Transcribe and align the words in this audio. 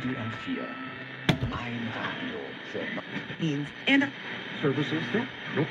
Titel 0.00 0.14
M4. 0.14 0.60
Ein 1.50 1.88
Radio 1.92 2.38
für 2.70 3.42
means 3.42 3.68
and 3.88 4.06
Services. 4.62 5.02
Nope. 5.56 5.66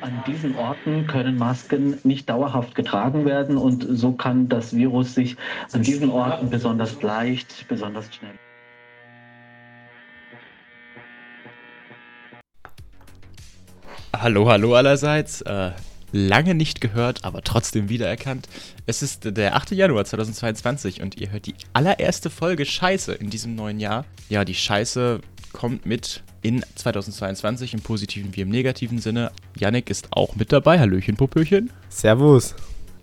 An 0.00 0.22
diesen 0.26 0.56
Orten 0.56 1.06
können 1.06 1.36
Masken 1.36 1.98
nicht 2.04 2.30
dauerhaft 2.30 2.74
getragen 2.74 3.26
werden 3.26 3.58
und 3.58 3.86
so 3.90 4.12
kann 4.12 4.48
das 4.48 4.74
Virus 4.74 5.14
sich 5.14 5.36
an 5.72 5.82
diesen 5.82 6.10
Orten 6.10 6.48
besonders 6.48 7.02
leicht, 7.02 7.66
besonders 7.68 8.14
schnell. 8.14 8.38
Hallo, 14.16 14.48
hallo 14.48 14.74
allerseits. 14.74 15.44
Lange 16.12 16.54
nicht 16.54 16.80
gehört, 16.80 17.24
aber 17.24 17.42
trotzdem 17.42 17.88
wiedererkannt. 17.88 18.48
Es 18.86 19.02
ist 19.02 19.36
der 19.36 19.56
8. 19.56 19.72
Januar 19.72 20.04
2022 20.04 21.02
und 21.02 21.20
ihr 21.20 21.30
hört 21.30 21.46
die 21.46 21.54
allererste 21.72 22.30
Folge 22.30 22.64
Scheiße 22.64 23.12
in 23.12 23.30
diesem 23.30 23.54
neuen 23.54 23.78
Jahr. 23.78 24.04
Ja, 24.28 24.44
die 24.44 24.54
Scheiße 24.54 25.20
kommt 25.52 25.86
mit 25.86 26.22
in 26.42 26.64
2022 26.76 27.74
im 27.74 27.80
positiven 27.80 28.34
wie 28.34 28.40
im 28.40 28.48
negativen 28.48 29.00
Sinne. 29.00 29.32
Yannick 29.58 29.90
ist 29.90 30.08
auch 30.10 30.36
mit 30.36 30.52
dabei. 30.52 30.78
Hallöchen, 30.78 31.16
Popöchen. 31.16 31.70
Servus. 31.88 32.54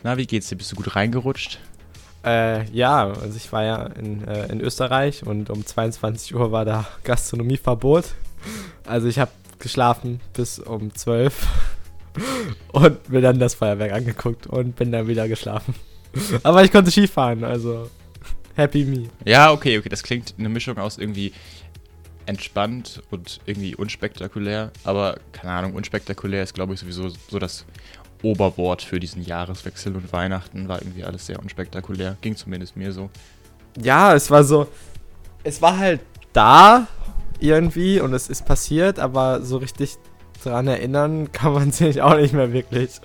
Na, 0.04 0.18
wie 0.18 0.26
geht's 0.26 0.50
dir? 0.50 0.56
Bist 0.56 0.72
du 0.72 0.76
gut 0.76 0.96
reingerutscht? 0.96 1.60
Äh, 2.24 2.70
ja, 2.72 3.08
also 3.08 3.38
ich 3.38 3.52
war 3.52 3.64
ja 3.64 3.86
in, 3.86 4.28
äh, 4.28 4.48
in 4.48 4.62
Österreich 4.62 5.26
und 5.26 5.52
um 5.52 5.66
22 5.66 6.34
Uhr 6.34 6.52
war 6.52 6.66
da 6.66 6.88
Gastronomieverbot. 7.04 8.06
Also 8.86 9.08
ich 9.08 9.20
habe 9.20 9.32
geschlafen 9.60 10.22
bis 10.34 10.60
um 10.60 10.94
12 10.94 11.48
und 12.72 13.10
mir 13.10 13.22
dann 13.22 13.40
das 13.40 13.56
Feuerwerk 13.56 13.92
angeguckt 13.92 14.48
und 14.48 14.76
bin 14.76 14.92
dann 14.92 15.08
wieder 15.08 15.28
geschlafen. 15.28 15.76
Aber 16.44 16.64
ich 16.64 16.72
konnte 16.72 16.92
Skifahren, 16.92 17.44
also 17.44 17.90
happy 18.56 18.86
me. 18.86 19.10
Ja, 19.26 19.52
okay, 19.52 19.78
okay, 19.78 19.90
das 19.90 20.04
klingt 20.04 20.34
eine 20.38 20.50
Mischung 20.50 20.78
aus 20.78 20.98
irgendwie 20.98 21.34
entspannt 22.26 23.02
und 23.12 23.40
irgendwie 23.46 23.76
unspektakulär. 23.76 24.72
Aber 24.84 25.20
keine 25.32 25.54
Ahnung, 25.54 25.74
unspektakulär 25.74 26.44
ist, 26.44 26.54
glaube 26.54 26.74
ich, 26.74 26.80
sowieso 26.80 27.10
so 27.10 27.40
das 27.40 27.66
Oberwort 28.24 28.82
für 28.82 29.00
diesen 29.00 29.24
Jahreswechsel 29.24 29.96
und 29.96 30.12
Weihnachten. 30.12 30.68
War 30.68 30.82
irgendwie 30.82 31.04
alles 31.04 31.26
sehr 31.26 31.40
unspektakulär. 31.40 32.18
Ging 32.22 32.36
zumindest 32.36 32.76
mir 32.76 32.92
so. 32.92 33.10
Ja, 33.82 34.16
es 34.16 34.32
war 34.32 34.44
so. 34.44 34.68
Es 35.44 35.62
war 35.62 35.78
halt 35.78 36.02
da 36.34 36.88
irgendwie 37.40 38.00
und 38.00 38.14
es 38.14 38.30
ist 38.30 38.46
passiert, 38.46 39.00
aber 39.00 39.42
so 39.42 39.58
richtig 39.58 39.98
dran 40.44 40.68
erinnern 40.68 41.32
kann 41.32 41.54
man 41.54 41.72
sich 41.72 42.02
auch 42.02 42.16
nicht 42.16 42.34
mehr 42.34 42.54
wirklich. 42.54 43.02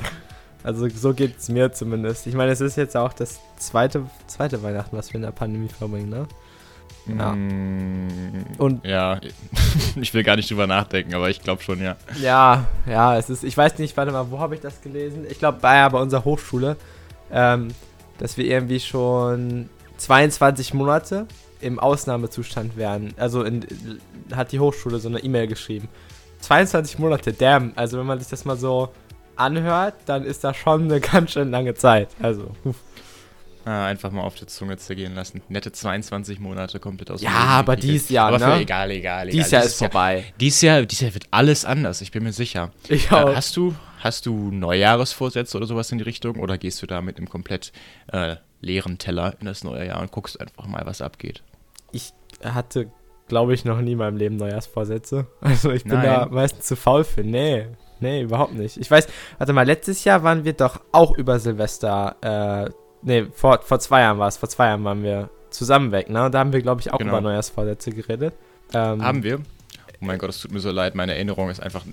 Also 0.63 0.89
so 0.89 1.15
geht 1.15 1.39
es 1.39 1.49
mir 1.49 1.73
zumindest. 1.73 2.27
Ich 2.27 2.35
meine, 2.35 2.53
es 2.53 2.61
ist 2.61 2.77
jetzt 2.77 2.97
auch 2.97 3.13
das 3.13 3.41
zweite, 3.57 4.05
zweite 4.27 4.63
Weihnachten, 4.63 4.97
was 4.97 5.11
wir 5.11 5.17
in 5.17 5.23
der 5.23 5.31
Pandemie 5.31 5.69
verbringen, 5.69 6.11
ne? 6.11 6.27
Ja. 7.07 7.33
Mm, 7.33 8.45
und 8.59 8.85
ja, 8.85 9.21
ich 10.01 10.13
will 10.13 10.23
gar 10.23 10.37
nicht 10.37 10.51
drüber 10.51 10.67
nachdenken, 10.67 11.15
aber 11.15 11.31
ich 11.31 11.43
glaube 11.43 11.63
schon, 11.63 11.83
ja. 11.83 11.97
Ja, 12.21 12.67
ja, 12.87 13.17
es 13.17 13.31
ist, 13.31 13.43
ich 13.43 13.57
weiß 13.57 13.79
nicht, 13.79 13.97
warte 13.97 14.13
mal, 14.13 14.31
wo 14.31 14.39
habe 14.39 14.55
ich 14.55 14.61
das 14.61 14.83
gelesen? 14.83 15.27
Ich 15.29 15.39
glaube, 15.39 15.59
bei, 15.61 15.77
ja, 15.77 15.89
bei 15.89 15.99
unserer 15.99 16.25
Hochschule, 16.25 16.77
ähm, 17.33 17.69
dass 18.19 18.37
wir 18.37 18.45
irgendwie 18.45 18.81
schon 18.81 19.71
22 19.97 20.75
Monate 20.75 21.27
im 21.61 21.79
Ausnahmezustand 21.79 22.77
wären. 22.77 23.15
Also 23.17 23.43
in, 23.45 23.67
hat 24.35 24.53
die 24.53 24.61
Hochschule 24.61 24.99
so 24.99 25.09
eine 25.09 25.21
E-Mail 25.21 25.47
geschrieben. 25.47 25.89
22 26.41 26.99
Monate, 26.99 27.33
damn. 27.33 27.73
Also 27.77 27.99
wenn 27.99 28.07
man 28.07 28.19
sich 28.19 28.29
das 28.29 28.45
mal 28.45 28.57
so 28.57 28.91
anhört, 29.37 29.95
dann 30.07 30.25
ist 30.25 30.45
das 30.45 30.57
schon 30.57 30.85
eine 30.85 31.01
ganz 31.01 31.33
schön 31.33 31.51
lange 31.51 31.75
Zeit. 31.75 32.09
Also. 32.21 32.51
Ah, 33.65 33.87
einfach 33.87 34.11
mal 34.11 34.23
auf 34.23 34.37
der 34.37 34.49
Zunge 34.49 34.79
zergehen 34.79 35.15
lassen. 35.15 35.43
Nette 35.49 35.71
22 35.71 36.41
Monate 36.41 36.81
komplett 36.81 37.11
aus 37.11 37.21
Ja, 37.21 37.31
aber 37.31 37.77
dies 37.77 38.09
Jahr, 38.09 38.29
aber 38.29 38.39
ne? 38.39 38.61
Egal, 38.61 38.91
egal, 38.91 39.29
egal. 39.29 39.29
Dies 39.29 39.51
Jahr 39.51 39.65
ist 39.65 39.77
vorbei. 39.77 40.25
Dies 40.41 40.63
Jahr, 40.63 40.83
dies 40.83 41.01
Jahr 41.01 41.13
wird 41.13 41.27
alles 41.31 41.65
anders, 41.67 42.01
ich 42.01 42.11
bin 42.11 42.23
mir 42.23 42.33
sicher. 42.33 42.73
Ich 42.89 43.13
auch. 43.13 43.31
Äh, 43.31 43.37
hast 43.37 43.57
du, 43.57 43.75
hast 44.01 44.25
du 44.25 44.51
Neujahresvorsätze 44.51 45.59
oder 45.59 45.67
sowas 45.67 45.93
in 45.93 45.99
die 45.99 46.05
Richtung 46.05 46.37
oder 46.37 46.57
gehst 46.57 46.81
du 46.81 46.87
da 46.87 47.03
mit 47.03 47.19
einem 47.19 47.29
komplett 47.29 47.73
äh, 48.13 48.37
leeren 48.63 48.97
Teller 48.97 49.35
in 49.41 49.47
das 49.47 49.63
neue 49.63 49.87
Jahr 49.87 50.01
und 50.01 50.11
guckst 50.11 50.41
einfach 50.41 50.67
mal, 50.67 50.83
was 50.87 51.03
abgeht? 51.03 51.43
Ich 51.93 52.13
hatte, 52.43 52.91
glaube 53.31 53.55
ich, 53.55 53.65
noch 53.65 53.81
nie 53.81 53.93
in 53.93 53.99
meinem 53.99 54.19
Leben 54.19 54.37
Neujahrsvorsätze. 54.37 55.27
Also 55.41 55.71
ich 55.71 55.85
bin 55.85 55.95
Nein. 55.95 56.05
da 56.05 56.29
meistens 56.31 56.67
zu 56.67 56.77
faul 56.77 57.05
für. 57.05 57.23
Nee, 57.23 57.67
nee, 58.01 58.21
überhaupt 58.21 58.53
nicht. 58.55 58.77
Ich 58.77 58.91
weiß, 58.91 59.09
warte 59.39 59.53
mal, 59.55 59.65
letztes 59.65 60.05
Jahr 60.05 60.23
waren 60.23 60.45
wir 60.45 60.53
doch 60.53 60.81
auch 60.93 61.17
über 61.17 61.39
Silvester 61.39 62.17
äh, 62.21 62.71
Nee, 63.03 63.27
vor, 63.33 63.61
vor 63.63 63.81
zwei 63.81 64.01
Jahren 64.01 64.19
war 64.19 64.29
es. 64.29 64.37
Vor 64.37 64.49
zwei 64.49 64.67
Jahren 64.67 64.85
waren 64.85 65.03
wir 65.03 65.31
zusammen 65.51 65.93
weg, 65.93 66.11
ne? 66.11 66.31
Da 66.31 66.39
haben 66.39 66.53
wir, 66.53 66.61
glaube 66.61 66.81
ich, 66.81 66.93
auch 66.93 66.99
genau. 66.99 67.13
über 67.13 67.21
Neujahrsvorsätze 67.21 67.91
geredet. 67.93 68.35
Ähm, 68.73 69.03
haben 69.03 69.23
wir? 69.23 69.39
Oh 70.03 70.07
mein 70.07 70.19
Gott, 70.19 70.31
es 70.31 70.41
tut 70.41 70.53
mir 70.53 70.61
so 70.61 70.71
leid, 70.71 70.95
meine 70.95 71.15
Erinnerung 71.15 71.51
ist 71.51 71.61
einfach. 71.61 71.85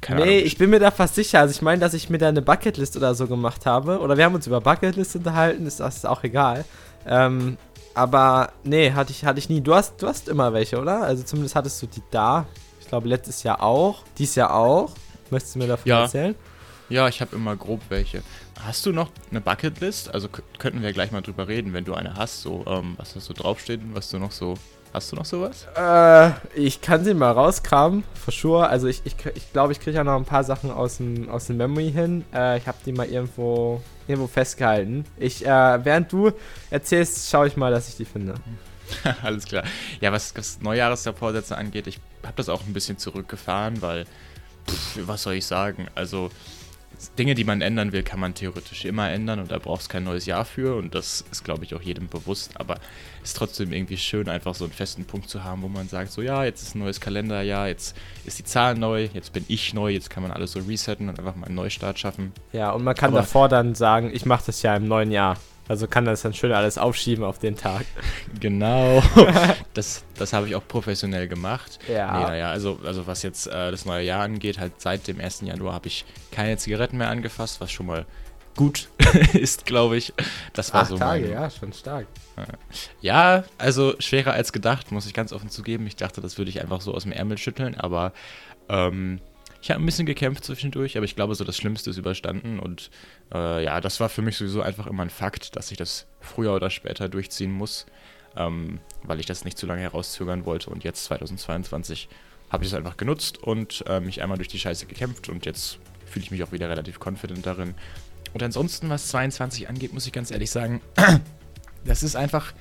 Keine 0.00 0.20
nee, 0.20 0.36
Ahnung. 0.36 0.46
ich 0.46 0.58
bin 0.58 0.70
mir 0.70 0.78
da 0.78 0.90
fast 0.90 1.14
sicher. 1.14 1.40
Also, 1.40 1.52
ich 1.52 1.62
meine, 1.62 1.80
dass 1.80 1.94
ich 1.94 2.10
mir 2.10 2.18
da 2.18 2.28
eine 2.28 2.42
Bucketlist 2.42 2.96
oder 2.96 3.14
so 3.14 3.26
gemacht 3.26 3.66
habe. 3.66 4.00
Oder 4.00 4.16
wir 4.16 4.24
haben 4.24 4.34
uns 4.34 4.46
über 4.46 4.60
Bucketlist 4.60 5.16
unterhalten, 5.16 5.66
ist 5.66 5.80
das 5.80 6.04
auch 6.04 6.22
egal. 6.24 6.64
Ähm, 7.06 7.56
aber 7.96 8.52
nee, 8.62 8.92
hatte 8.92 9.10
ich, 9.10 9.24
hatte 9.24 9.38
ich 9.38 9.48
nie. 9.48 9.62
Du 9.62 9.74
hast, 9.74 10.02
du 10.02 10.06
hast 10.06 10.28
immer 10.28 10.52
welche, 10.52 10.78
oder? 10.78 11.02
Also, 11.02 11.22
zumindest 11.22 11.56
hattest 11.56 11.80
du 11.80 11.86
die 11.86 12.02
da. 12.10 12.46
Ich 12.78 12.88
glaube, 12.88 13.08
letztes 13.08 13.42
Jahr 13.42 13.62
auch. 13.62 14.02
Dies 14.18 14.34
Jahr 14.34 14.54
auch. 14.54 14.92
Möchtest 15.30 15.54
du 15.54 15.60
mir 15.60 15.66
davon 15.66 15.88
ja. 15.88 16.02
erzählen? 16.02 16.34
Ja, 16.90 17.08
ich 17.08 17.22
habe 17.22 17.34
immer 17.34 17.56
grob 17.56 17.80
welche. 17.88 18.22
Hast 18.60 18.84
du 18.84 18.92
noch 18.92 19.10
eine 19.30 19.40
Bucketlist? 19.40 20.12
Also 20.12 20.28
könnten 20.58 20.82
wir 20.82 20.92
gleich 20.92 21.10
mal 21.10 21.22
drüber 21.22 21.48
reden, 21.48 21.72
wenn 21.72 21.86
du 21.86 21.94
eine 21.94 22.14
hast, 22.16 22.42
so 22.42 22.64
ähm, 22.66 22.94
was 22.98 23.14
da 23.14 23.20
so 23.20 23.32
draufsteht 23.32 23.80
und 23.80 23.94
was 23.94 24.10
du 24.10 24.18
noch 24.18 24.30
so. 24.30 24.54
Hast 24.92 25.12
du 25.12 25.16
noch 25.16 25.24
sowas? 25.24 25.66
Äh, 25.76 26.30
ich 26.54 26.80
kann 26.80 27.02
sie 27.04 27.14
mal 27.14 27.32
rauskramen, 27.32 28.04
for 28.14 28.32
sure. 28.32 28.68
Also 28.68 28.86
ich 28.88 29.02
glaube, 29.02 29.30
ich, 29.30 29.36
ich, 29.36 29.52
glaub, 29.52 29.70
ich 29.70 29.80
kriege 29.80 29.96
ja 29.96 30.04
noch 30.04 30.16
ein 30.16 30.24
paar 30.24 30.44
Sachen 30.44 30.70
aus 30.70 30.98
dem, 30.98 31.28
aus 31.28 31.46
dem 31.46 31.56
Memory 31.56 31.92
hin. 31.92 32.24
Äh, 32.32 32.58
ich 32.58 32.66
habe 32.66 32.78
die 32.84 32.92
mal 32.92 33.06
irgendwo, 33.06 33.82
irgendwo 34.08 34.26
festgehalten. 34.26 35.04
Ich, 35.18 35.44
äh, 35.44 35.84
während 35.84 36.12
du 36.12 36.32
erzählst, 36.70 37.30
schaue 37.30 37.48
ich 37.48 37.56
mal, 37.56 37.70
dass 37.70 37.88
ich 37.88 37.96
die 37.96 38.04
finde. 38.04 38.34
Alles 39.22 39.44
klar. 39.44 39.64
Ja, 40.00 40.12
was, 40.12 40.34
was 40.36 40.60
Neujahresvorsätze 40.60 41.56
angeht, 41.56 41.86
ich 41.86 41.98
habe 42.22 42.36
das 42.36 42.48
auch 42.48 42.64
ein 42.66 42.72
bisschen 42.72 42.98
zurückgefahren, 42.98 43.82
weil, 43.82 44.04
pff, 44.68 44.98
was 45.06 45.22
soll 45.22 45.34
ich 45.34 45.46
sagen? 45.46 45.88
Also 45.94 46.30
Dinge, 47.18 47.34
die 47.34 47.44
man 47.44 47.60
ändern 47.60 47.92
will, 47.92 48.02
kann 48.02 48.20
man 48.20 48.34
theoretisch 48.34 48.84
immer 48.84 49.10
ändern 49.10 49.38
und 49.40 49.50
da 49.50 49.58
braucht 49.58 49.82
es 49.82 49.88
kein 49.88 50.04
neues 50.04 50.26
Jahr 50.26 50.44
für 50.44 50.76
und 50.76 50.94
das 50.94 51.24
ist, 51.30 51.44
glaube 51.44 51.64
ich, 51.64 51.74
auch 51.74 51.82
jedem 51.82 52.08
bewusst. 52.08 52.58
Aber 52.58 52.78
ist 53.26 53.36
trotzdem 53.36 53.72
irgendwie 53.72 53.96
schön, 53.96 54.28
einfach 54.28 54.54
so 54.54 54.64
einen 54.64 54.72
festen 54.72 55.04
Punkt 55.04 55.28
zu 55.28 55.42
haben, 55.42 55.62
wo 55.62 55.68
man 55.68 55.88
sagt, 55.88 56.12
so 56.12 56.22
ja, 56.22 56.44
jetzt 56.44 56.62
ist 56.62 56.76
ein 56.76 56.78
neues 56.78 57.00
Kalenderjahr, 57.00 57.66
jetzt 57.68 57.96
ist 58.24 58.38
die 58.38 58.44
Zahl 58.44 58.76
neu, 58.76 59.08
jetzt 59.12 59.32
bin 59.32 59.44
ich 59.48 59.74
neu, 59.74 59.90
jetzt 59.90 60.10
kann 60.10 60.22
man 60.22 60.30
alles 60.30 60.52
so 60.52 60.60
resetten 60.60 61.08
und 61.08 61.18
einfach 61.18 61.34
mal 61.34 61.46
einen 61.46 61.56
Neustart 61.56 61.98
schaffen. 61.98 62.32
Ja, 62.52 62.70
und 62.70 62.84
man 62.84 62.94
kann 62.94 63.10
Aber 63.10 63.20
davor 63.20 63.48
dann 63.48 63.74
sagen, 63.74 64.10
ich 64.14 64.26
mache 64.26 64.44
das 64.46 64.62
ja 64.62 64.76
im 64.76 64.86
neuen 64.86 65.10
Jahr. 65.10 65.36
Also 65.68 65.88
kann 65.88 66.04
das 66.04 66.22
dann 66.22 66.32
schön 66.32 66.52
alles 66.52 66.78
aufschieben 66.78 67.24
auf 67.24 67.40
den 67.40 67.56
Tag. 67.56 67.84
Genau. 68.38 69.02
das 69.74 70.04
das 70.16 70.32
habe 70.32 70.46
ich 70.46 70.54
auch 70.54 70.66
professionell 70.66 71.26
gemacht. 71.26 71.78
Ja. 71.88 72.18
Nee, 72.18 72.24
naja, 72.24 72.50
also, 72.50 72.78
also 72.84 73.06
was 73.06 73.22
jetzt 73.22 73.46
äh, 73.46 73.70
das 73.70 73.84
neue 73.86 74.04
Jahr 74.04 74.22
angeht, 74.22 74.58
halt 74.58 74.80
seit 74.80 75.08
dem 75.08 75.20
1. 75.20 75.40
Januar 75.40 75.74
habe 75.74 75.88
ich 75.88 76.04
keine 76.30 76.56
Zigaretten 76.58 76.98
mehr 76.98 77.08
angefasst, 77.08 77.60
was 77.60 77.72
schon 77.72 77.86
mal 77.86 78.06
gut 78.56 78.88
ist, 79.32 79.66
glaube 79.66 79.96
ich. 79.96 80.12
Das 80.52 80.72
war 80.72 80.82
Acht 80.82 80.90
so 80.90 80.98
Tage, 80.98 81.30
ja, 81.30 81.48
schon 81.50 81.72
stark. 81.72 82.06
Ja, 83.00 83.44
also 83.58 83.94
schwerer 83.98 84.32
als 84.32 84.52
gedacht, 84.52 84.92
muss 84.92 85.06
ich 85.06 85.14
ganz 85.14 85.32
offen 85.32 85.48
zugeben. 85.48 85.86
Ich 85.86 85.96
dachte, 85.96 86.20
das 86.20 86.38
würde 86.38 86.50
ich 86.50 86.60
einfach 86.60 86.80
so 86.80 86.94
aus 86.94 87.04
dem 87.04 87.12
Ärmel 87.12 87.38
schütteln, 87.38 87.74
aber 87.74 88.12
ähm, 88.68 89.20
ich 89.62 89.70
habe 89.70 89.82
ein 89.82 89.86
bisschen 89.86 90.06
gekämpft 90.06 90.44
zwischendurch, 90.44 90.96
aber 90.96 91.04
ich 91.04 91.16
glaube, 91.16 91.34
so 91.34 91.44
das 91.44 91.56
Schlimmste 91.56 91.90
ist 91.90 91.96
überstanden. 91.96 92.60
Und 92.60 92.90
äh, 93.32 93.64
ja, 93.64 93.80
das 93.80 94.00
war 94.00 94.08
für 94.08 94.22
mich 94.22 94.36
sowieso 94.36 94.62
einfach 94.62 94.86
immer 94.86 95.02
ein 95.02 95.10
Fakt, 95.10 95.56
dass 95.56 95.70
ich 95.70 95.76
das 95.76 96.06
früher 96.20 96.54
oder 96.54 96.70
später 96.70 97.08
durchziehen 97.08 97.52
muss, 97.52 97.86
ähm, 98.36 98.80
weil 99.02 99.18
ich 99.18 99.26
das 99.26 99.44
nicht 99.44 99.58
zu 99.58 99.66
lange 99.66 99.82
herauszögern 99.82 100.44
wollte. 100.44 100.70
Und 100.70 100.84
jetzt, 100.84 101.04
2022, 101.06 102.08
habe 102.50 102.64
ich 102.64 102.70
es 102.70 102.76
einfach 102.76 102.96
genutzt 102.96 103.42
und 103.42 103.82
äh, 103.88 103.98
mich 103.98 104.22
einmal 104.22 104.38
durch 104.38 104.48
die 104.48 104.58
Scheiße 104.58 104.86
gekämpft. 104.86 105.28
Und 105.28 105.46
jetzt 105.46 105.78
fühle 106.04 106.24
ich 106.24 106.30
mich 106.30 106.44
auch 106.44 106.52
wieder 106.52 106.68
relativ 106.68 107.00
confident 107.04 107.44
darin. 107.44 107.74
Und 108.34 108.42
ansonsten, 108.42 108.90
was 108.90 109.08
22 109.08 109.68
angeht, 109.68 109.92
muss 109.92 110.06
ich 110.06 110.12
ganz 110.12 110.30
ehrlich 110.30 110.50
sagen, 110.50 110.80
das 111.84 112.02
ist 112.02 112.16
einfach 112.16 112.52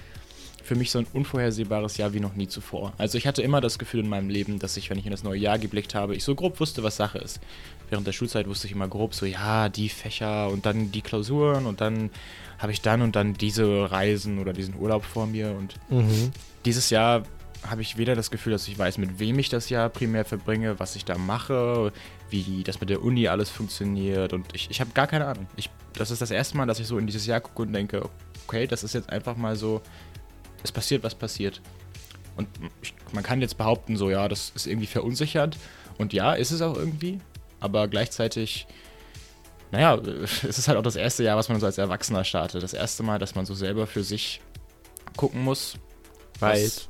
für 0.66 0.76
mich 0.76 0.92
so 0.92 1.00
ein 1.00 1.08
unvorhersehbares 1.14 1.98
Jahr 1.98 2.14
wie 2.14 2.20
noch 2.20 2.36
nie 2.36 2.48
zuvor. 2.48 2.94
Also 2.98 3.18
ich 3.18 3.28
hatte 3.28 3.42
immer 3.42 3.62
das 3.62 3.78
Gefühl 3.78 4.00
in 4.02 4.10
meinem 4.10 4.30
Leben, 4.30 4.60
dass 4.60 4.78
ich, 4.78 4.90
wenn 4.90 4.98
ich 4.98 5.06
in 5.06 5.12
das 5.12 5.24
neue 5.24 5.40
Jahr 5.40 5.60
geblickt 5.60 5.94
habe, 5.94 6.16
ich 6.16 6.24
so 6.24 6.34
grob 6.34 6.60
wusste, 6.60 6.82
was 6.82 6.96
Sache 6.96 7.20
ist. 7.20 7.40
Während 7.90 8.08
der 8.08 8.14
Schulzeit 8.14 8.48
wusste 8.48 8.66
ich 8.66 8.74
immer 8.74 8.88
grob 8.88 9.14
so, 9.14 9.28
ja, 9.28 9.70
die 9.70 9.90
Fächer 9.90 10.50
und 10.50 10.66
dann 10.66 10.92
die 10.92 11.04
Klausuren 11.04 11.68
und 11.68 11.82
dann 11.82 12.10
habe 12.58 12.72
ich 12.72 12.82
dann 12.82 13.04
und 13.04 13.16
dann 13.16 13.34
diese 13.36 13.92
Reisen 13.92 14.40
oder 14.40 14.54
diesen 14.54 14.76
Urlaub 14.76 15.06
vor 15.06 15.28
mir. 15.28 15.52
Und 15.52 15.76
mhm. 15.90 16.32
dieses 16.66 16.90
Jahr 16.90 17.24
habe 17.70 17.82
ich 17.82 17.98
weder 17.98 18.16
das 18.16 18.32
Gefühl, 18.32 18.54
dass 18.54 18.68
ich 18.68 18.78
weiß, 18.78 18.98
mit 18.98 19.20
wem 19.20 19.38
ich 19.40 19.50
das 19.50 19.70
Jahr 19.70 19.90
primär 19.90 20.26
verbringe, 20.26 20.80
was 20.80 20.96
ich 20.96 21.06
da 21.06 21.18
mache, 21.18 21.92
wie 22.30 22.64
das 22.64 22.80
mit 22.80 22.90
der 22.90 23.02
Uni 23.04 23.28
alles 23.28 23.50
funktioniert. 23.50 24.34
Und 24.34 24.54
ich, 24.54 24.70
ich 24.70 24.82
habe 24.82 24.92
gar 24.94 25.08
keine 25.08 25.26
Ahnung. 25.26 25.48
Ich, 25.56 25.70
das 25.94 26.12
ist 26.12 26.22
das 26.22 26.32
erste 26.32 26.58
Mal, 26.58 26.66
dass 26.66 26.80
ich 26.80 26.88
so 26.88 26.98
in 26.98 27.06
dieses 27.06 27.26
Jahr 27.26 27.42
gucke 27.42 27.64
und 27.64 27.74
denke, 27.74 28.10
okay, 28.48 28.68
das 28.68 28.84
ist 28.84 28.94
jetzt 28.94 29.10
einfach 29.10 29.36
mal 29.36 29.56
so, 29.56 29.82
es 30.64 30.72
passiert, 30.72 31.04
was 31.04 31.16
passiert. 31.16 31.62
Und 32.36 32.48
ich, 32.82 32.94
man 33.14 33.24
kann 33.24 33.42
jetzt 33.42 33.58
behaupten, 33.58 33.98
so, 33.98 34.10
ja, 34.10 34.28
das 34.28 34.52
ist 34.56 34.68
irgendwie 34.68 34.88
verunsichernd. 34.88 35.58
Und 35.98 36.14
ja, 36.14 36.34
ist 36.34 36.52
es 36.52 36.62
auch 36.62 36.76
irgendwie. 36.76 37.20
Aber 37.60 37.88
gleichzeitig, 37.88 38.68
naja, 39.72 39.96
es 39.98 40.44
ist 40.44 40.68
halt 40.68 40.78
auch 40.78 40.84
das 40.84 40.96
erste 40.96 41.24
Jahr, 41.24 41.38
was 41.38 41.50
man 41.50 41.60
so 41.60 41.66
als 41.66 41.78
Erwachsener 41.78 42.24
startet. 42.24 42.64
Das 42.64 42.74
erste 42.74 43.04
Mal, 43.04 43.20
dass 43.20 43.36
man 43.36 43.46
so 43.46 43.54
selber 43.54 43.88
für 43.88 44.04
sich 44.04 44.42
gucken 45.16 45.44
muss, 45.44 45.78
was, 46.40 46.90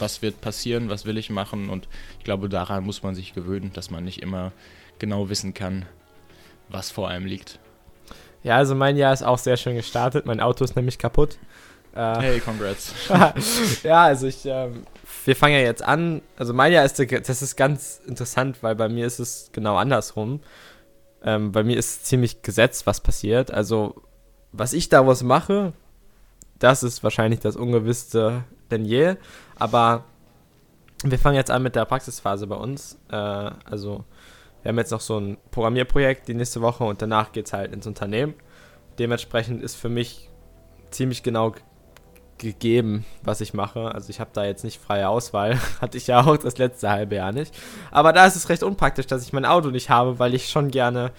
was 0.00 0.22
wird 0.22 0.40
passieren, 0.40 0.88
was 0.88 1.04
will 1.04 1.18
ich 1.18 1.30
machen. 1.30 1.68
Und 1.68 1.88
ich 2.18 2.24
glaube, 2.24 2.48
daran 2.48 2.84
muss 2.84 3.02
man 3.02 3.14
sich 3.14 3.34
gewöhnen, 3.34 3.72
dass 3.72 3.90
man 3.90 4.04
nicht 4.04 4.22
immer 4.22 4.52
genau 4.98 5.28
wissen 5.28 5.54
kann, 5.54 5.86
was 6.68 6.90
vor 6.90 7.08
einem 7.08 7.26
liegt. 7.26 7.58
Ja, 8.42 8.56
also 8.56 8.74
mein 8.74 8.96
Jahr 8.96 9.12
ist 9.12 9.22
auch 9.22 9.38
sehr 9.38 9.56
schön 9.56 9.76
gestartet. 9.76 10.26
Mein 10.26 10.40
Auto 10.40 10.64
ist 10.64 10.76
nämlich 10.76 10.98
kaputt. 10.98 11.38
Äh, 11.94 12.20
hey, 12.20 12.40
congrats. 12.40 12.94
ja, 13.82 14.04
also 14.04 14.26
ich, 14.26 14.46
ähm, 14.46 14.84
wir 15.24 15.36
fangen 15.36 15.54
ja 15.54 15.60
jetzt 15.60 15.82
an. 15.82 16.22
Also 16.36 16.54
mein 16.54 16.72
Jahr 16.72 16.84
ist, 16.84 16.98
das 16.98 17.42
ist 17.42 17.56
ganz 17.56 18.00
interessant, 18.06 18.62
weil 18.62 18.76
bei 18.76 18.88
mir 18.88 19.06
ist 19.06 19.18
es 19.18 19.50
genau 19.52 19.76
andersrum. 19.76 20.40
Ähm, 21.22 21.52
bei 21.52 21.62
mir 21.64 21.76
ist 21.76 22.06
ziemlich 22.06 22.42
gesetzt, 22.42 22.86
was 22.86 23.00
passiert. 23.00 23.50
Also 23.50 24.02
was 24.52 24.72
ich 24.72 24.88
daraus 24.88 25.22
mache, 25.22 25.72
das 26.58 26.82
ist 26.82 27.02
wahrscheinlich 27.02 27.40
das 27.40 27.56
Ungewissste 27.56 28.44
denn 28.70 28.84
je. 28.84 29.16
Aber 29.56 30.04
wir 31.04 31.18
fangen 31.18 31.36
jetzt 31.36 31.50
an 31.50 31.62
mit 31.62 31.76
der 31.76 31.84
Praxisphase 31.84 32.46
bei 32.46 32.56
uns. 32.56 32.98
Äh, 33.10 33.16
also 33.16 34.04
wir 34.62 34.68
haben 34.68 34.78
jetzt 34.78 34.90
noch 34.90 35.00
so 35.00 35.18
ein 35.18 35.38
Programmierprojekt 35.50 36.28
die 36.28 36.34
nächste 36.34 36.60
Woche 36.60 36.84
und 36.84 37.00
danach 37.00 37.32
geht 37.32 37.46
es 37.46 37.52
halt 37.52 37.72
ins 37.72 37.86
Unternehmen. 37.86 38.34
Dementsprechend 38.98 39.62
ist 39.62 39.76
für 39.76 39.88
mich 39.88 40.28
ziemlich 40.90 41.22
genau 41.22 41.54
gegeben, 42.40 43.04
was 43.22 43.40
ich 43.40 43.54
mache. 43.54 43.94
Also 43.94 44.10
ich 44.10 44.20
habe 44.20 44.30
da 44.32 44.44
jetzt 44.44 44.64
nicht 44.64 44.80
freie 44.80 45.08
Auswahl. 45.08 45.58
Hatte 45.80 45.96
ich 45.96 46.06
ja 46.06 46.24
auch 46.24 46.36
das 46.36 46.58
letzte 46.58 46.90
halbe 46.90 47.16
Jahr 47.16 47.32
nicht. 47.32 47.54
Aber 47.90 48.12
da 48.12 48.26
ist 48.26 48.36
es 48.36 48.48
recht 48.48 48.62
unpraktisch, 48.62 49.06
dass 49.06 49.22
ich 49.22 49.32
mein 49.32 49.44
Auto 49.44 49.70
nicht 49.70 49.90
habe, 49.90 50.18
weil 50.18 50.34
ich 50.34 50.48
schon 50.48 50.70
gerne, 50.70 51.12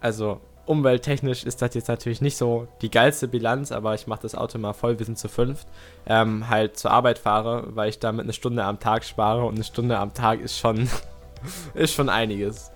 also 0.00 0.40
umwelttechnisch 0.66 1.44
ist 1.44 1.62
das 1.62 1.74
jetzt 1.74 1.88
natürlich 1.88 2.20
nicht 2.20 2.36
so 2.36 2.68
die 2.82 2.90
geilste 2.90 3.28
Bilanz, 3.28 3.72
aber 3.72 3.94
ich 3.94 4.06
mache 4.06 4.22
das 4.22 4.34
Auto 4.34 4.58
mal 4.58 4.72
voll, 4.72 4.98
wir 4.98 5.06
sind 5.06 5.18
zu 5.18 5.28
fünft, 5.28 5.66
ähm, 6.06 6.48
halt 6.48 6.78
zur 6.78 6.90
Arbeit 6.90 7.18
fahre, 7.18 7.64
weil 7.74 7.88
ich 7.88 7.98
damit 7.98 8.24
eine 8.24 8.32
Stunde 8.32 8.64
am 8.64 8.80
Tag 8.80 9.04
spare 9.04 9.44
und 9.44 9.54
eine 9.54 9.64
Stunde 9.64 9.98
am 9.98 10.12
Tag 10.12 10.40
ist 10.40 10.58
schon, 10.58 10.88
ist 11.74 11.94
schon 11.94 12.08
einiges. 12.08 12.70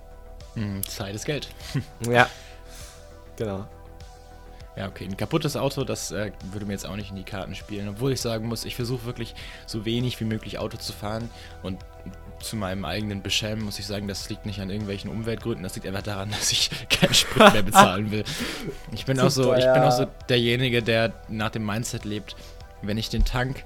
Hm, 0.54 0.84
Zeit 0.86 1.14
ist 1.14 1.24
Geld. 1.24 1.48
ja, 2.10 2.28
genau. 3.36 3.66
Ja, 4.76 4.88
okay. 4.88 5.04
Ein 5.04 5.16
kaputtes 5.16 5.56
Auto, 5.56 5.84
das 5.84 6.10
äh, 6.10 6.32
würde 6.52 6.64
mir 6.64 6.72
jetzt 6.72 6.86
auch 6.86 6.96
nicht 6.96 7.10
in 7.10 7.16
die 7.16 7.24
Karten 7.24 7.54
spielen. 7.54 7.88
Obwohl 7.88 8.12
ich 8.12 8.20
sagen 8.20 8.46
muss, 8.46 8.64
ich 8.64 8.76
versuche 8.76 9.04
wirklich 9.04 9.34
so 9.66 9.84
wenig 9.84 10.18
wie 10.20 10.24
möglich 10.24 10.58
Auto 10.58 10.78
zu 10.78 10.92
fahren. 10.92 11.28
Und 11.62 11.78
zu 12.40 12.56
meinem 12.56 12.84
eigenen 12.84 13.22
Beschämen 13.22 13.64
muss 13.64 13.78
ich 13.78 13.86
sagen, 13.86 14.08
das 14.08 14.28
liegt 14.28 14.46
nicht 14.46 14.60
an 14.60 14.70
irgendwelchen 14.70 15.10
Umweltgründen. 15.10 15.62
Das 15.62 15.74
liegt 15.74 15.86
einfach 15.86 16.02
daran, 16.02 16.30
dass 16.38 16.52
ich 16.52 16.70
keinen 16.88 17.14
Sprit 17.14 17.52
mehr 17.52 17.62
bezahlen 17.62 18.10
will. 18.10 18.24
Ich 18.92 19.04
bin, 19.04 19.20
auch 19.20 19.30
so, 19.30 19.54
ich 19.54 19.64
bin 19.64 19.82
auch 19.82 19.92
so 19.92 20.06
derjenige, 20.28 20.82
der 20.82 21.12
nach 21.28 21.50
dem 21.50 21.64
Mindset 21.64 22.04
lebt, 22.04 22.36
wenn 22.82 22.98
ich 22.98 23.08
den 23.08 23.24
Tank 23.24 23.64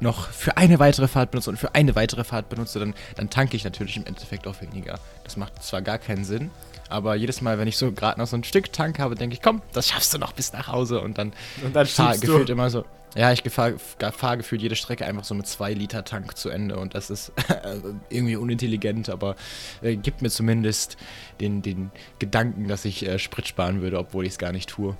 noch 0.00 0.28
für 0.28 0.56
eine 0.56 0.78
weitere 0.78 1.08
Fahrt 1.08 1.30
benutze 1.30 1.50
und 1.50 1.56
für 1.56 1.74
eine 1.74 1.94
weitere 1.94 2.24
Fahrt 2.24 2.48
benutze, 2.48 2.78
dann, 2.78 2.94
dann 3.16 3.30
tanke 3.30 3.56
ich 3.56 3.64
natürlich 3.64 3.96
im 3.96 4.04
Endeffekt 4.04 4.46
auch 4.46 4.60
weniger. 4.60 4.98
Das 5.24 5.36
macht 5.36 5.62
zwar 5.62 5.80
gar 5.80 5.98
keinen 5.98 6.24
Sinn, 6.24 6.50
aber 6.88 7.14
jedes 7.14 7.40
Mal, 7.40 7.58
wenn 7.58 7.68
ich 7.68 7.76
so 7.76 7.92
gerade 7.92 8.20
noch 8.20 8.26
so 8.26 8.36
ein 8.36 8.44
Stück 8.44 8.72
Tank 8.72 8.98
habe, 8.98 9.14
denke 9.14 9.34
ich, 9.34 9.42
komm, 9.42 9.62
das 9.72 9.88
schaffst 9.88 10.14
du 10.14 10.18
noch 10.18 10.32
bis 10.32 10.52
nach 10.52 10.68
Hause. 10.68 11.00
Und 11.00 11.18
dann, 11.18 11.32
und 11.64 11.74
dann 11.74 11.86
fahr, 11.86 12.16
gefühlt 12.16 12.50
immer 12.50 12.70
so. 12.70 12.84
Ja, 13.14 13.32
ich 13.32 13.42
fahre 13.50 13.78
fahr 13.78 14.36
gefühlt 14.36 14.60
jede 14.60 14.76
Strecke 14.76 15.06
einfach 15.06 15.24
so 15.24 15.34
mit 15.34 15.46
2 15.46 15.72
Liter 15.72 16.04
Tank 16.04 16.36
zu 16.36 16.50
Ende. 16.50 16.76
Und 16.76 16.94
das 16.94 17.10
ist 17.10 17.32
irgendwie 18.10 18.36
unintelligent, 18.36 19.08
aber 19.08 19.36
äh, 19.82 19.96
gibt 19.96 20.22
mir 20.22 20.30
zumindest 20.30 20.96
den, 21.40 21.62
den 21.62 21.90
Gedanken, 22.18 22.68
dass 22.68 22.84
ich 22.84 23.06
äh, 23.06 23.18
Sprit 23.18 23.48
sparen 23.48 23.80
würde, 23.80 23.98
obwohl 23.98 24.26
ich 24.26 24.32
es 24.32 24.38
gar 24.38 24.52
nicht 24.52 24.68
tue. 24.68 24.96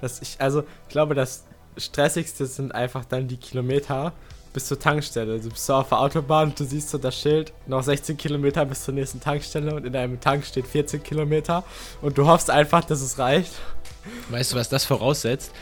Das 0.00 0.20
ich, 0.22 0.36
also, 0.40 0.62
ich 0.62 0.88
glaube, 0.88 1.14
das 1.14 1.44
Stressigste 1.76 2.46
sind 2.46 2.74
einfach 2.74 3.04
dann 3.04 3.28
die 3.28 3.36
Kilometer, 3.36 4.12
bis 4.52 4.66
zur 4.66 4.78
Tankstelle. 4.78 5.38
Du 5.38 5.48
bist 5.48 5.66
so 5.66 5.74
auf 5.74 5.88
der 5.88 6.00
Autobahn 6.00 6.48
und 6.48 6.60
du 6.60 6.64
siehst 6.64 6.90
so 6.90 6.98
das 6.98 7.18
Schild, 7.18 7.52
noch 7.66 7.82
16 7.82 8.16
Kilometer 8.16 8.64
bis 8.64 8.84
zur 8.84 8.94
nächsten 8.94 9.20
Tankstelle 9.20 9.74
und 9.74 9.86
in 9.86 9.92
deinem 9.92 10.20
Tank 10.20 10.44
steht 10.44 10.66
14 10.66 11.02
Kilometer 11.02 11.64
und 12.02 12.18
du 12.18 12.26
hoffst 12.26 12.50
einfach, 12.50 12.84
dass 12.84 13.00
es 13.00 13.18
reicht. 13.18 13.52
Weißt 14.30 14.52
du, 14.52 14.56
was 14.56 14.68
das 14.68 14.84
voraussetzt? 14.84 15.52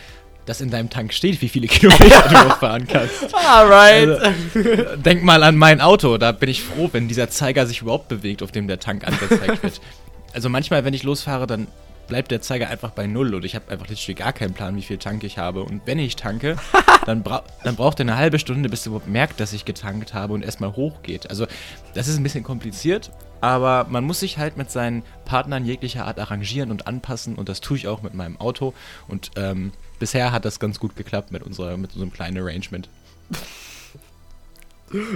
Dass 0.46 0.62
in 0.62 0.70
deinem 0.70 0.88
Tank 0.88 1.12
steht, 1.12 1.42
wie 1.42 1.48
viele 1.48 1.66
Kilometer 1.68 2.22
du 2.28 2.48
noch 2.48 2.58
fahren 2.58 2.86
kannst. 2.86 3.34
Alright. 3.34 4.08
Also, 4.08 4.96
denk 4.96 5.22
mal 5.22 5.42
an 5.42 5.56
mein 5.56 5.80
Auto, 5.80 6.16
da 6.16 6.32
bin 6.32 6.48
ich 6.48 6.62
froh, 6.62 6.88
wenn 6.92 7.08
dieser 7.08 7.28
Zeiger 7.28 7.66
sich 7.66 7.82
überhaupt 7.82 8.08
bewegt, 8.08 8.42
auf 8.42 8.52
dem 8.52 8.66
der 8.68 8.80
Tank 8.80 9.06
angezeigt 9.06 9.62
wird. 9.62 9.80
Also 10.34 10.50
manchmal, 10.50 10.84
wenn 10.84 10.92
ich 10.92 11.04
losfahre, 11.04 11.46
dann 11.46 11.68
bleibt 12.08 12.30
der 12.30 12.40
Zeiger 12.40 12.68
einfach 12.68 12.90
bei 12.90 13.06
Null 13.06 13.34
und 13.34 13.44
ich 13.44 13.54
habe 13.54 13.70
einfach 13.70 13.86
literally 13.86 14.14
gar 14.14 14.32
keinen 14.32 14.54
Plan, 14.54 14.74
wie 14.74 14.82
viel 14.82 14.98
Tank 14.98 15.22
ich 15.22 15.38
habe. 15.38 15.62
Und 15.62 15.82
wenn 15.86 15.98
ich 15.98 16.16
tanke, 16.16 16.56
dann, 17.06 17.22
bra 17.22 17.44
dann 17.62 17.76
braucht 17.76 18.00
er 18.00 18.04
eine 18.04 18.16
halbe 18.16 18.38
Stunde, 18.38 18.68
bis 18.68 18.84
er 18.84 18.88
überhaupt 18.88 19.08
merkt, 19.08 19.38
dass 19.38 19.52
ich 19.52 19.64
getankt 19.64 20.14
habe 20.14 20.34
und 20.34 20.42
erstmal 20.42 20.74
hochgeht. 20.74 21.30
Also 21.30 21.46
das 21.94 22.08
ist 22.08 22.16
ein 22.16 22.22
bisschen 22.22 22.42
kompliziert, 22.42 23.12
aber 23.40 23.86
man 23.88 24.04
muss 24.04 24.20
sich 24.20 24.38
halt 24.38 24.56
mit 24.56 24.70
seinen 24.70 25.04
Partnern 25.24 25.64
jeglicher 25.64 26.06
Art 26.06 26.18
arrangieren 26.18 26.70
und 26.70 26.86
anpassen 26.86 27.36
und 27.36 27.48
das 27.48 27.60
tue 27.60 27.76
ich 27.76 27.86
auch 27.86 28.02
mit 28.02 28.14
meinem 28.14 28.40
Auto. 28.40 28.74
Und 29.06 29.30
ähm, 29.36 29.72
bisher 29.98 30.32
hat 30.32 30.44
das 30.44 30.58
ganz 30.58 30.80
gut 30.80 30.96
geklappt 30.96 31.30
mit, 31.30 31.42
unserer, 31.42 31.76
mit 31.76 31.92
unserem 31.92 32.12
kleinen 32.12 32.38
Arrangement. 32.38 32.88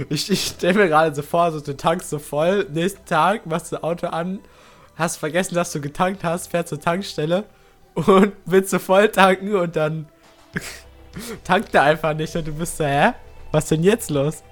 Ich, 0.09 0.29
ich 0.29 0.45
stelle 0.45 0.75
mir 0.75 0.87
gerade 0.87 1.15
so 1.15 1.23
vor, 1.23 1.51
so 1.51 1.59
du 1.59 1.75
tankst 1.75 2.09
so 2.09 2.19
voll, 2.19 2.67
nächsten 2.71 3.05
Tag 3.05 3.47
machst 3.47 3.71
du 3.71 3.83
Auto 3.83 4.07
an, 4.07 4.39
hast 4.95 5.17
vergessen, 5.17 5.55
dass 5.55 5.71
du 5.71 5.81
getankt 5.81 6.23
hast, 6.23 6.47
fährst 6.47 6.69
zur 6.69 6.79
Tankstelle 6.79 7.45
und 7.93 8.33
willst 8.45 8.73
du 8.73 8.79
voll 8.79 9.09
tanken 9.09 9.55
und 9.55 9.75
dann 9.75 10.07
tankt 11.43 11.73
er 11.73 11.83
einfach 11.83 12.13
nicht 12.13 12.35
und 12.35 12.47
du 12.47 12.53
bist 12.53 12.77
so, 12.77 12.85
hä? 12.85 13.13
Was 13.51 13.67
denn 13.67 13.83
jetzt 13.83 14.09
los? 14.09 14.43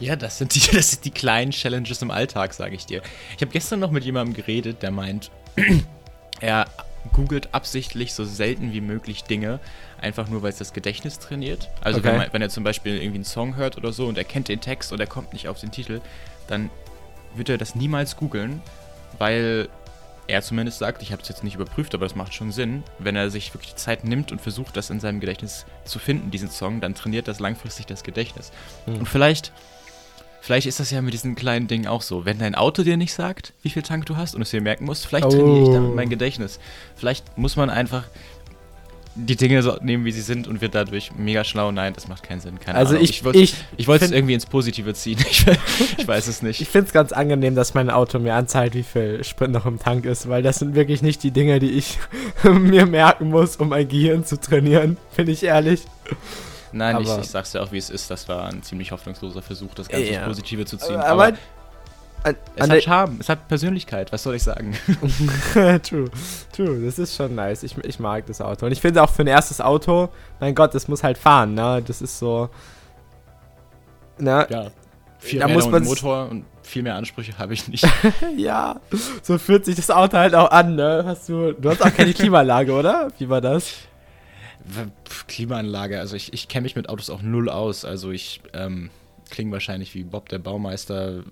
Ja, 0.00 0.16
das 0.16 0.38
sind 0.38 0.54
die, 0.54 0.60
das 0.76 0.90
sind 0.90 1.04
die 1.04 1.10
kleinen 1.10 1.52
Challenges 1.52 2.02
im 2.02 2.10
Alltag, 2.10 2.54
sage 2.54 2.74
ich 2.74 2.86
dir. 2.86 3.02
Ich 3.36 3.42
habe 3.42 3.52
gestern 3.52 3.80
noch 3.80 3.90
mit 3.90 4.04
jemandem 4.04 4.34
geredet, 4.34 4.82
der 4.82 4.90
meint, 4.90 5.30
er 6.40 6.66
googelt 7.12 7.54
absichtlich 7.54 8.14
so 8.14 8.24
selten 8.24 8.72
wie 8.72 8.80
möglich 8.80 9.24
Dinge, 9.24 9.60
einfach 10.00 10.28
nur, 10.28 10.42
weil 10.42 10.50
es 10.50 10.58
das 10.58 10.72
Gedächtnis 10.72 11.18
trainiert. 11.18 11.70
Also 11.80 12.00
okay. 12.00 12.08
wenn, 12.08 12.16
man, 12.16 12.28
wenn 12.32 12.42
er 12.42 12.48
zum 12.48 12.64
Beispiel 12.64 12.96
irgendwie 12.96 13.18
einen 13.18 13.24
Song 13.24 13.56
hört 13.56 13.76
oder 13.76 13.92
so 13.92 14.06
und 14.06 14.18
er 14.18 14.24
kennt 14.24 14.48
den 14.48 14.60
Text 14.60 14.92
und 14.92 15.00
er 15.00 15.06
kommt 15.06 15.32
nicht 15.32 15.48
auf 15.48 15.60
den 15.60 15.70
Titel, 15.70 16.00
dann 16.48 16.70
wird 17.34 17.48
er 17.48 17.58
das 17.58 17.74
niemals 17.74 18.16
googeln, 18.16 18.60
weil 19.18 19.68
er 20.28 20.42
zumindest 20.42 20.78
sagt, 20.78 21.02
ich 21.02 21.12
habe 21.12 21.22
es 21.22 21.28
jetzt 21.28 21.44
nicht 21.44 21.54
überprüft, 21.54 21.94
aber 21.94 22.04
das 22.04 22.16
macht 22.16 22.34
schon 22.34 22.52
Sinn, 22.52 22.82
wenn 22.98 23.16
er 23.16 23.30
sich 23.30 23.54
wirklich 23.54 23.74
die 23.74 23.80
Zeit 23.80 24.04
nimmt 24.04 24.32
und 24.32 24.40
versucht, 24.40 24.76
das 24.76 24.90
in 24.90 25.00
seinem 25.00 25.20
Gedächtnis 25.20 25.66
zu 25.84 25.98
finden, 25.98 26.30
diesen 26.30 26.50
Song, 26.50 26.80
dann 26.80 26.94
trainiert 26.94 27.28
das 27.28 27.40
langfristig 27.40 27.86
das 27.86 28.02
Gedächtnis. 28.02 28.50
Mhm. 28.86 28.96
Und 28.96 29.08
vielleicht, 29.08 29.52
vielleicht 30.40 30.66
ist 30.66 30.80
das 30.80 30.90
ja 30.90 31.00
mit 31.00 31.14
diesen 31.14 31.36
kleinen 31.36 31.68
Dingen 31.68 31.86
auch 31.86 32.02
so. 32.02 32.24
Wenn 32.24 32.38
dein 32.38 32.54
Auto 32.54 32.82
dir 32.82 32.96
nicht 32.96 33.14
sagt, 33.14 33.52
wie 33.62 33.70
viel 33.70 33.82
Tank 33.82 34.06
du 34.06 34.16
hast 34.16 34.34
und 34.34 34.42
es 34.42 34.50
dir 34.50 34.60
merken 34.60 34.84
musst, 34.84 35.06
vielleicht 35.06 35.26
oh. 35.26 35.30
trainiere 35.30 35.62
ich 35.62 35.68
damit 35.68 35.94
mein 35.94 36.10
Gedächtnis. 36.10 36.58
Vielleicht 36.96 37.38
muss 37.38 37.56
man 37.56 37.70
einfach 37.70 38.04
die 39.16 39.36
Dinge 39.36 39.62
so 39.62 39.76
nehmen, 39.80 40.04
wie 40.04 40.12
sie 40.12 40.20
sind 40.20 40.46
und 40.46 40.60
wird 40.60 40.74
dadurch 40.74 41.12
mega 41.16 41.42
schlau. 41.42 41.72
Nein, 41.72 41.94
das 41.94 42.06
macht 42.06 42.22
keinen 42.22 42.40
Sinn. 42.40 42.60
Keine 42.60 42.78
also 42.78 42.94
Ahnung. 42.94 43.04
ich, 43.04 43.24
ich, 43.24 43.54
ich 43.76 43.88
wollte 43.88 44.04
es 44.04 44.10
irgendwie 44.10 44.34
ins 44.34 44.46
Positive 44.46 44.92
ziehen. 44.94 45.18
Ich, 45.28 45.44
ich 45.98 46.08
weiß 46.08 46.28
es 46.28 46.42
nicht. 46.42 46.60
Ich 46.60 46.68
finde 46.68 46.86
es 46.86 46.92
ganz 46.92 47.12
angenehm, 47.12 47.54
dass 47.54 47.74
mein 47.74 47.90
Auto 47.90 48.18
mir 48.18 48.34
anzeigt, 48.34 48.74
wie 48.74 48.82
viel 48.82 49.22
Sprit 49.24 49.50
noch 49.50 49.66
im 49.66 49.78
Tank 49.78 50.06
ist, 50.06 50.28
weil 50.28 50.42
das 50.42 50.56
sind 50.58 50.74
wirklich 50.74 51.02
nicht 51.02 51.22
die 51.22 51.30
Dinge, 51.30 51.58
die 51.58 51.70
ich 51.70 51.98
mir 52.44 52.86
merken 52.86 53.30
muss, 53.30 53.56
um 53.56 53.70
mein 53.70 53.88
Gehirn 53.88 54.24
zu 54.24 54.40
trainieren. 54.40 54.96
Finde 55.10 55.32
ich 55.32 55.42
ehrlich. 55.42 55.82
Nein, 56.72 57.00
ich, 57.00 57.08
ich 57.08 57.26
sag's 57.26 57.52
ja 57.52 57.62
auch, 57.62 57.72
wie 57.72 57.78
es 57.78 57.90
ist. 57.90 58.10
Das 58.10 58.28
war 58.28 58.48
ein 58.48 58.62
ziemlich 58.62 58.92
hoffnungsloser 58.92 59.42
Versuch, 59.42 59.74
das 59.74 59.88
Ganze 59.88 60.12
ja. 60.12 60.18
ins 60.18 60.28
Positive 60.28 60.64
zu 60.64 60.76
ziehen. 60.76 60.96
Aber, 60.96 61.26
aber 61.26 61.38
an, 62.26 62.36
es 62.56 62.70
hat 62.70 62.82
Charme, 62.82 63.16
es 63.20 63.28
hat 63.28 63.48
Persönlichkeit, 63.48 64.12
was 64.12 64.22
soll 64.22 64.34
ich 64.34 64.42
sagen? 64.42 64.74
true, 65.82 66.10
true, 66.52 66.84
das 66.84 66.98
ist 66.98 67.16
schon 67.16 67.34
nice. 67.34 67.62
Ich, 67.62 67.76
ich 67.78 67.98
mag 67.98 68.26
das 68.26 68.40
Auto. 68.40 68.66
Und 68.66 68.72
ich 68.72 68.80
finde 68.80 69.02
auch 69.02 69.10
für 69.10 69.22
ein 69.22 69.28
erstes 69.28 69.60
Auto, 69.60 70.08
mein 70.40 70.54
Gott, 70.54 70.74
das 70.74 70.88
muss 70.88 71.02
halt 71.02 71.18
fahren, 71.18 71.54
ne? 71.54 71.82
Das 71.86 72.02
ist 72.02 72.18
so. 72.18 72.50
Ne? 74.18 74.46
Ja. 74.50 74.70
Viel 75.18 75.40
da 75.40 75.48
muss 75.48 75.68
man 75.68 75.84
Motor 75.84 76.28
und 76.30 76.44
viel 76.62 76.82
mehr 76.82 76.96
Ansprüche 76.96 77.38
habe 77.38 77.54
ich 77.54 77.68
nicht. 77.68 77.86
ja, 78.36 78.80
so 79.22 79.38
fühlt 79.38 79.64
sich 79.64 79.76
das 79.76 79.90
Auto 79.90 80.18
halt 80.18 80.34
auch 80.34 80.50
an, 80.50 80.74
ne? 80.74 81.04
Hast 81.06 81.28
du, 81.28 81.52
du 81.52 81.70
hast 81.70 81.82
auch 81.82 81.94
keine 81.94 82.12
Klimaanlage, 82.12 82.72
oder? 82.72 83.08
Wie 83.18 83.28
war 83.28 83.40
das? 83.40 83.72
Klimaanlage, 85.28 86.00
also 86.00 86.16
ich, 86.16 86.32
ich 86.32 86.48
kenne 86.48 86.64
mich 86.64 86.74
mit 86.74 86.88
Autos 86.88 87.08
auch 87.08 87.22
null 87.22 87.48
aus. 87.48 87.84
Also 87.84 88.10
ich, 88.10 88.40
ähm, 88.52 88.90
klingen 89.30 89.52
wahrscheinlich 89.52 89.94
wie 89.94 90.04
Bob 90.04 90.28
der 90.28 90.38
Baumeister. 90.38 91.22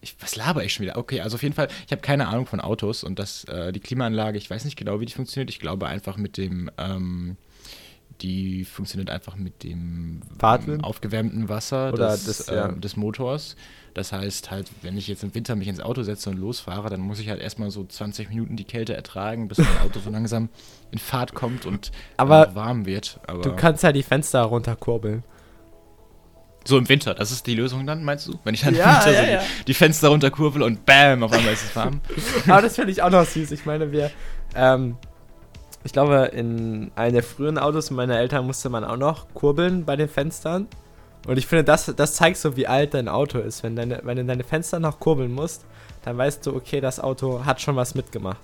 Äh, 0.00 0.04
ich, 0.04 0.16
was 0.20 0.36
laber 0.36 0.64
ich 0.64 0.72
schon 0.72 0.84
wieder? 0.84 0.96
Okay, 0.96 1.20
also 1.20 1.34
auf 1.36 1.42
jeden 1.42 1.54
Fall, 1.54 1.68
ich 1.86 1.92
habe 1.92 2.02
keine 2.02 2.28
Ahnung 2.28 2.46
von 2.46 2.60
Autos 2.60 3.04
und 3.04 3.18
das, 3.18 3.44
äh, 3.44 3.72
die 3.72 3.80
Klimaanlage, 3.80 4.38
ich 4.38 4.48
weiß 4.50 4.64
nicht 4.64 4.76
genau, 4.76 5.00
wie 5.00 5.06
die 5.06 5.12
funktioniert. 5.12 5.50
Ich 5.50 5.58
glaube 5.58 5.86
einfach 5.86 6.16
mit 6.16 6.36
dem, 6.36 6.70
ähm, 6.78 7.36
die 8.22 8.64
funktioniert 8.64 9.10
einfach 9.10 9.36
mit 9.36 9.62
dem 9.62 10.20
Fahrtwind? 10.38 10.84
aufgewärmten 10.84 11.48
Wasser 11.48 11.92
Oder 11.92 12.10
des, 12.10 12.24
das, 12.24 12.46
ja. 12.46 12.68
ähm, 12.68 12.80
des 12.80 12.96
Motors. 12.96 13.56
Das 13.94 14.12
heißt 14.12 14.50
halt, 14.50 14.70
wenn 14.82 14.96
ich 14.96 15.08
jetzt 15.08 15.24
im 15.24 15.34
Winter 15.34 15.56
mich 15.56 15.68
ins 15.68 15.80
Auto 15.80 16.02
setze 16.02 16.30
und 16.30 16.38
losfahre, 16.38 16.90
dann 16.90 17.00
muss 17.00 17.18
ich 17.18 17.28
halt 17.28 17.40
erstmal 17.40 17.70
so 17.70 17.84
20 17.84 18.28
Minuten 18.28 18.56
die 18.56 18.64
Kälte 18.64 18.94
ertragen, 18.94 19.48
bis 19.48 19.58
mein 19.58 19.78
Auto 19.84 19.98
so 20.00 20.10
langsam 20.10 20.48
in 20.92 20.98
Fahrt 20.98 21.34
kommt 21.34 21.66
und 21.66 21.90
Aber 22.16 22.54
warm 22.54 22.86
wird. 22.86 23.18
Aber 23.26 23.42
Du 23.42 23.54
kannst 23.56 23.82
ja 23.82 23.92
die 23.92 24.02
Fenster 24.02 24.42
runterkurbeln. 24.42 25.24
So 26.64 26.76
im 26.76 26.88
Winter, 26.88 27.14
das 27.14 27.30
ist 27.30 27.46
die 27.46 27.54
Lösung 27.54 27.86
dann, 27.86 28.04
meinst 28.04 28.26
du? 28.26 28.38
Wenn 28.44 28.54
ich 28.54 28.62
dann 28.62 28.74
Ja, 28.74 29.00
im 29.00 29.06
Winter 29.06 29.12
ja, 29.12 29.24
so 29.24 29.32
ja. 29.32 29.40
Die, 29.60 29.64
die 29.66 29.74
Fenster 29.74 30.08
runterkurbel 30.08 30.62
und 30.62 30.84
bam, 30.84 31.22
auf 31.22 31.32
einmal 31.32 31.52
ist 31.52 31.64
es 31.64 31.76
warm. 31.76 32.00
Aber 32.46 32.62
das 32.62 32.74
finde 32.74 32.92
ich 32.92 33.02
auch 33.02 33.10
noch 33.10 33.24
süß. 33.24 33.50
Ich 33.52 33.64
meine, 33.64 33.92
wir, 33.92 34.10
ähm, 34.54 34.96
ich 35.84 35.92
glaube, 35.92 36.30
in 36.32 36.90
einem 36.94 37.14
der 37.14 37.22
frühen 37.22 37.58
Autos 37.58 37.90
meiner 37.90 38.18
Eltern 38.18 38.46
musste 38.46 38.68
man 38.68 38.84
auch 38.84 38.98
noch 38.98 39.32
kurbeln 39.32 39.84
bei 39.84 39.96
den 39.96 40.08
Fenstern. 40.08 40.68
Und 41.26 41.38
ich 41.38 41.46
finde, 41.46 41.64
das, 41.64 41.92
das 41.96 42.14
zeigt 42.14 42.36
so, 42.36 42.56
wie 42.56 42.66
alt 42.66 42.94
dein 42.94 43.08
Auto 43.08 43.38
ist. 43.38 43.62
Wenn, 43.62 43.76
deine, 43.76 44.00
wenn 44.04 44.16
du 44.16 44.24
deine 44.24 44.44
Fenster 44.44 44.80
noch 44.80 45.00
kurbeln 45.00 45.32
musst, 45.32 45.64
dann 46.02 46.16
weißt 46.16 46.46
du, 46.46 46.54
okay, 46.54 46.80
das 46.80 47.00
Auto 47.00 47.44
hat 47.44 47.60
schon 47.60 47.76
was 47.76 47.94
mitgemacht. 47.94 48.38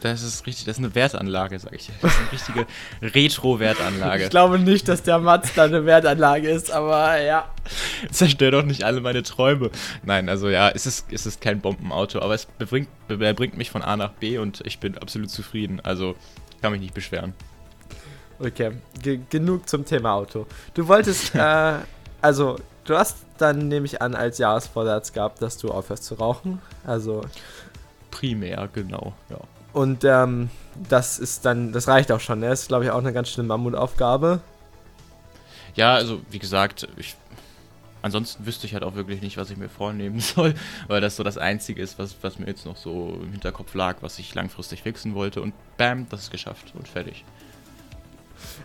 Das 0.00 0.22
ist 0.22 0.46
richtig, 0.46 0.64
das 0.64 0.78
ist 0.78 0.84
eine 0.84 0.94
Wertanlage, 0.94 1.58
sag 1.58 1.74
ich 1.74 1.86
dir. 1.86 1.92
Das 2.00 2.12
ist 2.12 2.18
eine 2.18 2.32
richtige 2.32 2.66
Retro-Wertanlage. 3.02 4.24
Ich 4.24 4.30
glaube 4.30 4.58
nicht, 4.58 4.88
dass 4.88 5.02
der 5.02 5.18
Mazda 5.18 5.64
eine 5.64 5.84
Wertanlage 5.86 6.48
ist, 6.48 6.70
aber 6.70 7.20
ja. 7.20 7.48
Zerstör 8.10 8.50
doch 8.50 8.64
nicht 8.64 8.84
alle 8.84 9.00
meine 9.00 9.22
Träume. 9.22 9.70
Nein, 10.04 10.28
also 10.28 10.48
ja, 10.48 10.70
es 10.70 10.86
ist, 10.86 11.12
es 11.12 11.26
ist 11.26 11.40
kein 11.40 11.60
Bombenauto, 11.60 12.20
aber 12.20 12.34
es 12.34 12.46
bringt, 12.46 12.88
bringt 13.08 13.56
mich 13.56 13.70
von 13.70 13.82
A 13.82 13.96
nach 13.96 14.12
B 14.12 14.38
und 14.38 14.62
ich 14.64 14.78
bin 14.78 14.98
absolut 14.98 15.30
zufrieden. 15.30 15.80
Also 15.80 16.16
kann 16.60 16.72
mich 16.72 16.80
nicht 16.80 16.94
beschweren. 16.94 17.34
Okay, 18.38 18.72
ge 19.00 19.20
genug 19.30 19.68
zum 19.68 19.84
Thema 19.84 20.14
Auto. 20.14 20.46
Du 20.74 20.88
wolltest, 20.88 21.34
äh, 21.34 21.74
also, 22.20 22.56
du 22.84 22.96
hast 22.96 23.18
dann, 23.38 23.68
nehme 23.68 23.86
ich 23.86 24.02
an, 24.02 24.14
als 24.14 24.38
Jahresvorsatz 24.38 25.12
gehabt, 25.12 25.42
dass 25.42 25.58
du 25.58 25.70
aufhörst 25.70 26.04
zu 26.04 26.14
rauchen. 26.14 26.60
Also, 26.84 27.22
Primär, 28.10 28.68
genau, 28.72 29.14
ja. 29.30 29.38
Und 29.72 30.04
ähm, 30.04 30.50
das 30.88 31.18
ist 31.18 31.44
dann, 31.44 31.72
das 31.72 31.88
reicht 31.88 32.12
auch 32.12 32.20
schon, 32.20 32.40
ne? 32.40 32.48
Das 32.48 32.62
ist, 32.62 32.68
glaube 32.68 32.84
ich, 32.84 32.90
auch 32.90 32.98
eine 32.98 33.12
ganz 33.12 33.30
schöne 33.30 33.48
Mammutaufgabe. 33.48 34.40
Ja, 35.74 35.94
also 35.94 36.20
wie 36.30 36.38
gesagt, 36.38 36.88
ich, 36.96 37.16
ansonsten 38.02 38.44
wüsste 38.44 38.66
ich 38.66 38.74
halt 38.74 38.84
auch 38.84 38.94
wirklich 38.94 39.22
nicht, 39.22 39.36
was 39.36 39.50
ich 39.50 39.56
mir 39.56 39.68
vornehmen 39.68 40.20
soll, 40.20 40.54
weil 40.88 41.00
das 41.00 41.16
so 41.16 41.22
das 41.22 41.38
Einzige 41.38 41.82
ist, 41.82 41.98
was, 41.98 42.16
was 42.22 42.38
mir 42.38 42.46
jetzt 42.46 42.66
noch 42.66 42.76
so 42.76 43.18
im 43.22 43.30
Hinterkopf 43.32 43.74
lag, 43.74 43.96
was 44.00 44.18
ich 44.18 44.34
langfristig 44.34 44.82
fixen 44.82 45.14
wollte. 45.14 45.40
Und 45.40 45.54
bam, 45.76 46.08
das 46.10 46.24
ist 46.24 46.30
geschafft 46.30 46.72
und 46.74 46.88
fertig. 46.88 47.24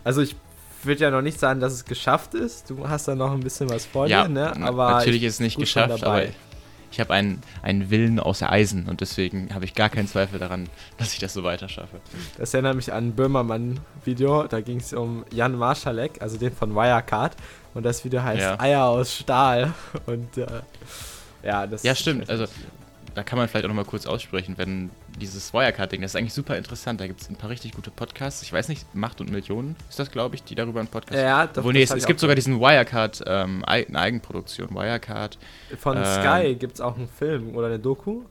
Also, 0.04 0.22
ich 0.22 0.36
würde 0.82 1.02
ja 1.02 1.10
noch 1.10 1.22
nicht 1.22 1.38
sagen, 1.38 1.60
dass 1.60 1.72
es 1.72 1.84
geschafft 1.84 2.34
ist. 2.34 2.70
Du 2.70 2.88
hast 2.88 3.08
da 3.08 3.14
noch 3.14 3.32
ein 3.32 3.40
bisschen 3.40 3.70
was 3.70 3.86
vor 3.86 4.06
ja, 4.06 4.24
dir, 4.24 4.28
ne? 4.28 4.56
Aber 4.62 4.90
natürlich 4.90 5.22
ich 5.22 5.28
ist 5.28 5.34
es 5.34 5.40
nicht 5.40 5.58
geschafft, 5.58 6.04
aber 6.04 6.24
ich 6.90 7.00
habe 7.00 7.12
einen, 7.14 7.42
einen 7.62 7.90
Willen 7.90 8.18
aus 8.18 8.42
Eisen 8.42 8.88
und 8.88 9.00
deswegen 9.00 9.54
habe 9.54 9.64
ich 9.64 9.74
gar 9.74 9.88
keinen 9.90 10.08
Zweifel 10.08 10.38
daran, 10.38 10.68
dass 10.96 11.12
ich 11.12 11.18
das 11.18 11.32
so 11.34 11.44
weiter 11.44 11.68
schaffe. 11.68 12.00
Das 12.38 12.54
erinnert 12.54 12.76
mich 12.76 12.92
an 12.92 13.08
ein 13.08 13.14
Böhmermann-Video. 13.14 14.44
Da 14.46 14.60
ging 14.60 14.78
es 14.78 14.92
um 14.92 15.24
Jan 15.32 15.54
Marschalek, 15.56 16.20
also 16.22 16.38
den 16.38 16.52
von 16.52 16.74
Wirecard. 16.74 17.36
Und 17.74 17.84
das 17.84 18.04
Video 18.04 18.22
heißt 18.22 18.40
Ja. 18.40 18.58
Eier 18.60 18.84
aus 18.84 19.14
Stahl. 19.14 19.72
Und 20.06 20.36
äh, 20.38 20.46
ja, 21.42 21.66
das 21.66 21.82
Ja, 21.82 21.94
stimmt, 21.94 22.28
also- 22.30 22.46
Da 23.14 23.22
kann 23.22 23.38
man 23.38 23.48
vielleicht 23.48 23.64
auch 23.64 23.68
noch 23.68 23.74
mal 23.76 23.84
kurz 23.84 24.06
aussprechen, 24.06 24.54
wenn 24.58 24.90
dieses 25.20 25.52
Wirecard-Ding, 25.52 26.02
das 26.02 26.12
ist 26.12 26.16
eigentlich 26.16 26.34
super 26.34 26.56
interessant. 26.56 27.00
Da 27.00 27.06
gibt 27.06 27.20
es 27.20 27.28
ein 27.28 27.36
paar 27.36 27.50
richtig 27.50 27.72
gute 27.72 27.90
Podcasts. 27.90 28.42
Ich 28.42 28.52
weiß 28.52 28.68
nicht, 28.68 28.94
Macht 28.94 29.20
und 29.20 29.30
Millionen 29.30 29.74
ist 29.88 29.98
das, 29.98 30.10
glaube 30.10 30.36
ich, 30.36 30.44
die 30.44 30.54
darüber 30.54 30.78
einen 30.80 30.88
Podcast 30.88 31.20
Ja, 31.20 31.46
doch, 31.46 31.58
Obwohl, 31.58 31.72
nee, 31.72 31.80
das 31.80 31.90
es, 31.90 31.96
es 31.98 32.06
gibt 32.06 32.20
sogar 32.20 32.36
diesen 32.36 32.60
Wirecard, 32.60 33.24
ähm, 33.26 33.64
Ei- 33.66 33.86
eine 33.88 33.98
Eigenproduktion. 33.98 34.70
Wirecard. 34.74 35.38
Von 35.78 35.96
Ähm, 35.96 36.04
Sky 36.04 36.54
gibt 36.54 36.74
es 36.74 36.80
auch 36.80 36.96
einen 36.96 37.08
Film 37.08 37.56
oder 37.56 37.66
eine 37.68 37.78
Doku? 37.78 38.22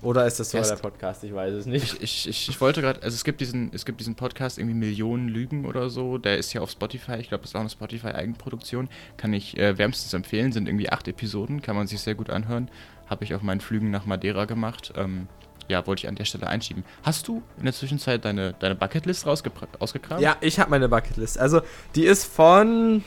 Oder 0.00 0.26
ist 0.26 0.38
das 0.38 0.50
sogar 0.50 0.66
Erst- 0.68 0.72
der 0.72 0.88
Podcast? 0.90 1.24
Ich 1.24 1.34
weiß 1.34 1.54
es 1.54 1.64
nicht. 1.66 1.94
Ich, 1.94 2.02
ich, 2.02 2.28
ich, 2.28 2.48
ich 2.50 2.60
wollte 2.60 2.82
gerade, 2.82 3.02
also 3.02 3.14
es 3.14 3.24
gibt 3.24 3.40
diesen, 3.40 3.70
es 3.72 3.86
gibt 3.86 4.00
diesen 4.00 4.14
Podcast, 4.16 4.58
irgendwie 4.58 4.76
Millionen 4.76 5.28
Lügen 5.28 5.64
oder 5.64 5.88
so. 5.88 6.18
Der 6.18 6.36
ist 6.36 6.52
ja 6.52 6.60
auf 6.60 6.70
Spotify. 6.70 7.14
Ich 7.20 7.28
glaube, 7.28 7.40
das 7.42 7.50
ist 7.52 7.56
auch 7.56 7.60
eine 7.60 7.70
Spotify-Eigenproduktion. 7.70 8.88
Kann 9.16 9.32
ich 9.32 9.56
äh, 9.58 9.78
wärmstens 9.78 10.12
empfehlen. 10.12 10.52
Sind 10.52 10.68
irgendwie 10.68 10.90
acht 10.90 11.08
Episoden, 11.08 11.62
kann 11.62 11.74
man 11.74 11.86
sich 11.86 12.00
sehr 12.02 12.14
gut 12.14 12.28
anhören. 12.28 12.68
Habe 13.08 13.24
ich 13.24 13.34
auf 13.34 13.42
meinen 13.42 13.60
Flügen 13.60 13.90
nach 13.90 14.06
Madeira 14.06 14.44
gemacht. 14.46 14.92
Ähm, 14.96 15.28
ja, 15.68 15.86
wollte 15.86 16.00
ich 16.00 16.08
an 16.08 16.14
der 16.14 16.24
Stelle 16.26 16.46
einschieben. 16.46 16.84
Hast 17.02 17.26
du 17.28 17.42
in 17.58 17.64
der 17.64 17.72
Zwischenzeit 17.72 18.24
deine, 18.24 18.52
deine 18.58 18.74
Bucketlist 18.74 19.26
rausgepra- 19.26 19.66
ausgekramt? 19.78 20.20
Ja, 20.20 20.36
ich 20.40 20.58
habe 20.60 20.70
meine 20.70 20.88
Bucketlist. 20.88 21.38
Also, 21.38 21.62
die 21.94 22.04
ist 22.04 22.24
von, 22.26 23.02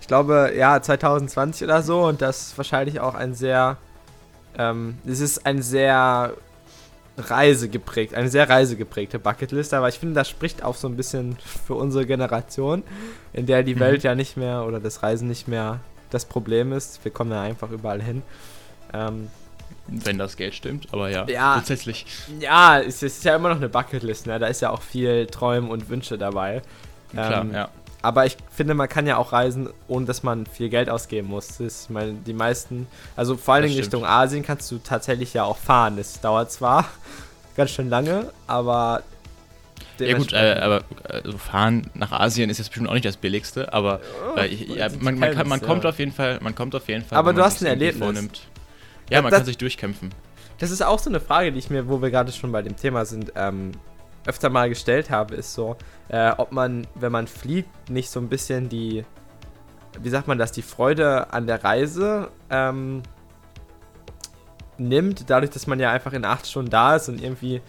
ich 0.00 0.06
glaube, 0.08 0.52
ja, 0.56 0.80
2020 0.82 1.64
oder 1.64 1.82
so. 1.82 2.02
Und 2.04 2.20
das 2.20 2.48
ist 2.48 2.58
wahrscheinlich 2.58 2.98
auch 3.00 3.14
ein 3.14 3.34
sehr, 3.34 3.76
ähm, 4.58 4.98
es 5.06 5.20
ist 5.20 5.46
ein 5.46 5.62
sehr 5.62 6.34
reisegeprägt, 7.18 8.14
eine 8.14 8.28
sehr 8.28 8.48
reisegeprägte 8.48 9.18
Bucketlist. 9.18 9.74
Aber 9.74 9.88
ich 9.88 9.98
finde, 9.98 10.14
das 10.14 10.28
spricht 10.28 10.62
auch 10.64 10.74
so 10.76 10.88
ein 10.88 10.96
bisschen 10.96 11.36
für 11.66 11.74
unsere 11.74 12.06
Generation, 12.06 12.82
in 13.32 13.46
der 13.46 13.62
die 13.62 13.74
Mhm. 13.74 13.80
Welt 13.80 14.02
ja 14.02 14.14
nicht 14.14 14.36
mehr 14.36 14.64
oder 14.64 14.80
das 14.80 15.02
Reisen 15.02 15.28
nicht 15.28 15.46
mehr 15.48 15.80
das 16.10 16.24
Problem 16.24 16.72
ist. 16.72 17.04
Wir 17.04 17.12
kommen 17.12 17.30
ja 17.30 17.42
einfach 17.42 17.70
überall 17.70 18.02
hin. 18.02 18.22
Ähm, 18.94 19.28
Wenn 19.88 20.18
das 20.18 20.36
Geld 20.36 20.54
stimmt, 20.54 20.86
aber 20.92 21.10
ja, 21.10 21.26
Ja. 21.28 21.54
grundsätzlich. 21.54 22.06
ja, 22.40 22.80
es 22.80 23.02
ist 23.02 23.24
ja 23.24 23.34
immer 23.36 23.48
noch 23.48 23.56
eine 23.56 23.68
Bucketlist, 23.68 24.26
ne? 24.26 24.38
Da 24.38 24.46
ist 24.46 24.60
ja 24.62 24.70
auch 24.70 24.82
viel 24.82 25.26
Träumen 25.26 25.70
und 25.70 25.88
Wünsche 25.88 26.18
dabei. 26.18 26.62
Klar, 27.10 27.42
Ähm, 27.42 27.52
ja. 27.54 27.68
Aber 28.04 28.26
ich 28.26 28.36
finde, 28.50 28.74
man 28.74 28.88
kann 28.88 29.06
ja 29.06 29.16
auch 29.16 29.32
reisen, 29.32 29.68
ohne 29.86 30.06
dass 30.06 30.24
man 30.24 30.44
viel 30.46 30.68
Geld 30.68 30.90
ausgeben 30.90 31.28
muss. 31.28 31.60
Ich 31.60 31.88
meine, 31.88 32.14
die 32.14 32.32
meisten, 32.32 32.88
also 33.14 33.36
vor 33.36 33.56
Dingen 33.60 33.68
stimmt. 33.72 33.86
Richtung 33.86 34.04
Asien 34.04 34.42
kannst 34.42 34.70
du 34.72 34.78
tatsächlich 34.78 35.34
ja 35.34 35.44
auch 35.44 35.56
fahren. 35.56 35.96
Das 35.96 36.20
dauert 36.20 36.50
zwar 36.50 36.88
ganz 37.56 37.70
schön 37.70 37.88
lange, 37.88 38.32
aber. 38.46 39.02
Ja 39.98 40.16
gut, 40.18 40.32
äh, 40.32 40.58
aber 40.60 40.82
also 41.08 41.38
fahren 41.38 41.86
nach 41.94 42.10
Asien 42.10 42.50
ist 42.50 42.58
jetzt 42.58 42.68
bestimmt 42.70 42.88
auch 42.88 42.94
nicht 42.94 43.04
das 43.04 43.16
Billigste, 43.16 43.72
aber 43.72 44.00
äh, 44.36 44.46
ich, 44.48 44.68
ja, 44.68 44.86
es 44.86 45.00
man, 45.00 45.16
man, 45.18 45.32
kann, 45.34 45.46
man 45.46 45.60
kommt 45.60 45.84
ja. 45.84 45.90
auf 45.90 45.98
jeden 46.00 46.12
Fall, 46.12 46.38
man 46.40 46.56
kommt 46.56 46.74
auf 46.74 46.88
jeden 46.88 47.04
Fall. 47.04 47.18
Aber 47.18 47.32
du 47.32 47.42
hast 47.42 47.62
ein 47.62 47.66
Erlebnis. 47.66 48.16
Ja, 48.16 48.22
Ja, 49.12 49.22
man 49.22 49.30
das- 49.30 49.38
kann 49.40 49.46
sich 49.46 49.58
durchkämpfen. 49.58 50.10
Das 50.58 50.70
ist 50.70 50.82
auch 50.82 50.98
so 50.98 51.10
eine 51.10 51.20
Frage, 51.20 51.50
die 51.52 51.58
ich 51.58 51.70
mir, 51.70 51.88
wo 51.88 52.00
wir 52.02 52.10
gerade 52.10 52.30
schon 52.32 52.52
bei 52.52 52.62
dem 52.62 52.76
Thema 52.76 53.04
sind, 53.04 53.32
ähm, 53.36 53.72
öfter 54.26 54.48
mal 54.50 54.68
gestellt 54.68 55.10
habe, 55.10 55.34
ist 55.34 55.54
so, 55.54 55.76
äh, 56.08 56.30
ob 56.36 56.52
man, 56.52 56.86
wenn 56.94 57.10
man 57.10 57.26
fliegt, 57.26 57.90
nicht 57.90 58.10
so 58.10 58.20
ein 58.20 58.28
bisschen 58.28 58.68
die, 58.68 59.04
wie 60.00 60.08
sagt 60.08 60.28
man 60.28 60.38
das, 60.38 60.52
die 60.52 60.62
Freude 60.62 61.32
an 61.32 61.46
der 61.48 61.64
Reise 61.64 62.30
ähm, 62.48 63.02
nimmt, 64.78 65.28
dadurch, 65.28 65.50
dass 65.50 65.66
man 65.66 65.80
ja 65.80 65.90
einfach 65.90 66.12
in 66.12 66.24
acht 66.24 66.46
Stunden 66.46 66.70
da 66.70 66.96
ist 66.96 67.08
und 67.08 67.20
irgendwie 67.22 67.60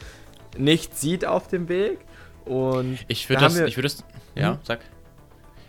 nichts 0.57 1.01
sieht 1.01 1.25
auf 1.25 1.47
dem 1.47 1.67
Weg. 1.69 1.99
Und 2.45 2.99
Ich 3.07 3.23
Da 3.23 3.29
würde 3.29 3.45
haben 3.45 3.55
das, 3.57 3.67
ich 3.67 3.77
würde 3.77 3.89
das, 3.89 4.03
ja, 4.35 4.51
Mhm. 4.53 4.57
sag. 4.63 4.79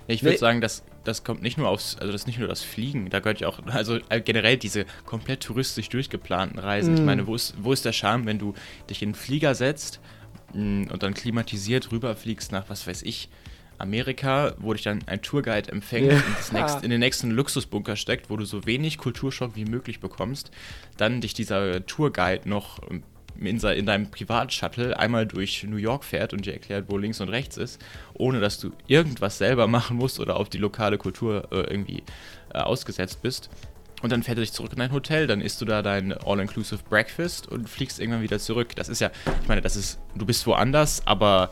Ich 0.06 0.22
würde 0.22 0.32
Nee. 0.32 0.38
sagen, 0.38 0.60
dass 0.60 0.82
das 1.04 1.22
kommt 1.24 1.42
nicht 1.42 1.58
nur 1.58 1.68
aufs, 1.68 1.96
also 1.96 2.10
das 2.12 2.22
ist 2.22 2.26
nicht 2.26 2.38
nur 2.38 2.48
das 2.48 2.62
Fliegen, 2.62 3.10
da 3.10 3.20
gehört 3.20 3.40
ja 3.40 3.48
auch, 3.48 3.58
also 3.66 3.98
äh, 4.08 4.20
generell 4.20 4.56
diese 4.56 4.86
komplett 5.06 5.42
touristisch 5.42 5.88
durchgeplanten 5.90 6.58
Reisen. 6.58 6.94
Ich 6.94 7.00
Mhm. 7.00 7.06
meine, 7.06 7.26
wo 7.26 7.34
ist, 7.34 7.54
wo 7.58 7.72
ist 7.72 7.84
der 7.84 7.92
Charme, 7.92 8.26
wenn 8.26 8.38
du 8.38 8.54
dich 8.90 9.02
in 9.02 9.08
einen 9.10 9.14
Flieger 9.14 9.54
setzt 9.54 10.00
mh, 10.54 10.92
und 10.92 11.02
dann 11.02 11.14
klimatisiert 11.14 11.92
rüberfliegst 11.92 12.52
nach, 12.52 12.64
was 12.68 12.86
weiß 12.86 13.02
ich, 13.02 13.28
Amerika, 13.76 14.54
wo 14.58 14.72
dich 14.72 14.82
dann 14.82 15.00
ein 15.06 15.20
Tourguide 15.20 15.70
empfängt 15.72 16.12
Ja. 16.12 16.16
und 16.16 16.38
das 16.38 16.52
nächst, 16.52 16.82
in 16.84 16.90
den 16.90 17.00
nächsten 17.00 17.30
Luxusbunker 17.32 17.96
steckt, 17.96 18.30
wo 18.30 18.36
du 18.36 18.44
so 18.44 18.66
wenig 18.66 18.98
Kulturschock 18.98 19.56
wie 19.56 19.64
möglich 19.64 19.98
bekommst, 20.00 20.50
dann 20.96 21.20
dich 21.20 21.34
dieser 21.34 21.84
Tourguide 21.84 22.48
noch 22.48 22.78
ähm, 22.90 23.02
in, 23.38 23.58
in 23.58 23.86
deinem 23.86 24.10
Privatshuttle 24.10 24.98
einmal 24.98 25.26
durch 25.26 25.64
New 25.64 25.76
York 25.76 26.04
fährt 26.04 26.32
und 26.32 26.46
dir 26.46 26.52
erklärt, 26.52 26.86
wo 26.88 26.98
links 26.98 27.20
und 27.20 27.28
rechts 27.28 27.56
ist, 27.56 27.80
ohne 28.14 28.40
dass 28.40 28.58
du 28.58 28.72
irgendwas 28.86 29.38
selber 29.38 29.66
machen 29.66 29.96
musst 29.96 30.20
oder 30.20 30.36
auf 30.36 30.48
die 30.48 30.58
lokale 30.58 30.98
Kultur 30.98 31.48
äh, 31.50 31.60
irgendwie 31.60 32.02
äh, 32.52 32.58
ausgesetzt 32.58 33.22
bist. 33.22 33.50
Und 34.02 34.10
dann 34.12 34.22
fährt 34.22 34.36
er 34.36 34.42
dich 34.42 34.52
zurück 34.52 34.72
in 34.72 34.78
dein 34.78 34.92
Hotel, 34.92 35.26
dann 35.26 35.40
isst 35.40 35.60
du 35.62 35.64
da 35.64 35.80
dein 35.80 36.12
All-Inclusive 36.12 36.82
Breakfast 36.90 37.48
und 37.48 37.68
fliegst 37.70 37.98
irgendwann 38.00 38.22
wieder 38.22 38.38
zurück. 38.38 38.76
Das 38.76 38.90
ist 38.90 39.00
ja, 39.00 39.10
ich 39.40 39.48
meine, 39.48 39.62
das 39.62 39.76
ist, 39.76 39.98
du 40.14 40.26
bist 40.26 40.46
woanders, 40.46 41.06
aber 41.06 41.48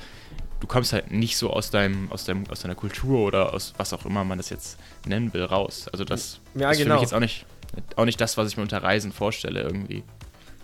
du 0.60 0.66
kommst 0.66 0.92
halt 0.92 1.10
nicht 1.10 1.36
so 1.38 1.50
aus 1.50 1.70
deinem, 1.70 2.12
aus 2.12 2.24
deinem, 2.24 2.44
aus 2.50 2.60
deiner 2.60 2.74
Kultur 2.74 3.20
oder 3.20 3.54
aus 3.54 3.72
was 3.78 3.94
auch 3.94 4.04
immer 4.04 4.22
man 4.24 4.36
das 4.38 4.50
jetzt 4.50 4.78
nennen 5.06 5.32
will, 5.32 5.44
raus. 5.44 5.88
Also 5.92 6.04
das 6.04 6.40
Ja, 6.54 6.70
ist 6.70 6.76
für 6.76 6.84
genau. 6.84 6.96
mich 6.96 7.02
jetzt 7.02 7.14
auch 7.14 7.20
nicht, 7.20 7.46
auch 7.96 8.04
nicht 8.04 8.20
das, 8.20 8.36
was 8.36 8.48
ich 8.48 8.56
mir 8.58 8.62
unter 8.62 8.82
Reisen 8.82 9.12
vorstelle 9.12 9.62
irgendwie. 9.62 10.04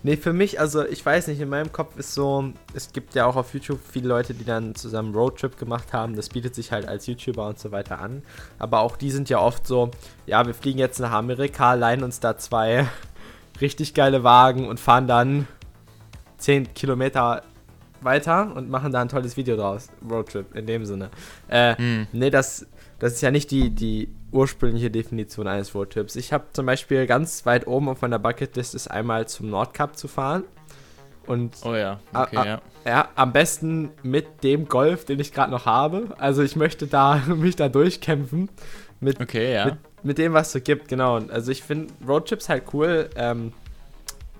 Nee, 0.01 0.15
für 0.15 0.31
mich, 0.31 0.59
also 0.59 0.85
ich 0.85 1.05
weiß 1.05 1.27
nicht, 1.27 1.41
in 1.41 1.49
meinem 1.49 1.71
Kopf 1.71 1.97
ist 1.97 2.13
so, 2.13 2.53
es 2.73 2.93
gibt 2.93 3.15
ja 3.15 3.25
auch 3.25 3.35
auf 3.35 3.53
YouTube 3.53 3.79
viele 3.91 4.07
Leute, 4.07 4.33
die 4.33 4.45
dann 4.45 4.75
zusammen 4.75 5.13
Roadtrip 5.13 5.57
gemacht 5.57 5.91
haben. 5.91 6.15
Das 6.15 6.29
bietet 6.29 6.55
sich 6.55 6.71
halt 6.71 6.87
als 6.87 7.05
YouTuber 7.07 7.47
und 7.47 7.59
so 7.59 7.71
weiter 7.71 7.99
an. 7.99 8.23
Aber 8.59 8.79
auch 8.79 8.95
die 8.95 9.11
sind 9.11 9.29
ja 9.29 9.39
oft 9.39 9.67
so, 9.67 9.91
ja, 10.25 10.45
wir 10.45 10.53
fliegen 10.53 10.79
jetzt 10.79 10.99
nach 10.99 11.11
Amerika, 11.11 11.73
leihen 11.73 12.03
uns 12.03 12.19
da 12.19 12.37
zwei 12.37 12.87
richtig 13.61 13.93
geile 13.93 14.23
Wagen 14.23 14.67
und 14.67 14.79
fahren 14.79 15.07
dann 15.07 15.47
10 16.37 16.73
Kilometer 16.73 17.43
weiter 18.01 18.55
und 18.55 18.69
machen 18.69 18.93
da 18.93 19.01
ein 19.01 19.09
tolles 19.09 19.35
Video 19.35 19.57
draus. 19.57 19.89
Roadtrip 20.09 20.55
in 20.55 20.65
dem 20.65 20.85
Sinne. 20.85 21.09
Äh, 21.49 21.75
hm. 21.75 22.07
Nee, 22.13 22.29
das, 22.29 22.65
das 22.99 23.13
ist 23.13 23.21
ja 23.21 23.31
nicht 23.31 23.51
die, 23.51 23.69
die 23.69 24.09
ursprüngliche 24.31 24.91
Definition 24.91 25.47
eines 25.47 25.73
Roadtrips. 25.73 26.15
Ich 26.15 26.33
habe 26.33 26.45
zum 26.53 26.65
Beispiel 26.65 27.07
ganz 27.07 27.45
weit 27.45 27.65
oben 27.65 27.89
auf 27.89 28.01
meiner 28.01 28.19
Bucketlist 28.19 28.75
ist 28.75 28.89
einmal 28.89 29.27
zum 29.27 29.49
Nordkap 29.49 29.97
zu 29.97 30.07
fahren. 30.07 30.43
Und 31.25 31.55
oh 31.63 31.75
ja, 31.75 31.99
okay, 32.13 32.35
ja. 32.35 32.61
ja. 32.85 33.09
am 33.15 33.31
besten 33.31 33.91
mit 34.03 34.43
dem 34.43 34.67
Golf, 34.67 35.05
den 35.05 35.19
ich 35.19 35.31
gerade 35.31 35.51
noch 35.51 35.65
habe. 35.65 36.15
Also 36.17 36.41
ich 36.41 36.55
möchte 36.55 36.87
da 36.87 37.17
mich 37.27 37.55
da 37.55 37.69
durchkämpfen. 37.69 38.49
Mit, 38.99 39.21
okay, 39.21 39.53
ja. 39.53 39.65
Mit, 39.65 39.77
mit 40.03 40.17
dem, 40.17 40.33
was 40.33 40.47
es 40.47 40.53
so 40.53 40.61
gibt, 40.61 40.87
genau. 40.87 41.19
Also 41.29 41.51
ich 41.51 41.63
finde 41.63 41.93
Roadtrips 42.07 42.49
halt 42.49 42.63
cool. 42.73 43.09
Ähm, 43.15 43.53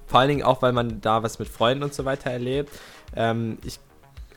vor 0.07 0.19
allen 0.19 0.29
Dingen 0.29 0.43
auch, 0.43 0.61
weil 0.61 0.73
man 0.73 0.99
da 1.01 1.21
was 1.21 1.37
mit 1.37 1.47
Freunden 1.47 1.83
und 1.83 1.93
so 1.93 2.05
weiter 2.05 2.31
erlebt. 2.31 2.71
Ähm, 3.15 3.59
ich 3.63 3.79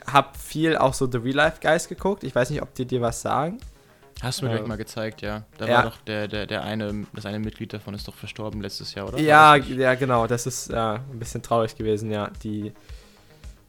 habe 0.06 0.36
viel 0.38 0.76
auch 0.76 0.94
so 0.94 1.10
The 1.10 1.18
Real 1.18 1.36
Life 1.36 1.58
Guys 1.62 1.88
geguckt. 1.88 2.24
Ich 2.24 2.34
weiß 2.34 2.50
nicht, 2.50 2.62
ob 2.62 2.74
die 2.74 2.84
dir 2.84 3.00
was 3.00 3.22
sagen. 3.22 3.58
Hast 4.20 4.40
du 4.40 4.46
mir 4.46 4.52
gleich 4.52 4.66
mal 4.66 4.76
gezeigt, 4.76 5.22
ja. 5.22 5.44
Da 5.58 5.66
ja. 5.66 5.74
war 5.74 5.82
doch 5.84 5.96
der, 6.06 6.28
der, 6.28 6.46
der 6.46 6.62
eine, 6.62 7.06
das 7.12 7.26
eine 7.26 7.38
Mitglied 7.38 7.72
davon 7.72 7.94
ist 7.94 8.06
doch 8.06 8.14
verstorben 8.14 8.60
letztes 8.60 8.94
Jahr, 8.94 9.08
oder? 9.08 9.18
Ja, 9.18 9.56
ja, 9.56 9.94
genau. 9.94 10.26
Das 10.26 10.46
ist 10.46 10.70
äh, 10.70 10.76
ein 10.76 11.18
bisschen 11.18 11.42
traurig 11.42 11.76
gewesen, 11.76 12.10
ja. 12.10 12.30
Die, 12.42 12.72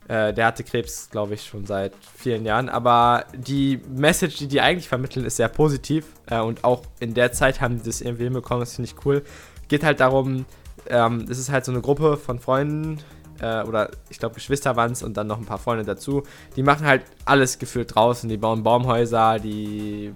äh, 0.07 0.33
der 0.33 0.45
hatte 0.45 0.63
Krebs, 0.63 1.09
glaube 1.09 1.33
ich, 1.35 1.43
schon 1.45 1.65
seit 1.65 1.93
vielen 2.17 2.45
Jahren. 2.45 2.69
Aber 2.69 3.25
die 3.35 3.81
Message, 3.89 4.37
die 4.37 4.47
die 4.47 4.61
eigentlich 4.61 4.87
vermitteln, 4.87 5.25
ist 5.25 5.37
sehr 5.37 5.49
positiv. 5.49 6.05
Äh, 6.27 6.39
und 6.39 6.63
auch 6.63 6.83
in 6.99 7.13
der 7.13 7.31
Zeit 7.31 7.61
haben 7.61 7.77
die 7.77 7.83
das 7.83 8.01
irgendwie 8.01 8.25
hinbekommen. 8.25 8.61
Das 8.61 8.75
finde 8.75 8.91
ich 8.91 9.05
cool. 9.05 9.23
Geht 9.69 9.83
halt 9.83 9.99
darum, 9.99 10.45
ähm, 10.87 11.25
es 11.29 11.39
ist 11.39 11.51
halt 11.51 11.65
so 11.65 11.71
eine 11.71 11.81
Gruppe 11.81 12.17
von 12.17 12.39
Freunden, 12.39 12.99
äh, 13.39 13.63
oder 13.63 13.89
ich 14.09 14.19
glaube 14.19 14.35
Geschwister 14.35 14.75
waren 14.75 14.91
es 14.91 15.03
und 15.03 15.17
dann 15.17 15.27
noch 15.27 15.37
ein 15.37 15.45
paar 15.45 15.57
Freunde 15.57 15.83
dazu. 15.83 16.23
Die 16.55 16.63
machen 16.63 16.85
halt 16.85 17.03
alles 17.25 17.59
gefühlt 17.59 17.93
draußen. 17.93 18.29
Die 18.29 18.37
bauen 18.37 18.63
Baumhäuser, 18.63 19.39
die 19.39 20.13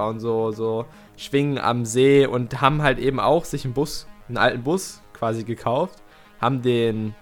bauen 0.00 0.18
so, 0.18 0.50
so 0.50 0.86
Schwingen 1.18 1.58
am 1.58 1.84
See 1.84 2.24
und 2.24 2.62
haben 2.62 2.80
halt 2.80 2.98
eben 2.98 3.20
auch 3.20 3.44
sich 3.44 3.66
einen 3.66 3.74
Bus, 3.74 4.06
einen 4.28 4.38
alten 4.38 4.62
Bus 4.62 5.02
quasi 5.12 5.44
gekauft, 5.44 6.02
haben 6.40 6.62
den 6.62 7.14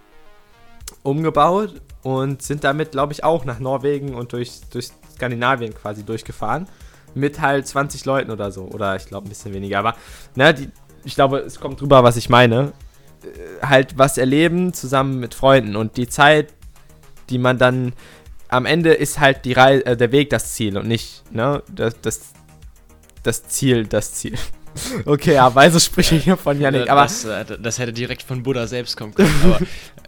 umgebaut 1.02 1.82
und 2.04 2.40
sind 2.40 2.62
damit, 2.62 2.92
glaube 2.92 3.12
ich, 3.12 3.24
auch 3.24 3.44
nach 3.44 3.58
Norwegen 3.58 4.14
und 4.14 4.32
durch, 4.32 4.60
durch 4.70 4.90
Skandinavien 5.16 5.74
quasi 5.74 6.04
durchgefahren. 6.04 6.68
Mit 7.14 7.40
halt 7.40 7.66
20 7.66 8.04
Leuten 8.04 8.30
oder 8.30 8.52
so. 8.52 8.62
Oder 8.62 8.94
ich 8.94 9.06
glaube 9.06 9.26
ein 9.26 9.28
bisschen 9.28 9.52
weniger. 9.52 9.80
Aber, 9.80 9.96
ne, 10.36 10.54
die, 10.54 10.70
ich 11.04 11.16
glaube, 11.16 11.38
es 11.38 11.58
kommt 11.58 11.80
drüber, 11.80 12.04
was 12.04 12.16
ich 12.16 12.28
meine. 12.28 12.72
Äh, 13.24 13.66
halt 13.66 13.98
was 13.98 14.18
erleben 14.18 14.72
zusammen 14.72 15.18
mit 15.18 15.34
Freunden. 15.34 15.74
Und 15.74 15.96
die 15.96 16.08
Zeit, 16.08 16.54
die 17.28 17.38
man 17.38 17.58
dann. 17.58 17.92
Am 18.50 18.64
Ende 18.64 18.94
ist 18.94 19.18
halt 19.18 19.44
die 19.44 19.52
Reise, 19.52 19.84
äh, 19.84 19.96
der 19.96 20.12
Weg 20.12 20.30
das 20.30 20.54
Ziel 20.54 20.78
und 20.78 20.86
nicht, 20.86 21.22
ne, 21.30 21.62
das, 21.74 22.00
das, 22.00 22.32
das 23.28 23.44
Ziel, 23.44 23.86
das 23.86 24.14
Ziel. 24.14 24.36
Okay, 25.06 25.34
ja, 25.34 25.52
weise 25.52 25.80
Sprüche 25.80 26.14
hier 26.14 26.36
von 26.36 26.60
Yannick, 26.60 26.88
aber. 26.88 27.02
Das, 27.02 27.26
das, 27.60 27.78
hätte 27.80 27.92
direkt 27.92 28.22
von 28.22 28.44
Buddha 28.44 28.68
selbst 28.68 28.96
kommen 28.96 29.12
können, 29.12 29.34
aber 29.42 29.58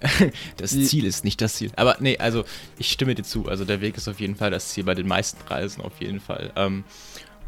das 0.59 0.71
Ziel 0.71 1.07
ist 1.07 1.25
nicht 1.25 1.41
das 1.41 1.55
Ziel. 1.55 1.73
Aber 1.75 1.97
nee, 1.99 2.19
also 2.19 2.45
ich 2.79 2.93
stimme 2.93 3.17
dir 3.17 3.25
zu. 3.25 3.49
Also 3.49 3.65
der 3.65 3.81
Weg 3.81 3.97
ist 3.97 4.07
auf 4.07 4.21
jeden 4.21 4.37
Fall 4.37 4.53
das 4.53 4.69
Ziel, 4.69 4.85
bei 4.85 4.95
den 4.95 5.09
meisten 5.09 5.39
Reisen 5.49 5.83
auf 5.83 5.95
jeden 5.99 6.21
Fall. 6.21 6.53
Ähm, 6.55 6.85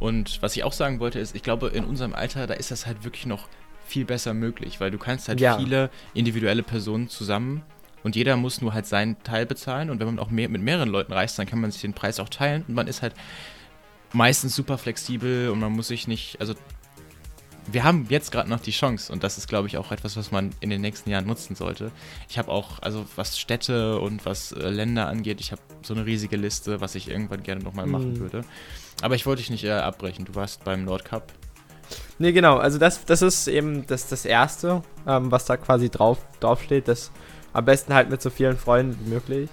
und 0.00 0.43
was 0.43 0.57
ich 0.57 0.64
auch 0.64 0.73
sagen 0.73 0.99
wollte, 0.99 1.21
ist, 1.21 1.37
ich 1.37 1.45
glaube, 1.45 1.69
in 1.69 1.85
unserem 1.85 2.12
Alter, 2.12 2.49
da 2.49 2.55
ist 2.55 2.73
das 2.73 2.87
halt 2.87 3.05
wirklich 3.05 3.26
noch 3.26 3.47
viel 3.87 4.05
besser 4.05 4.35
möglich, 4.35 4.81
weil 4.81 4.91
du 4.91 4.99
kannst 4.99 5.29
halt 5.29 5.41
ja. 5.41 5.59
viele 5.59 5.91
individuelle 6.14 6.64
Personen 6.64 7.09
zusammen 7.09 7.62
und 8.02 8.17
jeder 8.17 8.37
muss 8.37 8.61
nur 8.61 8.75
halt 8.75 8.87
seinen 8.87 9.23
Teil 9.23 9.47
bezahlen 9.47 9.91
und 9.91 10.00
wenn 10.00 10.07
man 10.07 10.19
auch 10.19 10.31
mehr, 10.31 10.49
mit 10.49 10.61
mehreren 10.61 10.88
Leuten 10.88 11.12
reist, 11.12 11.38
dann 11.38 11.47
kann 11.47 11.61
man 11.61 11.71
sich 11.71 11.82
den 11.82 11.93
Preis 11.93 12.19
auch 12.19 12.30
teilen 12.30 12.65
und 12.67 12.75
man 12.75 12.89
ist 12.89 13.02
halt 13.02 13.15
meistens 14.13 14.55
super 14.55 14.79
flexibel 14.79 15.51
und 15.51 15.61
man 15.61 15.73
muss 15.73 15.89
sich 15.89 16.09
nicht, 16.09 16.41
also 16.41 16.55
wir 17.71 17.85
haben 17.85 18.07
jetzt 18.09 18.33
gerade 18.33 18.51
noch 18.51 18.61
die 18.61 18.73
Chance 18.73 19.13
und 19.13 19.23
das 19.23 19.39
ist, 19.39 19.49
glaube 19.49 19.69
ich, 19.69 19.79
auch 19.79 19.93
etwas, 19.93 20.17
was 20.17 20.33
man 20.33 20.51
in 20.61 20.71
den 20.71 20.81
nächsten 20.81 21.11
Jahren 21.11 21.27
nutzen 21.27 21.55
sollte. 21.55 21.93
Ich 22.29 22.39
habe 22.39 22.51
auch, 22.51 22.83
also 22.83 23.07
was 23.17 23.39
Städte 23.39 24.01
und 24.01 24.27
was 24.27 24.53
äh, 24.53 24.69
Länder 24.69 25.09
angeht, 25.09 25.41
ich 25.41 25.53
habe 25.53 25.63
so 25.83 25.95
eine 25.95 26.05
riesige 26.05 26.37
Liste, 26.37 26.81
was 26.81 26.95
ich 26.95 27.09
irgendwann 27.09 27.43
gerne 27.43 27.63
nochmal 27.63 27.87
mhm. 27.87 27.93
machen 27.93 28.21
würde. 28.21 28.43
Aber 29.01 29.15
ich 29.15 29.27
wollte 29.27 29.43
dich 29.43 29.51
nicht 29.51 29.65
äh, 29.65 29.71
abbrechen, 29.71 30.25
du 30.25 30.35
warst 30.35 30.65
beim 30.65 30.85
Nordcup. 30.85 31.33
Nee, 32.19 32.33
genau, 32.33 32.57
also 32.57 32.79
das, 32.79 33.05
das 33.05 33.23
ist 33.23 33.49
eben 33.49 33.87
das, 33.87 34.09
das 34.09 34.25
Erste, 34.25 34.83
ähm, 35.07 35.31
was 35.31 35.45
da 35.45 35.57
quasi 35.57 35.89
drauf, 35.89 36.19
drauf 36.41 36.63
steht. 36.63 36.89
Das 36.89 37.11
am 37.53 37.65
besten 37.65 37.95
halt 37.95 38.11
mit 38.11 38.23
so 38.23 38.31
vielen 38.31 38.57
Freunden 38.57 38.99
wie 39.05 39.11
möglich. 39.11 39.51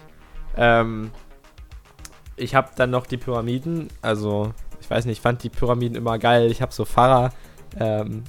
Ähm, 0.55 1.11
ich 2.39 2.55
habe 2.55 2.69
dann 2.75 2.89
noch 2.89 3.05
die 3.05 3.17
Pyramiden. 3.17 3.89
Also, 4.01 4.53
ich 4.81 4.89
weiß 4.89 5.05
nicht, 5.05 5.17
ich 5.17 5.21
fand 5.21 5.43
die 5.43 5.49
Pyramiden 5.49 5.95
immer 5.95 6.17
geil. 6.17 6.51
Ich 6.51 6.61
habe 6.61 6.73
so 6.73 6.85
Pharao, 6.85 7.29
ähm, 7.79 8.23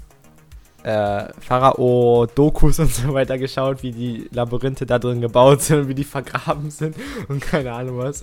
äh, 0.82 1.24
Pharao-Dokus 1.40 2.78
und 2.80 2.92
so 2.92 3.14
weiter 3.14 3.38
geschaut, 3.38 3.82
wie 3.82 3.92
die 3.92 4.28
Labyrinthe 4.32 4.86
da 4.86 4.98
drin 4.98 5.20
gebaut 5.20 5.62
sind 5.62 5.80
und 5.80 5.88
wie 5.88 5.94
die 5.94 6.04
vergraben 6.04 6.70
sind 6.70 6.96
und 7.28 7.40
keine 7.40 7.72
Ahnung 7.72 7.98
was. 7.98 8.22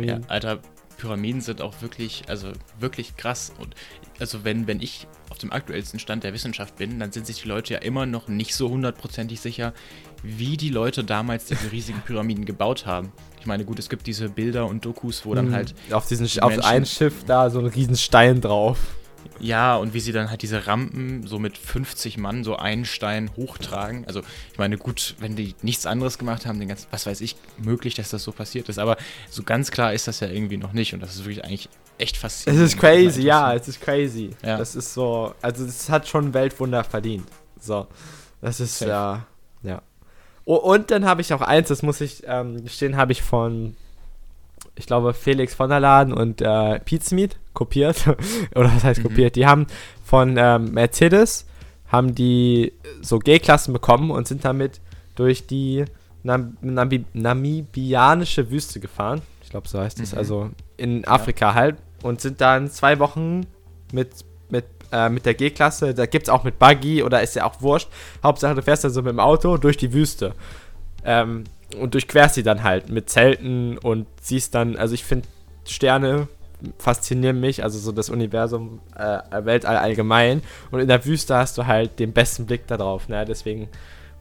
Ja, 0.00 0.20
Alter, 0.28 0.60
Pyramiden 1.02 1.40
sind 1.40 1.60
auch 1.60 1.82
wirklich, 1.82 2.22
also 2.28 2.52
wirklich 2.78 3.16
krass. 3.16 3.52
Und 3.58 3.74
also 4.20 4.44
wenn, 4.44 4.68
wenn 4.68 4.80
ich 4.80 5.08
auf 5.30 5.38
dem 5.38 5.50
aktuellsten 5.50 5.98
Stand 5.98 6.22
der 6.22 6.32
Wissenschaft 6.32 6.76
bin, 6.76 7.00
dann 7.00 7.10
sind 7.10 7.26
sich 7.26 7.42
die 7.42 7.48
Leute 7.48 7.74
ja 7.74 7.80
immer 7.80 8.06
noch 8.06 8.28
nicht 8.28 8.54
so 8.54 8.70
hundertprozentig 8.70 9.40
sicher, 9.40 9.74
wie 10.22 10.56
die 10.56 10.68
Leute 10.68 11.02
damals 11.02 11.46
diese 11.46 11.72
riesigen 11.72 12.00
Pyramiden 12.06 12.44
gebaut 12.44 12.86
haben. 12.86 13.10
Ich 13.40 13.46
meine, 13.46 13.64
gut, 13.64 13.80
es 13.80 13.88
gibt 13.88 14.06
diese 14.06 14.28
Bilder 14.28 14.66
und 14.66 14.84
Dokus, 14.84 15.26
wo 15.26 15.34
dann 15.34 15.48
mhm. 15.48 15.54
halt. 15.54 15.74
Auf 15.90 16.06
diesen 16.06 16.26
die 16.26 16.40
auf 16.40 16.64
ein 16.64 16.86
Schiff 16.86 17.24
da 17.26 17.50
so 17.50 17.58
ein 17.58 17.66
riesen 17.66 17.96
Stein 17.96 18.40
drauf. 18.40 18.78
Ja, 19.38 19.76
und 19.76 19.94
wie 19.94 20.00
sie 20.00 20.12
dann 20.12 20.30
halt 20.30 20.42
diese 20.42 20.66
Rampen 20.66 21.26
so 21.26 21.38
mit 21.38 21.58
50 21.58 22.18
Mann 22.18 22.44
so 22.44 22.56
einen 22.56 22.84
Stein 22.84 23.30
hochtragen. 23.36 24.06
Also, 24.06 24.20
ich 24.52 24.58
meine, 24.58 24.78
gut, 24.78 25.14
wenn 25.18 25.36
die 25.36 25.54
nichts 25.62 25.86
anderes 25.86 26.18
gemacht 26.18 26.46
haben, 26.46 26.58
den 26.58 26.68
ganzen, 26.68 26.86
was 26.90 27.06
weiß 27.06 27.20
ich, 27.20 27.36
möglich, 27.58 27.94
dass 27.94 28.10
das 28.10 28.22
so 28.22 28.32
passiert 28.32 28.68
ist. 28.68 28.78
Aber 28.78 28.96
so 29.30 29.42
ganz 29.42 29.70
klar 29.70 29.92
ist 29.92 30.08
das 30.08 30.20
ja 30.20 30.28
irgendwie 30.28 30.56
noch 30.56 30.72
nicht. 30.72 30.94
Und 30.94 31.02
das 31.02 31.14
ist 31.14 31.24
wirklich 31.24 31.44
eigentlich 31.44 31.68
echt 31.98 32.16
faszinierend. 32.16 32.66
Es 32.66 32.74
ist 32.74 32.80
crazy, 32.80 33.22
ja, 33.22 33.54
es 33.54 33.68
ist 33.68 33.80
crazy. 33.80 34.30
Ja. 34.42 34.58
Das 34.58 34.74
ist 34.74 34.94
so, 34.94 35.34
also 35.42 35.64
es 35.64 35.88
hat 35.88 36.08
schon 36.08 36.34
Weltwunder 36.34 36.84
verdient. 36.84 37.26
So, 37.60 37.86
das 38.40 38.60
ist 38.60 38.78
Safe. 38.78 38.90
ja, 38.90 39.26
ja. 39.62 39.82
Oh, 40.44 40.56
und 40.56 40.90
dann 40.90 41.04
habe 41.04 41.20
ich 41.20 41.32
auch 41.32 41.40
eins, 41.40 41.68
das 41.68 41.82
muss 41.82 42.00
ich 42.00 42.22
ähm, 42.26 42.64
gestehen, 42.64 42.96
habe 42.96 43.12
ich 43.12 43.22
von 43.22 43.76
ich 44.74 44.86
glaube, 44.86 45.14
Felix 45.14 45.54
von 45.54 45.70
der 45.70 45.80
Laden 45.80 46.12
und 46.12 46.40
äh, 46.40 46.80
Pizmeet 46.80 47.38
kopiert. 47.52 48.06
Oder 48.54 48.72
was 48.74 48.84
heißt 48.84 49.00
mhm. 49.00 49.08
kopiert? 49.08 49.36
Die 49.36 49.46
haben 49.46 49.66
von 50.04 50.36
ähm, 50.38 50.72
Mercedes 50.72 51.46
haben 51.88 52.14
die 52.14 52.72
so 53.02 53.18
G-Klassen 53.18 53.72
bekommen 53.72 54.10
und 54.10 54.26
sind 54.26 54.44
damit 54.44 54.80
durch 55.14 55.46
die 55.46 55.84
Nam 56.22 56.56
Namib 56.62 57.06
namibianische 57.12 58.50
Wüste 58.50 58.80
gefahren. 58.80 59.20
Ich 59.42 59.50
glaube, 59.50 59.68
so 59.68 59.78
heißt 59.78 60.00
es. 60.00 60.12
Mhm. 60.12 60.18
Also 60.18 60.50
in 60.76 61.06
Afrika 61.06 61.48
ja. 61.48 61.54
halt. 61.54 61.76
Und 62.02 62.20
sind 62.20 62.40
dann 62.40 62.68
zwei 62.68 62.98
Wochen 62.98 63.46
mit, 63.92 64.08
mit, 64.48 64.64
äh, 64.90 65.08
mit 65.08 65.24
der 65.26 65.34
G-Klasse. 65.34 65.94
Da 65.94 66.06
gibt 66.06 66.26
es 66.26 66.30
auch 66.30 66.42
mit 66.42 66.58
Buggy 66.58 67.02
oder 67.02 67.22
ist 67.22 67.36
ja 67.36 67.44
auch 67.44 67.60
wurscht. 67.60 67.88
Hauptsache, 68.24 68.54
du 68.54 68.62
fährst 68.62 68.82
dann 68.84 68.90
so 68.90 69.02
mit 69.02 69.12
dem 69.12 69.20
Auto 69.20 69.56
durch 69.56 69.76
die 69.76 69.92
Wüste. 69.92 70.34
Ähm, 71.04 71.44
und 71.78 71.94
durchquerst 71.94 72.34
sie 72.34 72.42
dann 72.42 72.62
halt 72.62 72.90
mit 72.90 73.10
Zelten 73.10 73.78
und 73.78 74.06
siehst 74.20 74.54
dann, 74.54 74.76
also 74.76 74.94
ich 74.94 75.04
finde 75.04 75.28
Sterne 75.66 76.28
faszinieren 76.78 77.40
mich, 77.40 77.62
also 77.64 77.78
so 77.78 77.92
das 77.92 78.08
Universum, 78.08 78.80
äh, 78.96 79.44
Weltall 79.44 79.76
allgemein. 79.76 80.42
Und 80.70 80.80
in 80.80 80.88
der 80.88 81.04
Wüste 81.04 81.36
hast 81.36 81.58
du 81.58 81.66
halt 81.66 81.98
den 81.98 82.12
besten 82.12 82.46
Blick 82.46 82.66
darauf. 82.66 83.08
Ne? 83.08 83.24
Deswegen 83.24 83.68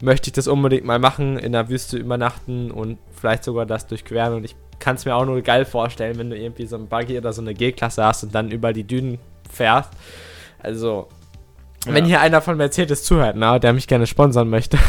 möchte 0.01 0.29
ich 0.29 0.33
das 0.33 0.47
unbedingt 0.47 0.85
mal 0.85 0.99
machen, 0.99 1.37
in 1.37 1.51
der 1.51 1.69
Wüste 1.69 1.97
übernachten 1.97 2.71
und 2.71 2.97
vielleicht 3.11 3.43
sogar 3.43 3.65
das 3.65 3.87
durchqueren. 3.87 4.33
Und 4.33 4.43
ich 4.43 4.55
kann 4.79 4.95
es 4.95 5.05
mir 5.05 5.15
auch 5.15 5.25
nur 5.25 5.41
geil 5.41 5.65
vorstellen, 5.65 6.17
wenn 6.17 6.29
du 6.29 6.37
irgendwie 6.37 6.65
so 6.65 6.75
ein 6.75 6.87
Buggy 6.87 7.17
oder 7.17 7.33
so 7.33 7.41
eine 7.41 7.53
G-Klasse 7.53 8.03
hast 8.03 8.23
und 8.23 8.33
dann 8.33 8.49
über 8.49 8.73
die 8.73 8.83
Dünen 8.83 9.19
fährst. 9.49 9.91
Also, 10.59 11.07
ja. 11.85 11.93
wenn 11.93 12.05
hier 12.05 12.21
einer 12.21 12.41
von 12.41 12.57
Mercedes 12.57 13.03
zuhört, 13.03 13.35
na, 13.37 13.59
der 13.59 13.73
mich 13.73 13.87
gerne 13.87 14.07
sponsern 14.07 14.49
möchte. 14.49 14.79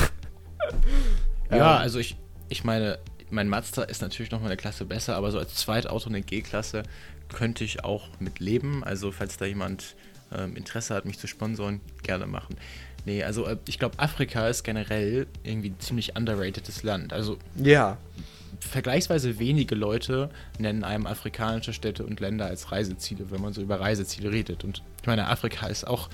ja, 1.50 1.76
also 1.78 1.98
ich, 1.98 2.16
ich 2.52 2.64
meine, 2.64 2.98
mein 3.30 3.48
Mazda 3.48 3.82
ist 3.82 4.02
natürlich 4.02 4.30
noch 4.30 4.40
mal 4.40 4.46
eine 4.46 4.56
Klasse 4.56 4.84
besser, 4.84 5.16
aber 5.16 5.30
so 5.32 5.38
als 5.38 5.54
Zweitauto 5.54 6.08
eine 6.08 6.20
G-Klasse 6.20 6.82
könnte 7.32 7.64
ich 7.64 7.82
auch 7.82 8.08
mit 8.20 8.40
leben. 8.40 8.84
Also 8.84 9.10
falls 9.10 9.38
da 9.38 9.46
jemand 9.46 9.96
ähm, 10.36 10.54
Interesse 10.54 10.94
hat, 10.94 11.06
mich 11.06 11.18
zu 11.18 11.26
sponsoren, 11.26 11.80
gerne 12.02 12.26
machen. 12.26 12.56
Nee, 13.06 13.24
also 13.24 13.46
äh, 13.46 13.56
ich 13.66 13.78
glaube, 13.78 13.98
Afrika 13.98 14.48
ist 14.48 14.64
generell 14.64 15.26
irgendwie 15.44 15.70
ein 15.70 15.80
ziemlich 15.80 16.14
underratedtes 16.14 16.82
Land. 16.82 17.12
Also 17.14 17.38
Ja. 17.56 17.96
vergleichsweise 18.60 19.38
wenige 19.38 19.74
Leute 19.74 20.28
nennen 20.58 20.84
einem 20.84 21.06
afrikanische 21.06 21.72
Städte 21.72 22.04
und 22.04 22.20
Länder 22.20 22.46
als 22.46 22.70
Reiseziele, 22.70 23.30
wenn 23.30 23.40
man 23.40 23.54
so 23.54 23.62
über 23.62 23.80
Reiseziele 23.80 24.30
redet. 24.30 24.62
Und 24.62 24.82
ich 25.00 25.06
meine, 25.06 25.28
Afrika 25.28 25.66
ist 25.68 25.86
auch 25.86 26.10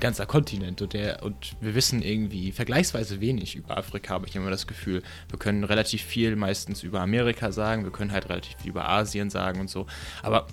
ganzer 0.00 0.26
Kontinent 0.26 0.82
und, 0.82 0.92
der, 0.92 1.22
und 1.22 1.56
wir 1.60 1.74
wissen 1.74 2.02
irgendwie 2.02 2.52
vergleichsweise 2.52 3.20
wenig 3.20 3.56
über 3.56 3.76
Afrika, 3.76 4.14
habe 4.14 4.26
ich 4.26 4.36
immer 4.36 4.50
das 4.50 4.66
Gefühl. 4.66 5.02
Wir 5.30 5.38
können 5.38 5.64
relativ 5.64 6.02
viel 6.02 6.36
meistens 6.36 6.82
über 6.82 7.00
Amerika 7.00 7.52
sagen, 7.52 7.84
wir 7.84 7.92
können 7.92 8.12
halt 8.12 8.28
relativ 8.28 8.56
viel 8.60 8.70
über 8.70 8.88
Asien 8.88 9.30
sagen 9.30 9.60
und 9.60 9.70
so. 9.70 9.86
Aber 10.22 10.46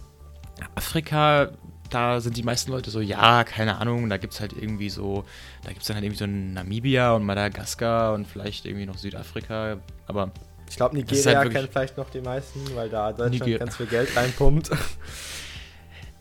Afrika, 0.75 1.51
da 1.89 2.19
sind 2.21 2.37
die 2.37 2.43
meisten 2.43 2.71
Leute 2.71 2.89
so, 2.89 3.01
ja, 3.01 3.43
keine 3.43 3.77
Ahnung, 3.77 4.09
da 4.09 4.17
gibt 4.17 4.33
es 4.33 4.39
halt 4.39 4.53
irgendwie 4.53 4.89
so, 4.89 5.25
da 5.63 5.69
gibt 5.69 5.81
es 5.81 5.87
dann 5.87 5.95
halt 5.95 6.05
irgendwie 6.05 6.19
so 6.19 6.25
Namibia 6.27 7.13
und 7.13 7.23
Madagaskar 7.25 8.13
und 8.13 8.27
vielleicht 8.27 8.65
irgendwie 8.65 8.85
noch 8.85 8.97
Südafrika, 8.97 9.77
aber 10.07 10.31
Ich 10.69 10.75
glaube, 10.77 10.97
ist 10.99 11.11
Nigeria 11.11 11.39
halt 11.39 11.51
kennen 11.51 11.67
vielleicht 11.71 11.97
noch 11.97 12.09
die 12.09 12.21
meisten, 12.21 12.59
weil 12.75 12.89
da 12.89 13.11
Deutschland 13.11 13.45
Niger- 13.45 13.59
ganz 13.59 13.77
viel 13.77 13.85
Geld 13.87 14.15
reinpumpt. 14.15 14.69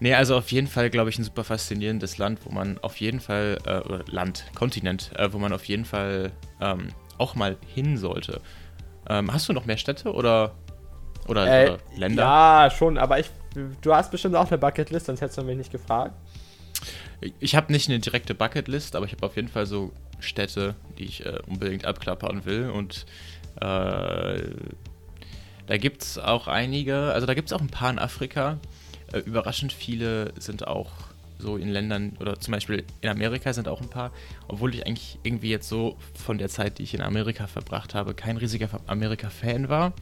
Nee, 0.03 0.15
also 0.15 0.37
auf 0.37 0.51
jeden 0.51 0.67
Fall, 0.67 0.91
glaube 0.91 1.11
ich, 1.11 1.19
ein 1.21 1.23
super 1.23 1.45
faszinierendes 1.45 2.19
Land, 2.19 2.41
wo 2.45 2.51
man 2.51 2.77
auf 2.79 2.97
jeden 2.97 3.21
Fall, 3.21 3.59
äh, 3.65 3.79
oder 3.83 4.03
Land, 4.09 4.47
Kontinent, 4.53 5.13
äh, 5.15 5.33
wo 5.33 5.39
man 5.39 5.53
auf 5.53 5.65
jeden 5.67 5.85
Fall 5.85 6.33
ähm, 6.61 6.89
auch 7.19 7.37
mal 7.37 7.57
hin 7.73 7.97
sollte. 7.97 8.41
Ähm, 9.09 9.33
hast 9.33 9.49
du 9.49 9.53
noch 9.53 9.65
mehr 9.65 9.77
Städte 9.77 10.13
oder, 10.13 10.57
oder, 11.29 11.47
Äh, 11.47 11.71
oder 11.71 11.79
Länder? 11.97 12.23
Ja, 12.25 12.69
schon, 12.77 12.99
aber 12.99 13.21
ich, 13.21 13.31
du 13.81 13.95
hast 13.95 14.11
bestimmt 14.11 14.35
auch 14.35 14.49
eine 14.49 14.59
Bucketlist, 14.59 15.07
sonst 15.07 15.21
hättest 15.21 15.39
du 15.39 15.45
mich 15.45 15.57
nicht 15.57 15.71
gefragt. 15.71 16.17
Ich 17.39 17.55
habe 17.55 17.71
nicht 17.71 17.89
eine 17.89 18.01
direkte 18.01 18.35
Bucketlist, 18.35 18.97
aber 18.97 19.07
ich 19.07 19.13
habe 19.13 19.25
auf 19.25 19.37
jeden 19.37 19.47
Fall 19.47 19.67
so 19.67 19.93
Städte, 20.19 20.75
die 20.99 21.05
ich 21.05 21.25
äh, 21.25 21.39
unbedingt 21.47 21.85
abklappern 21.85 22.45
will. 22.45 22.71
Und 22.71 23.07
äh, 23.61 23.61
da 23.61 24.37
gibt 25.77 26.03
es 26.03 26.19
auch 26.19 26.49
einige, 26.49 27.13
also 27.13 27.25
da 27.25 27.35
gibt 27.35 27.51
es 27.51 27.53
auch 27.53 27.61
ein 27.61 27.69
paar 27.69 27.91
in 27.91 28.01
Afrika. 28.01 28.59
Äh, 29.13 29.19
überraschend 29.21 29.73
viele 29.73 30.33
sind 30.39 30.67
auch 30.67 30.91
so 31.39 31.57
in 31.57 31.69
Ländern, 31.69 32.13
oder 32.21 32.39
zum 32.39 32.53
Beispiel 32.53 32.85
in 33.01 33.09
Amerika 33.09 33.53
sind 33.53 33.67
auch 33.67 33.81
ein 33.81 33.89
paar, 33.89 34.13
obwohl 34.47 34.73
ich 34.75 34.87
eigentlich 34.87 35.19
irgendwie 35.25 35.51
jetzt 35.51 35.69
so 35.69 35.97
von 36.15 36.39
der 36.39 36.49
Zeit, 36.49 36.79
die 36.79 36.85
ich 36.85 36.95
in 36.95 37.03
Amerika 37.03 37.49
verbracht 37.49 37.95
habe, 37.95 38.15
kein 38.15 38.37
riesiger 38.37 38.69
Amerika-Fan 38.87 39.69
war. 39.69 39.93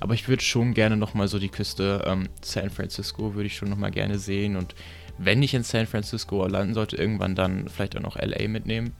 Aber 0.00 0.14
ich 0.14 0.28
würde 0.28 0.42
schon 0.42 0.74
gerne 0.74 0.96
nochmal 0.96 1.26
so 1.26 1.40
die 1.40 1.48
Küste 1.48 2.04
ähm, 2.06 2.28
San 2.40 2.70
Francisco, 2.70 3.34
würde 3.34 3.48
ich 3.48 3.56
schon 3.56 3.68
nochmal 3.68 3.90
gerne 3.90 4.18
sehen. 4.18 4.56
Und 4.56 4.76
wenn 5.18 5.42
ich 5.42 5.54
in 5.54 5.64
San 5.64 5.86
Francisco 5.86 6.46
landen 6.46 6.74
sollte, 6.74 6.96
irgendwann 6.96 7.34
dann 7.34 7.68
vielleicht 7.68 7.96
auch 7.96 8.02
noch 8.02 8.16
LA 8.16 8.46
mitnehmen. 8.48 8.92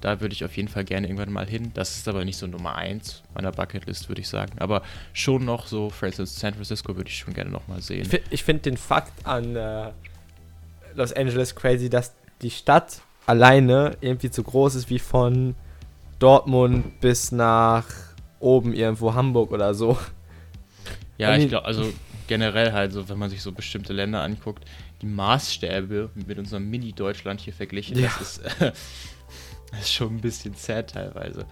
Da 0.00 0.20
würde 0.20 0.32
ich 0.32 0.44
auf 0.44 0.56
jeden 0.56 0.68
Fall 0.68 0.84
gerne 0.84 1.08
irgendwann 1.08 1.32
mal 1.32 1.46
hin. 1.46 1.72
Das 1.74 1.96
ist 1.96 2.06
aber 2.06 2.24
nicht 2.24 2.36
so 2.36 2.46
Nummer 2.46 2.76
1 2.76 3.22
meiner 3.34 3.50
Bucketlist, 3.50 4.08
würde 4.08 4.20
ich 4.20 4.28
sagen. 4.28 4.52
Aber 4.58 4.82
schon 5.12 5.44
noch 5.44 5.66
so, 5.66 5.90
für 5.90 6.06
instance, 6.06 6.38
San 6.38 6.54
Francisco 6.54 6.96
würde 6.96 7.08
ich 7.10 7.18
schon 7.18 7.34
gerne 7.34 7.50
nochmal 7.50 7.82
sehen. 7.82 8.02
Ich, 8.02 8.08
fi- 8.08 8.22
ich 8.30 8.44
finde 8.44 8.62
den 8.62 8.76
Fakt 8.76 9.26
an 9.26 9.56
äh, 9.56 9.90
Los 10.94 11.12
Angeles 11.12 11.54
crazy, 11.56 11.90
dass 11.90 12.14
die 12.42 12.50
Stadt 12.50 13.00
alleine 13.26 13.96
irgendwie 14.00 14.28
so 14.32 14.42
groß 14.44 14.76
ist 14.76 14.88
wie 14.88 15.00
von 15.00 15.56
Dortmund 16.20 17.00
bis 17.00 17.32
nach 17.32 17.84
oben 18.40 18.72
irgendwo 18.74 19.14
Hamburg 19.14 19.50
oder 19.50 19.74
so. 19.74 19.98
Ja, 21.18 21.36
ich 21.36 21.48
glaube, 21.48 21.66
also 21.66 21.92
generell 22.28 22.72
halt 22.72 22.92
so, 22.92 23.08
wenn 23.08 23.18
man 23.18 23.30
sich 23.30 23.42
so 23.42 23.50
bestimmte 23.52 23.92
Länder 23.92 24.22
anguckt, 24.22 24.64
die 25.02 25.06
Maßstäbe 25.06 26.10
mit 26.14 26.38
unserem 26.38 26.68
Mini-Deutschland 26.70 27.40
hier 27.40 27.52
verglichen, 27.52 27.98
Ja. 27.98 28.10
das, 28.18 28.38
ist, 28.38 28.42
das 29.70 29.80
ist 29.80 29.92
schon 29.92 30.16
ein 30.16 30.20
bisschen 30.20 30.54
sad 30.54 30.90
teilweise. 30.90 31.46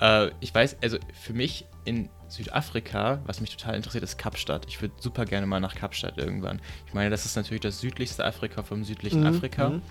Äh, 0.00 0.30
ich 0.40 0.54
weiß, 0.54 0.76
also 0.82 0.98
für 1.20 1.32
mich 1.32 1.66
in 1.84 2.08
Südafrika, 2.28 3.18
was 3.26 3.40
mich 3.40 3.56
total 3.56 3.74
interessiert, 3.74 4.04
ist 4.04 4.16
Kapstadt. 4.18 4.66
Ich 4.68 4.80
würde 4.80 4.94
super 5.00 5.24
gerne 5.24 5.46
mal 5.46 5.60
nach 5.60 5.74
Kapstadt 5.74 6.16
irgendwann. 6.18 6.60
Ich 6.86 6.94
meine, 6.94 7.10
das 7.10 7.24
ist 7.26 7.36
natürlich 7.36 7.62
das 7.62 7.80
südlichste 7.80 8.24
Afrika 8.24 8.62
vom 8.62 8.84
südlichen 8.84 9.20
Mhm, 9.20 9.26
Afrika, 9.26 9.70
mhm. 9.70 9.82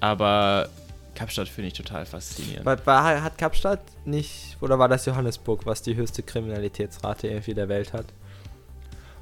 aber 0.00 0.68
Kapstadt 1.14 1.48
finde 1.48 1.68
ich 1.68 1.74
total 1.74 2.06
faszinierend. 2.06 2.64
War, 2.64 2.84
war, 2.86 3.22
hat 3.22 3.38
Kapstadt 3.38 3.80
nicht, 4.04 4.56
oder 4.60 4.78
war 4.78 4.88
das 4.88 5.04
Johannesburg, 5.06 5.66
was 5.66 5.82
die 5.82 5.96
höchste 5.96 6.22
Kriminalitätsrate 6.22 7.28
irgendwie 7.28 7.54
der 7.54 7.68
Welt 7.68 7.92
hat? 7.92 8.06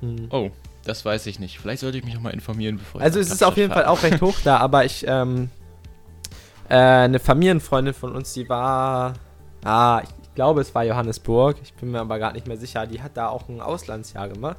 Hm. 0.00 0.26
Oh, 0.30 0.50
das 0.84 1.04
weiß 1.04 1.26
ich 1.26 1.38
nicht. 1.38 1.58
Vielleicht 1.58 1.80
sollte 1.80 1.98
ich 1.98 2.04
mich 2.04 2.14
noch 2.14 2.20
mal 2.20 2.34
informieren, 2.34 2.76
bevor 2.78 3.00
ich 3.00 3.04
Also 3.04 3.18
es 3.18 3.28
ist 3.30 3.42
auf 3.42 3.54
Kapstadt 3.54 3.56
jeden 3.58 3.72
Fall 3.72 3.84
fahre. 3.84 3.92
auch 3.92 4.02
recht 4.02 4.20
hoch 4.20 4.36
da, 4.44 4.58
aber 4.58 4.84
ich, 4.84 5.04
ähm, 5.08 5.50
äh, 6.68 6.74
eine 6.74 7.18
Familienfreundin 7.18 7.94
von 7.94 8.14
uns, 8.14 8.32
die 8.32 8.48
war, 8.48 9.14
ah, 9.64 10.02
ich 10.02 10.34
glaube 10.34 10.60
es 10.60 10.74
war 10.74 10.84
Johannesburg, 10.84 11.56
ich 11.62 11.74
bin 11.74 11.90
mir 11.90 12.00
aber 12.00 12.18
gar 12.18 12.32
nicht 12.32 12.46
mehr 12.46 12.56
sicher, 12.56 12.86
die 12.86 13.02
hat 13.02 13.16
da 13.16 13.28
auch 13.28 13.48
ein 13.48 13.60
Auslandsjahr 13.60 14.28
gemacht. 14.28 14.58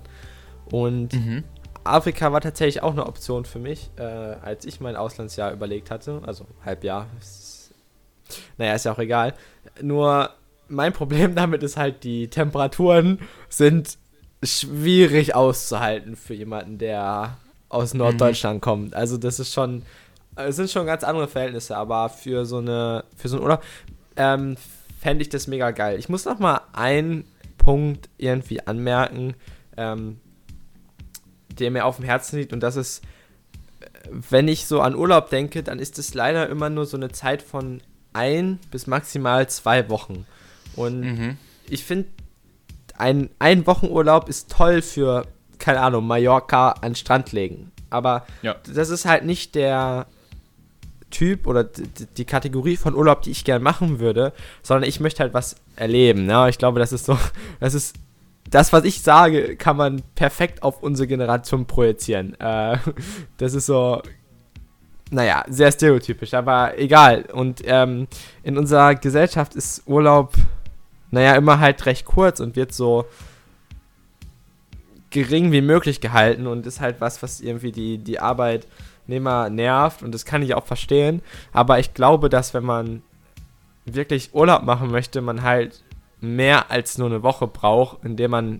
Und 0.72 1.14
Mhm. 1.14 1.44
Afrika 1.84 2.34
war 2.34 2.42
tatsächlich 2.42 2.84
auch 2.84 2.92
eine 2.92 3.06
Option 3.06 3.46
für 3.46 3.60
mich, 3.60 3.90
äh, 3.98 4.02
als 4.04 4.66
ich 4.66 4.82
mein 4.82 4.96
Auslandsjahr 4.98 5.54
überlegt 5.54 5.90
hatte, 5.90 6.22
also 6.26 6.46
Halbjahr, 6.66 7.08
ist, 7.22 7.72
naja, 8.58 8.74
ist 8.74 8.84
ja 8.86 8.92
auch 8.92 9.00
egal, 9.00 9.34
nur 9.82 10.32
mein 10.68 10.92
Problem 10.92 11.34
damit 11.36 11.64
ist 11.64 11.78
halt, 11.78 12.04
die 12.04 12.30
Temperaturen 12.30 13.20
sind 13.48 13.98
schwierig 14.44 15.34
auszuhalten 15.34 16.16
für 16.16 16.34
jemanden, 16.34 16.78
der 16.78 17.38
aus 17.70 17.94
Norddeutschland 17.94 18.62
kommt. 18.62 18.94
Also 18.96 19.18
das 19.18 19.40
ist 19.40 19.54
schon, 19.54 19.84
es 20.38 20.56
sind 20.56 20.70
schon 20.72 20.86
ganz 20.86 21.04
andere 21.04 21.28
Verhältnisse, 21.28 21.76
aber 21.78 22.10
für 22.10 22.46
so 22.46 22.58
eine, 22.58 23.04
für 23.16 23.28
so 23.30 23.38
einen 23.38 23.44
Urlaub 23.44 23.64
ähm, 24.16 24.56
fände 25.00 25.22
ich 25.22 25.30
das 25.30 25.48
mega 25.48 25.72
geil. 25.72 25.98
Ich 26.00 26.10
muss 26.10 26.26
noch 26.26 26.40
mal 26.40 26.62
einen 26.74 27.26
Punkt 27.58 28.10
irgendwie 28.18 28.66
anmerken, 28.66 29.36
ähm, 29.78 30.20
der 31.60 31.72
mir 31.72 31.86
auf 31.86 31.98
dem 31.98 32.06
Herzen 32.06 32.38
liegt 32.40 32.54
und 32.54 32.62
das 32.62 32.76
ist, 32.76 33.04
wenn 34.10 34.48
ich 34.48 34.66
so 34.68 34.82
an 34.82 34.96
Urlaub 34.96 35.30
denke, 35.30 35.64
dann 35.64 35.80
ist 35.80 36.00
es 36.00 36.14
leider 36.14 36.50
immer 36.50 36.70
nur 36.70 36.86
so 36.86 36.98
eine 36.98 37.10
Zeit 37.12 37.42
von 37.42 37.82
ein 38.14 38.60
bis 38.72 38.88
maximal 38.88 39.48
zwei 39.50 39.90
Wochen. 39.90 40.26
Und 40.76 41.02
Mhm. 41.02 41.38
ich 41.70 41.84
finde, 41.84 42.08
ein 42.98 43.30
Ein-Wochen-Urlaub 43.40 44.30
ist 44.30 44.52
toll 44.52 44.82
für, 44.82 45.26
keine 45.60 45.82
Ahnung, 45.82 46.08
Mallorca 46.08 46.72
an 46.72 46.92
den 46.92 46.96
Strand 46.96 47.32
legen. 47.32 47.72
Aber 47.90 48.26
Ja. 48.42 48.56
das 48.74 48.90
ist 48.90 49.06
halt 49.06 49.24
nicht 49.26 49.56
der 49.56 50.08
Typ 51.10 51.48
oder 51.48 51.64
die 51.64 52.26
Kategorie 52.26 52.78
von 52.78 52.96
Urlaub, 52.96 53.22
die 53.22 53.32
ich 53.32 53.46
gern 53.46 53.64
machen 53.64 54.00
würde, 54.00 54.34
sondern 54.62 54.88
ich 54.88 55.00
möchte 55.00 55.24
halt 55.24 55.34
was 55.34 55.56
erleben. 55.76 56.26
Ne? 56.26 56.50
Ich 56.50 56.58
glaube, 56.58 56.80
das 56.80 56.92
ist 56.92 57.06
so, 57.06 57.18
das 57.60 57.74
ist 57.74 57.96
das, 58.50 58.72
was 58.74 58.84
ich 58.86 59.02
sage, 59.02 59.56
kann 59.56 59.78
man 59.78 60.02
perfekt 60.16 60.64
auf 60.64 60.82
unsere 60.82 61.08
Generation 61.08 61.66
projizieren. 61.66 62.40
Äh, 62.40 62.78
das 63.38 63.54
ist 63.54 63.66
so, 63.66 64.02
naja, 65.12 65.44
sehr 65.48 65.72
stereotypisch, 65.72 66.34
aber 66.34 66.78
egal. 66.78 67.26
Und 67.32 67.62
ähm, 67.66 68.08
in 68.44 68.58
unserer 68.58 68.96
Gesellschaft 68.96 69.56
ist 69.56 69.84
Urlaub, 69.86 70.34
naja, 71.12 71.36
immer 71.36 71.60
halt 71.60 71.86
recht 71.86 72.06
kurz 72.06 72.40
und 72.40 72.56
wird 72.56 72.74
so 72.74 73.06
gering 75.10 75.52
wie 75.52 75.62
möglich 75.62 76.02
gehalten 76.02 76.48
und 76.48 76.66
ist 76.66 76.82
halt 76.82 77.00
was, 77.00 77.24
was 77.24 77.40
irgendwie 77.40 77.72
die, 77.72 77.98
die 77.98 78.20
Arbeitnehmer 79.08 79.50
nervt 79.50 80.04
und 80.04 80.14
das 80.14 80.26
kann 80.26 80.42
ich 80.42 80.54
auch 80.54 80.66
verstehen. 80.66 81.22
Aber 81.54 81.80
ich 81.80 81.94
glaube, 81.94 82.30
dass 82.30 82.54
wenn 82.54 82.66
man 82.66 83.02
wirklich 83.86 84.34
Urlaub 84.34 84.64
machen 84.64 84.92
möchte, 84.92 85.22
man 85.22 85.44
halt 85.44 85.84
mehr 86.20 86.70
als 86.72 86.98
nur 86.98 87.08
eine 87.08 87.24
Woche 87.24 87.48
braucht, 87.48 88.04
in 88.04 88.18
der 88.18 88.28
man, 88.28 88.60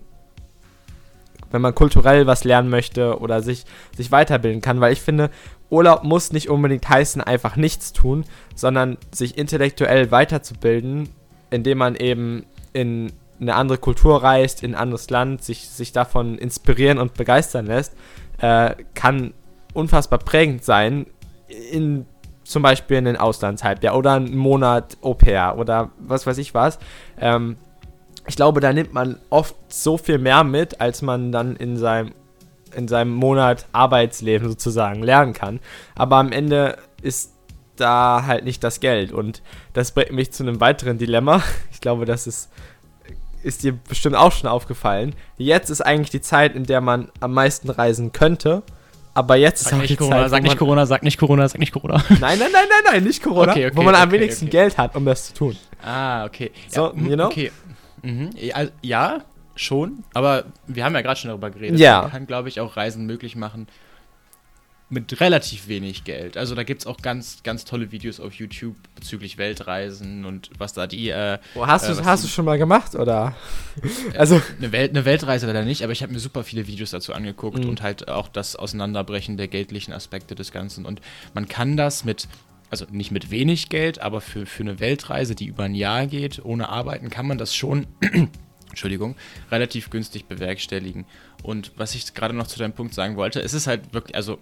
wenn 1.50 1.60
man 1.60 1.74
kulturell 1.74 2.26
was 2.26 2.44
lernen 2.44 2.70
möchte 2.70 3.18
oder 3.18 3.42
sich, 3.42 3.66
sich 3.96 4.10
weiterbilden 4.10 4.62
kann, 4.62 4.80
weil 4.80 4.92
ich 4.92 5.02
finde, 5.02 5.30
Urlaub 5.70 6.02
muss 6.02 6.32
nicht 6.32 6.48
unbedingt 6.48 6.88
heißen, 6.88 7.20
einfach 7.20 7.56
nichts 7.56 7.92
tun, 7.92 8.24
sondern 8.54 8.96
sich 9.12 9.36
intellektuell 9.36 10.10
weiterzubilden, 10.10 11.10
indem 11.50 11.78
man 11.78 11.94
eben 11.94 12.46
in 12.72 13.12
eine 13.40 13.54
andere 13.54 13.78
Kultur 13.78 14.22
reist, 14.22 14.62
in 14.62 14.74
ein 14.74 14.80
anderes 14.80 15.10
Land, 15.10 15.44
sich, 15.44 15.68
sich 15.68 15.92
davon 15.92 16.38
inspirieren 16.38 16.98
und 16.98 17.14
begeistern 17.14 17.66
lässt, 17.66 17.92
äh, 18.40 18.74
kann 18.94 19.34
unfassbar 19.74 20.18
prägend 20.18 20.64
sein, 20.64 21.06
in 21.70 22.06
zum 22.48 22.62
Beispiel 22.62 22.96
in 22.96 23.04
den 23.04 23.16
Auslandshalbjahr 23.16 23.94
oder 23.94 24.14
einen 24.14 24.36
Monat 24.36 24.96
Au 25.02 25.12
pair 25.12 25.56
oder 25.58 25.90
was 25.98 26.26
weiß 26.26 26.38
ich 26.38 26.54
was. 26.54 26.78
Ähm, 27.20 27.58
ich 28.26 28.36
glaube, 28.36 28.60
da 28.60 28.72
nimmt 28.72 28.92
man 28.92 29.18
oft 29.30 29.54
so 29.68 29.98
viel 29.98 30.18
mehr 30.18 30.44
mit, 30.44 30.80
als 30.80 31.02
man 31.02 31.30
dann 31.30 31.56
in 31.56 31.76
seinem, 31.76 32.12
in 32.74 32.88
seinem 32.88 33.12
Monat 33.12 33.66
Arbeitsleben 33.72 34.48
sozusagen 34.48 35.02
lernen 35.02 35.34
kann. 35.34 35.60
Aber 35.94 36.16
am 36.16 36.32
Ende 36.32 36.78
ist 37.02 37.34
da 37.76 38.24
halt 38.26 38.44
nicht 38.44 38.64
das 38.64 38.80
Geld. 38.80 39.12
Und 39.12 39.42
das 39.72 39.92
bringt 39.92 40.12
mich 40.12 40.32
zu 40.32 40.42
einem 40.42 40.60
weiteren 40.60 40.98
Dilemma. 40.98 41.42
Ich 41.70 41.80
glaube, 41.80 42.06
das 42.06 42.26
ist, 42.26 42.50
ist 43.44 43.62
dir 43.62 43.72
bestimmt 43.72 44.16
auch 44.16 44.32
schon 44.32 44.50
aufgefallen. 44.50 45.14
Jetzt 45.36 45.70
ist 45.70 45.80
eigentlich 45.80 46.10
die 46.10 46.20
Zeit, 46.20 46.56
in 46.56 46.64
der 46.64 46.80
man 46.80 47.08
am 47.20 47.32
meisten 47.32 47.70
reisen 47.70 48.10
könnte, 48.10 48.64
Aber 49.18 49.34
jetzt 49.34 49.64
Sag 49.64 49.72
ist 49.72 49.76
auch 49.76 49.80
nicht 49.80 49.90
die 49.90 49.96
Corona, 49.96 50.20
Zeit, 50.20 50.30
sag 50.30 50.42
nicht 50.44 50.56
Corona, 50.56 50.86
sag 50.86 51.02
nicht 51.02 51.18
Corona, 51.18 51.48
sag 51.48 51.58
nicht 51.58 51.72
Corona. 51.72 51.94
Nein, 52.08 52.20
nein, 52.20 52.38
nein, 52.38 52.50
nein, 52.52 52.82
nein, 52.84 53.02
nicht 53.02 53.20
Corona. 53.20 53.50
Okay, 53.50 53.66
okay, 53.66 53.76
wo 53.76 53.82
man 53.82 53.96
am 53.96 54.08
okay, 54.08 54.20
wenigsten 54.20 54.44
okay. 54.44 54.58
Geld 54.58 54.78
hat, 54.78 54.94
um 54.94 55.04
das 55.04 55.26
zu 55.26 55.34
tun. 55.34 55.56
Ah, 55.84 56.24
okay. 56.24 56.52
So, 56.68 56.92
ja, 56.94 57.02
you 57.02 57.16
know? 57.16 57.26
Okay. 57.26 57.50
Mhm. 58.02 58.30
Ja, 58.36 58.66
ja, 58.80 59.18
schon. 59.56 60.04
Aber 60.14 60.44
wir 60.68 60.84
haben 60.84 60.94
ja 60.94 61.00
gerade 61.00 61.18
schon 61.18 61.30
darüber 61.30 61.50
geredet. 61.50 61.80
Ja. 61.80 62.02
Man 62.02 62.10
kann, 62.12 62.26
glaube 62.28 62.48
ich, 62.48 62.60
auch 62.60 62.76
Reisen 62.76 63.06
möglich 63.06 63.34
machen 63.34 63.66
mit 64.90 65.20
relativ 65.20 65.68
wenig 65.68 66.04
Geld. 66.04 66.38
Also 66.38 66.54
da 66.54 66.62
gibt 66.62 66.80
es 66.80 66.86
auch 66.86 66.96
ganz, 67.02 67.42
ganz 67.42 67.66
tolle 67.66 67.92
Videos 67.92 68.20
auf 68.20 68.32
YouTube 68.34 68.74
bezüglich 68.94 69.36
Weltreisen 69.36 70.24
und 70.24 70.50
was 70.56 70.72
da 70.72 70.86
die... 70.86 71.10
Äh, 71.10 71.38
Oh, 71.54 71.66
hast 71.66 71.88
äh, 71.88 71.94
du 71.94 72.04
hast 72.06 72.22
die- 72.22 72.26
du 72.26 72.32
schon 72.32 72.46
mal 72.46 72.56
gemacht, 72.56 72.94
oder? 72.94 73.34
Also, 74.16 74.40
Eine, 74.58 74.72
Welt, 74.72 74.90
eine 74.92 75.04
Weltreise 75.04 75.46
leider 75.46 75.64
nicht, 75.64 75.82
aber 75.82 75.92
ich 75.92 76.02
habe 76.02 76.12
mir 76.12 76.18
super 76.20 76.42
viele 76.42 76.66
Videos 76.66 76.90
dazu 76.90 77.12
angeguckt 77.12 77.62
Mhm. 77.64 77.68
und 77.68 77.82
halt 77.82 78.08
auch 78.08 78.28
das 78.28 78.56
Auseinanderbrechen 78.56 79.36
der 79.36 79.48
geldlichen 79.48 79.92
Aspekte 79.92 80.34
des 80.34 80.52
Ganzen. 80.52 80.86
Und 80.86 81.02
man 81.34 81.48
kann 81.48 81.76
das 81.76 82.04
mit, 82.06 82.26
also 82.70 82.86
nicht 82.90 83.10
mit 83.10 83.30
wenig 83.30 83.68
Geld, 83.68 84.00
aber 84.00 84.22
für, 84.22 84.46
für 84.46 84.62
eine 84.62 84.80
Weltreise, 84.80 85.34
die 85.34 85.46
über 85.46 85.64
ein 85.64 85.74
Jahr 85.74 86.06
geht, 86.06 86.42
ohne 86.44 86.70
Arbeiten, 86.70 87.10
kann 87.10 87.26
man 87.26 87.36
das 87.36 87.54
schon, 87.54 87.86
Entschuldigung, 88.68 89.16
relativ 89.50 89.90
günstig 89.90 90.26
bewerkstelligen. 90.26 91.06
Und 91.42 91.72
was 91.76 91.94
ich 91.94 92.14
gerade 92.14 92.34
noch 92.34 92.46
zu 92.46 92.58
deinem 92.58 92.72
Punkt 92.72 92.94
sagen 92.94 93.16
wollte, 93.16 93.40
es 93.40 93.54
ist 93.54 93.66
halt 93.66 93.92
wirklich, 93.94 94.14
also 94.16 94.38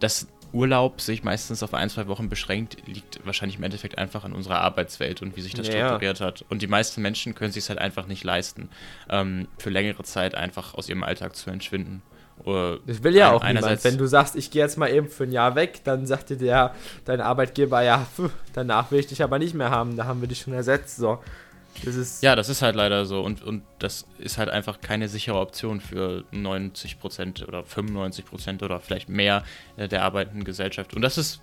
das 0.00 0.26
Urlaub 0.52 1.00
sich 1.00 1.24
meistens 1.24 1.62
auf 1.64 1.74
ein, 1.74 1.90
zwei 1.90 2.06
Wochen 2.06 2.28
beschränkt, 2.28 2.76
liegt 2.86 3.24
wahrscheinlich 3.26 3.58
im 3.58 3.64
Endeffekt 3.64 3.98
einfach 3.98 4.24
an 4.24 4.32
unserer 4.32 4.60
Arbeitswelt 4.60 5.20
und 5.22 5.36
wie 5.36 5.40
sich 5.40 5.54
das 5.54 5.66
Ja, 5.66 5.72
strukturiert 5.74 6.20
hat. 6.20 6.44
Und 6.48 6.62
die 6.62 6.68
meisten 6.68 7.02
Menschen 7.02 7.34
können 7.34 7.50
sich 7.52 7.68
halt 7.68 7.80
einfach 7.80 8.06
nicht 8.06 8.22
leisten, 8.22 8.68
ähm, 9.10 9.48
für 9.58 9.70
längere 9.70 10.04
Zeit 10.04 10.34
einfach 10.36 10.74
aus 10.74 10.88
ihrem 10.88 11.02
Alltag 11.02 11.34
zu 11.34 11.50
entschwinden. 11.50 12.02
Oder 12.44 12.78
das 12.86 13.02
will 13.02 13.14
ja 13.16 13.30
auch 13.32 13.42
niemand. 13.42 13.58
einerseits- 13.64 13.84
Wenn 13.84 13.98
du 13.98 14.06
sagst, 14.06 14.36
ich 14.36 14.50
gehe 14.50 14.62
jetzt 14.62 14.76
mal 14.76 14.90
eben 14.90 15.08
für 15.08 15.24
ein 15.24 15.32
Jahr 15.32 15.54
weg, 15.54 15.80
dann 15.84 16.06
sagt 16.06 16.30
dir 16.30 16.36
der, 16.36 16.74
dein 17.04 17.20
Arbeitgeber, 17.20 17.82
ja, 17.82 18.06
pf, 18.16 18.30
danach 18.52 18.90
will 18.90 18.98
ich 19.00 19.06
dich 19.06 19.22
aber 19.22 19.38
nicht 19.40 19.54
mehr 19.54 19.70
haben, 19.70 19.96
da 19.96 20.04
haben 20.04 20.20
wir 20.20 20.28
dich 20.28 20.40
schon 20.40 20.52
ersetzt. 20.52 20.96
So. 20.96 21.20
Das 21.84 21.96
ist. 21.96 22.22
Ja, 22.22 22.36
das 22.36 22.48
ist 22.48 22.62
halt 22.62 22.76
leider 22.76 23.06
so 23.06 23.20
und, 23.22 23.42
und 23.42 23.62
das 23.78 24.06
ist 24.18 24.38
halt 24.38 24.48
einfach 24.48 24.80
keine 24.80 25.08
sichere 25.08 25.38
Option 25.38 25.80
für 25.80 26.24
90% 26.32 27.46
oder 27.46 27.60
95% 27.60 28.62
oder 28.62 28.80
vielleicht 28.80 29.08
mehr 29.08 29.44
äh, 29.76 29.88
der 29.88 30.02
arbeitenden 30.02 30.44
Gesellschaft. 30.44 30.94
Und 30.94 31.02
das 31.02 31.18
ist 31.18 31.40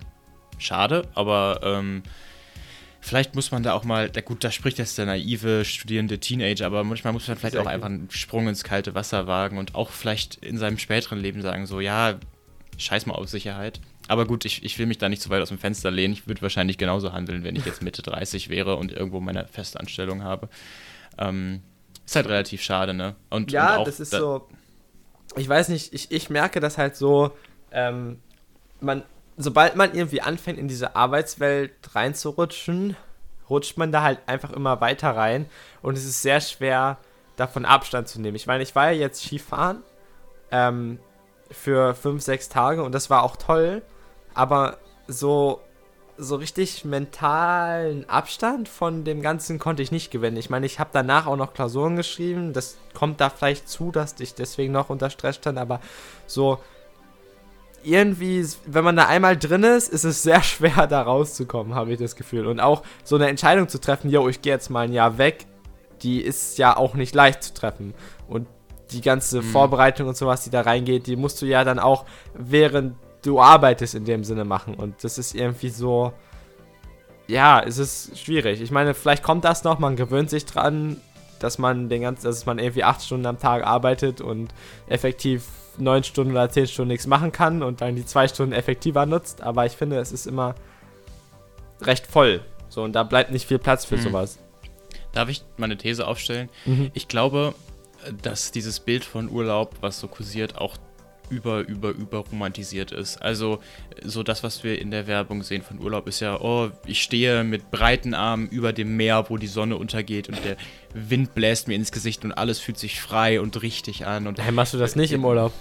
schade, 0.58 1.08
aber 1.14 1.60
ähm, 1.62 2.02
vielleicht 3.00 3.34
muss 3.34 3.50
man 3.50 3.62
da 3.62 3.74
auch 3.74 3.84
mal, 3.84 4.08
da, 4.08 4.20
gut, 4.20 4.42
da 4.44 4.50
spricht 4.50 4.78
jetzt 4.78 4.96
der 4.96 5.06
naive, 5.06 5.64
studierende 5.64 6.18
Teenager, 6.18 6.66
aber 6.66 6.84
manchmal 6.84 7.12
muss 7.12 7.28
man 7.28 7.36
vielleicht 7.36 7.56
auch 7.58 7.66
einfach 7.66 7.88
einen 7.88 8.10
Sprung 8.10 8.48
ins 8.48 8.64
kalte 8.64 8.94
Wasser 8.94 9.26
wagen 9.26 9.58
und 9.58 9.74
auch 9.74 9.90
vielleicht 9.90 10.36
in 10.36 10.56
seinem 10.56 10.78
späteren 10.78 11.18
Leben 11.18 11.42
sagen, 11.42 11.66
so, 11.66 11.80
ja, 11.80 12.18
scheiß 12.78 13.06
mal 13.06 13.14
auf 13.14 13.28
Sicherheit. 13.28 13.80
Aber 14.08 14.26
gut, 14.26 14.44
ich, 14.44 14.64
ich 14.64 14.78
will 14.78 14.86
mich 14.86 14.98
da 14.98 15.08
nicht 15.08 15.22
zu 15.22 15.30
weit 15.30 15.40
aus 15.42 15.48
dem 15.48 15.58
Fenster 15.58 15.90
lehnen. 15.90 16.12
Ich 16.14 16.26
würde 16.26 16.42
wahrscheinlich 16.42 16.76
genauso 16.78 17.12
handeln, 17.12 17.44
wenn 17.44 17.56
ich 17.56 17.64
jetzt 17.64 17.82
Mitte 17.82 18.02
30 18.02 18.48
wäre 18.48 18.76
und 18.76 18.92
irgendwo 18.92 19.20
meine 19.20 19.46
Festanstellung 19.46 20.22
habe. 20.24 20.48
Ähm, 21.18 21.62
ist 22.04 22.16
halt 22.16 22.26
relativ 22.26 22.62
schade, 22.62 22.94
ne? 22.94 23.14
Und, 23.30 23.52
Ja, 23.52 23.76
und 23.76 23.86
das 23.86 24.00
ist 24.00 24.12
da- 24.12 24.18
so. 24.18 24.48
Ich 25.36 25.48
weiß 25.48 25.68
nicht, 25.68 25.94
ich, 25.94 26.10
ich 26.10 26.28
merke 26.30 26.60
das 26.60 26.76
halt 26.78 26.94
so, 26.96 27.30
ähm, 27.70 28.18
man, 28.80 29.02
sobald 29.38 29.76
man 29.76 29.94
irgendwie 29.94 30.20
anfängt, 30.20 30.58
in 30.58 30.68
diese 30.68 30.94
Arbeitswelt 30.96 31.72
reinzurutschen, 31.94 32.96
rutscht 33.48 33.78
man 33.78 33.92
da 33.92 34.02
halt 34.02 34.18
einfach 34.26 34.50
immer 34.52 34.80
weiter 34.80 35.10
rein 35.16 35.46
und 35.80 35.96
es 35.96 36.04
ist 36.04 36.20
sehr 36.22 36.40
schwer, 36.40 36.98
davon 37.36 37.64
Abstand 37.64 38.08
zu 38.08 38.20
nehmen. 38.20 38.36
Ich 38.36 38.46
meine, 38.46 38.62
ich 38.62 38.74
war 38.74 38.90
ja 38.90 38.98
jetzt 38.98 39.22
Skifahren 39.24 39.82
ähm, 40.50 40.98
für 41.50 41.94
fünf, 41.94 42.22
sechs 42.22 42.48
Tage 42.50 42.82
und 42.82 42.92
das 42.92 43.08
war 43.08 43.22
auch 43.22 43.36
toll, 43.36 43.80
aber 44.34 44.78
so 45.06 45.60
so 46.18 46.36
richtig 46.36 46.84
mentalen 46.84 48.08
Abstand 48.08 48.68
von 48.68 49.02
dem 49.02 49.22
Ganzen 49.22 49.58
konnte 49.58 49.82
ich 49.82 49.90
nicht 49.90 50.10
gewinnen. 50.10 50.36
Ich 50.36 50.50
meine, 50.50 50.66
ich 50.66 50.78
habe 50.78 50.90
danach 50.92 51.26
auch 51.26 51.36
noch 51.36 51.54
Klausuren 51.54 51.96
geschrieben. 51.96 52.52
Das 52.52 52.76
kommt 52.94 53.20
da 53.20 53.30
vielleicht 53.30 53.68
zu, 53.68 53.90
dass 53.90 54.20
ich 54.20 54.34
deswegen 54.34 54.72
noch 54.72 54.90
unter 54.90 55.10
Stress 55.10 55.36
stand. 55.36 55.58
Aber 55.58 55.80
so 56.26 56.58
irgendwie, 57.82 58.46
wenn 58.66 58.84
man 58.84 58.96
da 58.96 59.06
einmal 59.06 59.36
drin 59.36 59.64
ist, 59.64 59.88
ist 59.88 60.04
es 60.04 60.22
sehr 60.22 60.42
schwer, 60.42 60.86
da 60.86 61.02
rauszukommen, 61.02 61.74
habe 61.74 61.92
ich 61.92 61.98
das 61.98 62.14
Gefühl. 62.14 62.46
Und 62.46 62.60
auch 62.60 62.82
so 63.04 63.16
eine 63.16 63.28
Entscheidung 63.28 63.68
zu 63.68 63.80
treffen, 63.80 64.10
yo, 64.10 64.28
ich 64.28 64.42
gehe 64.42 64.52
jetzt 64.52 64.70
mal 64.70 64.82
ein 64.86 64.92
Jahr 64.92 65.18
weg, 65.18 65.46
die 66.02 66.20
ist 66.20 66.58
ja 66.58 66.76
auch 66.76 66.94
nicht 66.94 67.14
leicht 67.14 67.42
zu 67.42 67.54
treffen. 67.54 67.94
Und 68.28 68.46
die 68.92 69.00
ganze 69.00 69.38
Mhm. 69.40 69.46
Vorbereitung 69.46 70.08
und 70.08 70.16
sowas, 70.16 70.44
die 70.44 70.50
da 70.50 70.60
reingeht, 70.60 71.06
die 71.06 71.16
musst 71.16 71.40
du 71.40 71.46
ja 71.46 71.64
dann 71.64 71.78
auch 71.78 72.04
während 72.34 72.94
du 73.22 73.40
arbeitest 73.40 73.94
in 73.94 74.04
dem 74.04 74.24
Sinne 74.24 74.44
machen. 74.44 74.74
Und 74.74 75.02
das 75.04 75.18
ist 75.18 75.34
irgendwie 75.34 75.68
so, 75.68 76.12
ja, 77.28 77.60
es 77.60 77.78
ist 77.78 78.18
schwierig. 78.18 78.60
Ich 78.60 78.70
meine, 78.70 78.94
vielleicht 78.94 79.22
kommt 79.22 79.44
das 79.44 79.64
noch, 79.64 79.78
man 79.78 79.96
gewöhnt 79.96 80.28
sich 80.30 80.44
dran, 80.44 81.00
dass 81.38 81.58
man 81.58 81.88
den 81.88 82.02
ganzen, 82.02 82.24
dass 82.24 82.46
man 82.46 82.58
irgendwie 82.58 82.84
acht 82.84 83.02
Stunden 83.02 83.26
am 83.26 83.38
Tag 83.38 83.64
arbeitet 83.66 84.20
und 84.20 84.52
effektiv 84.88 85.44
neun 85.78 86.04
Stunden 86.04 86.32
oder 86.32 86.50
zehn 86.50 86.66
Stunden 86.66 86.88
nichts 86.90 87.06
machen 87.06 87.32
kann 87.32 87.62
und 87.62 87.80
dann 87.80 87.96
die 87.96 88.04
zwei 88.04 88.28
Stunden 88.28 88.52
effektiver 88.52 89.06
nutzt. 89.06 89.40
Aber 89.42 89.64
ich 89.66 89.72
finde, 89.72 89.98
es 89.98 90.12
ist 90.12 90.26
immer 90.26 90.54
recht 91.80 92.06
voll. 92.06 92.42
So, 92.68 92.82
und 92.82 92.92
da 92.92 93.02
bleibt 93.02 93.30
nicht 93.32 93.46
viel 93.46 93.58
Platz 93.58 93.84
für 93.84 93.96
Mhm. 93.96 94.02
sowas. 94.02 94.38
Darf 95.12 95.28
ich 95.28 95.42
meine 95.56 95.76
These 95.76 96.06
aufstellen? 96.06 96.48
Mhm. 96.64 96.90
Ich 96.94 97.08
glaube, 97.08 97.54
dass 98.22 98.50
dieses 98.50 98.80
Bild 98.80 99.04
von 99.04 99.28
Urlaub, 99.30 99.74
was 99.80 100.00
so 100.00 100.08
kursiert, 100.08 100.58
auch 100.58 100.76
über, 101.30 101.60
über, 101.60 101.90
über 101.90 102.18
romantisiert 102.18 102.92
ist. 102.92 103.20
Also, 103.22 103.60
so 104.02 104.22
das, 104.22 104.42
was 104.42 104.64
wir 104.64 104.80
in 104.80 104.90
der 104.90 105.06
Werbung 105.06 105.42
sehen 105.42 105.62
von 105.62 105.80
Urlaub, 105.80 106.06
ist 106.06 106.20
ja, 106.20 106.40
oh, 106.40 106.70
ich 106.86 107.02
stehe 107.02 107.44
mit 107.44 107.70
breiten 107.70 108.14
Armen 108.14 108.48
über 108.48 108.72
dem 108.72 108.96
Meer, 108.96 109.26
wo 109.28 109.36
die 109.36 109.46
Sonne 109.46 109.76
untergeht 109.76 110.28
und 110.28 110.44
der 110.44 110.56
Wind 110.94 111.34
bläst 111.34 111.68
mir 111.68 111.74
ins 111.74 111.92
Gesicht 111.92 112.24
und 112.24 112.32
alles 112.32 112.58
fühlt 112.58 112.78
sich 112.78 113.00
frei 113.00 113.40
und 113.40 113.62
richtig 113.62 114.06
an. 114.06 114.26
Und 114.26 114.38
Daher 114.38 114.52
machst 114.52 114.74
du 114.74 114.78
das 114.78 114.96
nicht 114.96 115.12
im 115.12 115.24
Urlaub. 115.24 115.52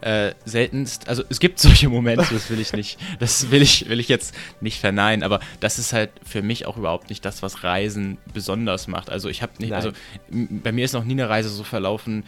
äh, 0.00 0.32
seltenst, 0.44 1.08
also 1.08 1.24
es 1.28 1.40
gibt 1.40 1.58
solche 1.58 1.88
Momente, 1.88 2.26
das 2.30 2.50
will 2.50 2.60
ich 2.60 2.72
nicht, 2.72 2.98
das 3.18 3.50
will 3.50 3.62
ich, 3.62 3.88
will 3.88 3.98
ich 4.00 4.08
jetzt 4.08 4.34
nicht 4.60 4.80
verneinen, 4.80 5.22
aber 5.22 5.40
das 5.60 5.78
ist 5.78 5.92
halt 5.92 6.10
für 6.24 6.42
mich 6.42 6.66
auch 6.66 6.76
überhaupt 6.76 7.10
nicht 7.10 7.24
das, 7.24 7.42
was 7.42 7.64
Reisen 7.64 8.18
besonders 8.32 8.86
macht. 8.86 9.10
Also 9.10 9.28
ich 9.28 9.42
habe 9.42 9.52
nicht, 9.58 9.70
Nein. 9.70 9.76
also 9.76 9.90
bei 10.30 10.72
mir 10.72 10.84
ist 10.84 10.92
noch 10.92 11.04
nie 11.04 11.14
eine 11.14 11.28
Reise 11.28 11.48
so 11.48 11.64
verlaufen, 11.64 12.24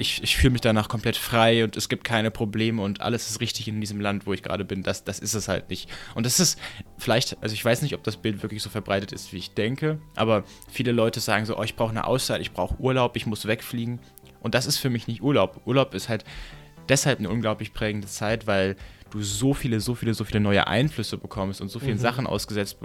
ich, 0.00 0.22
ich 0.22 0.36
fühle 0.36 0.52
mich 0.52 0.62
danach 0.62 0.88
komplett 0.88 1.16
frei 1.16 1.62
und 1.62 1.76
es 1.76 1.88
gibt 1.88 2.04
keine 2.04 2.30
Probleme 2.30 2.82
und 2.82 3.00
alles 3.02 3.28
ist 3.28 3.40
richtig 3.40 3.68
in 3.68 3.80
diesem 3.80 4.00
Land, 4.00 4.26
wo 4.26 4.32
ich 4.32 4.42
gerade 4.42 4.64
bin. 4.64 4.82
Das, 4.82 5.04
das 5.04 5.18
ist 5.18 5.34
es 5.34 5.46
halt 5.46 5.68
nicht. 5.68 5.90
Und 6.14 6.24
das 6.24 6.40
ist 6.40 6.58
vielleicht, 6.98 7.40
also 7.42 7.52
ich 7.52 7.64
weiß 7.64 7.82
nicht, 7.82 7.94
ob 7.94 8.02
das 8.02 8.16
Bild 8.16 8.42
wirklich 8.42 8.62
so 8.62 8.70
verbreitet 8.70 9.12
ist, 9.12 9.32
wie 9.32 9.36
ich 9.36 9.52
denke, 9.52 10.00
aber 10.16 10.44
viele 10.70 10.92
Leute 10.92 11.20
sagen 11.20 11.44
so, 11.44 11.58
oh, 11.58 11.62
ich 11.62 11.76
brauche 11.76 11.90
eine 11.90 12.06
Auszeit, 12.06 12.40
ich 12.40 12.52
brauche 12.52 12.80
Urlaub, 12.80 13.14
ich 13.16 13.26
muss 13.26 13.46
wegfliegen. 13.46 14.00
Und 14.40 14.54
das 14.54 14.66
ist 14.66 14.78
für 14.78 14.88
mich 14.88 15.06
nicht 15.06 15.22
Urlaub. 15.22 15.60
Urlaub 15.66 15.94
ist 15.94 16.08
halt 16.08 16.24
deshalb 16.88 17.18
eine 17.18 17.28
unglaublich 17.28 17.74
prägende 17.74 18.08
Zeit, 18.08 18.46
weil 18.46 18.76
du 19.10 19.22
so 19.22 19.54
viele, 19.54 19.80
so 19.80 19.94
viele, 19.94 20.14
so 20.14 20.24
viele 20.24 20.40
neue 20.40 20.66
Einflüsse 20.66 21.18
bekommst 21.18 21.60
und 21.60 21.68
so 21.68 21.78
vielen 21.78 21.98
Sachen 21.98 22.26
ausgesetzt 22.26 22.78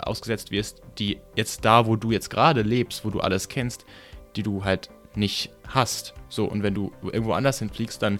ausgesetzt 0.00 0.50
wirst, 0.50 0.82
die 0.98 1.18
jetzt 1.34 1.64
da, 1.64 1.86
wo 1.86 1.96
du 1.96 2.10
jetzt 2.10 2.30
gerade 2.30 2.62
lebst, 2.62 3.04
wo 3.04 3.10
du 3.10 3.20
alles 3.20 3.48
kennst, 3.48 3.86
die 4.36 4.42
du 4.42 4.64
halt 4.64 4.90
nicht 5.14 5.50
hast. 5.68 6.14
So, 6.28 6.44
und 6.44 6.62
wenn 6.62 6.74
du 6.74 6.92
irgendwo 7.02 7.32
anders 7.32 7.58
hinfliegst, 7.58 8.02
dann 8.02 8.18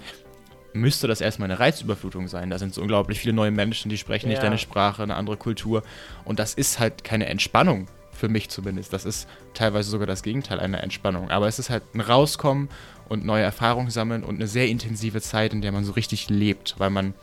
müsste 0.73 1.09
das 1.09 1.21
erstmal 1.21 1.51
eine 1.51 1.59
Reizüberflutung 1.61 2.29
sein. 2.29 2.51
Da 2.51 2.59
sind 2.59 2.75
so 2.75 2.83
unglaublich 2.83 3.21
viele 3.21 3.33
neue 3.35 3.51
Menschen, 3.51 3.89
die 3.89 3.99
sprechen 3.99 4.29
nicht 4.29 4.39
Ja. 4.39 4.45
deine 4.45 4.59
Sprache, 4.59 5.03
eine 5.03 5.17
andere 5.17 5.37
Kultur. 5.37 5.83
Und 6.25 6.39
das 6.39 6.55
ist 6.55 6.79
halt 6.79 7.05
keine 7.05 7.27
Entspannung, 7.27 7.89
für 8.13 8.29
mich 8.29 8.49
zumindest. 8.49 8.93
Das 8.93 9.05
ist 9.05 9.29
teilweise 9.55 9.91
sogar 9.91 10.07
das 10.07 10.23
Gegenteil 10.23 10.61
einer 10.61 10.83
Entspannung. 10.83 11.31
Aber 11.31 11.49
es 11.49 11.59
ist 11.59 11.71
halt 11.71 11.83
ein 11.95 12.01
Rauskommen 12.01 12.69
und 13.09 13.25
neue 13.25 13.43
Erfahrungen 13.43 13.91
sammeln 13.91 14.25
und 14.25 14.37
eine 14.37 14.47
sehr 14.47 14.69
intensive 14.69 15.21
Zeit, 15.21 15.53
in 15.53 15.63
der 15.63 15.73
man 15.73 15.85
so 15.85 15.93
richtig 15.93 16.29
lebt, 16.29 16.75
weil 16.79 16.91
man, 16.91 17.15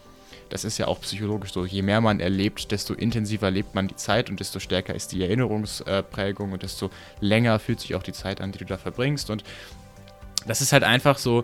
das 0.49 0.65
ist 0.65 0.77
ja 0.77 0.87
auch 0.87 1.01
psychologisch 1.01 1.53
so, 1.53 1.65
je 1.65 1.81
mehr 1.81 2.01
man 2.01 2.19
erlebt, 2.19 2.71
desto 2.71 2.93
intensiver 2.93 3.51
lebt 3.51 3.75
man 3.75 3.87
die 3.87 3.95
Zeit 3.95 4.29
und 4.29 4.39
desto 4.39 4.59
stärker 4.59 4.95
ist 4.95 5.11
die 5.11 5.21
Erinnerungsprägung 5.21 6.51
und 6.51 6.63
desto 6.63 6.89
länger 7.19 7.59
fühlt 7.59 7.79
sich 7.79 7.93
auch 7.95 8.03
die 8.03 8.13
Zeit 8.13 8.41
an, 8.41 8.51
die 8.51 8.59
du 8.59 8.65
da 8.65 8.77
verbringst. 8.77 9.29
Und 9.29 9.43
das 10.47 10.61
ist 10.61 10.73
halt 10.73 10.83
einfach 10.83 11.17
so, 11.17 11.43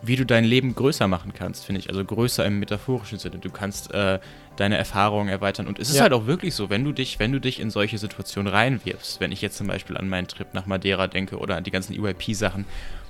wie 0.00 0.14
du 0.14 0.24
dein 0.24 0.44
Leben 0.44 0.74
größer 0.76 1.08
machen 1.08 1.32
kannst, 1.34 1.66
finde 1.66 1.80
ich. 1.80 1.88
Also 1.88 2.04
größer 2.04 2.46
im 2.46 2.60
metaphorischen 2.60 3.18
Sinne. 3.18 3.38
Du 3.38 3.50
kannst 3.50 3.92
äh, 3.92 4.20
deine 4.56 4.76
Erfahrungen 4.76 5.28
erweitern. 5.28 5.66
Und 5.66 5.80
es 5.80 5.90
ist 5.90 5.96
Ja. 5.96 6.02
halt 6.02 6.12
auch 6.12 6.26
wirklich 6.26 6.54
so, 6.54 6.70
wenn 6.70 6.84
du 6.84 6.92
dich, 6.92 7.18
wenn 7.18 7.32
du 7.32 7.40
dich 7.40 7.58
in 7.58 7.70
solche 7.70 7.98
Situationen 7.98 8.52
reinwirfst, 8.52 9.20
wenn 9.20 9.32
ich 9.32 9.42
jetzt 9.42 9.56
zum 9.56 9.66
Beispiel 9.66 9.96
an 9.96 10.08
meinen 10.08 10.28
Trip 10.28 10.46
nach 10.54 10.66
Madeira 10.66 11.08
denke 11.08 11.38
oder 11.38 11.56
an 11.56 11.64
die 11.64 11.72
ganzen 11.72 11.98
UIP-Sachen, 11.98 12.64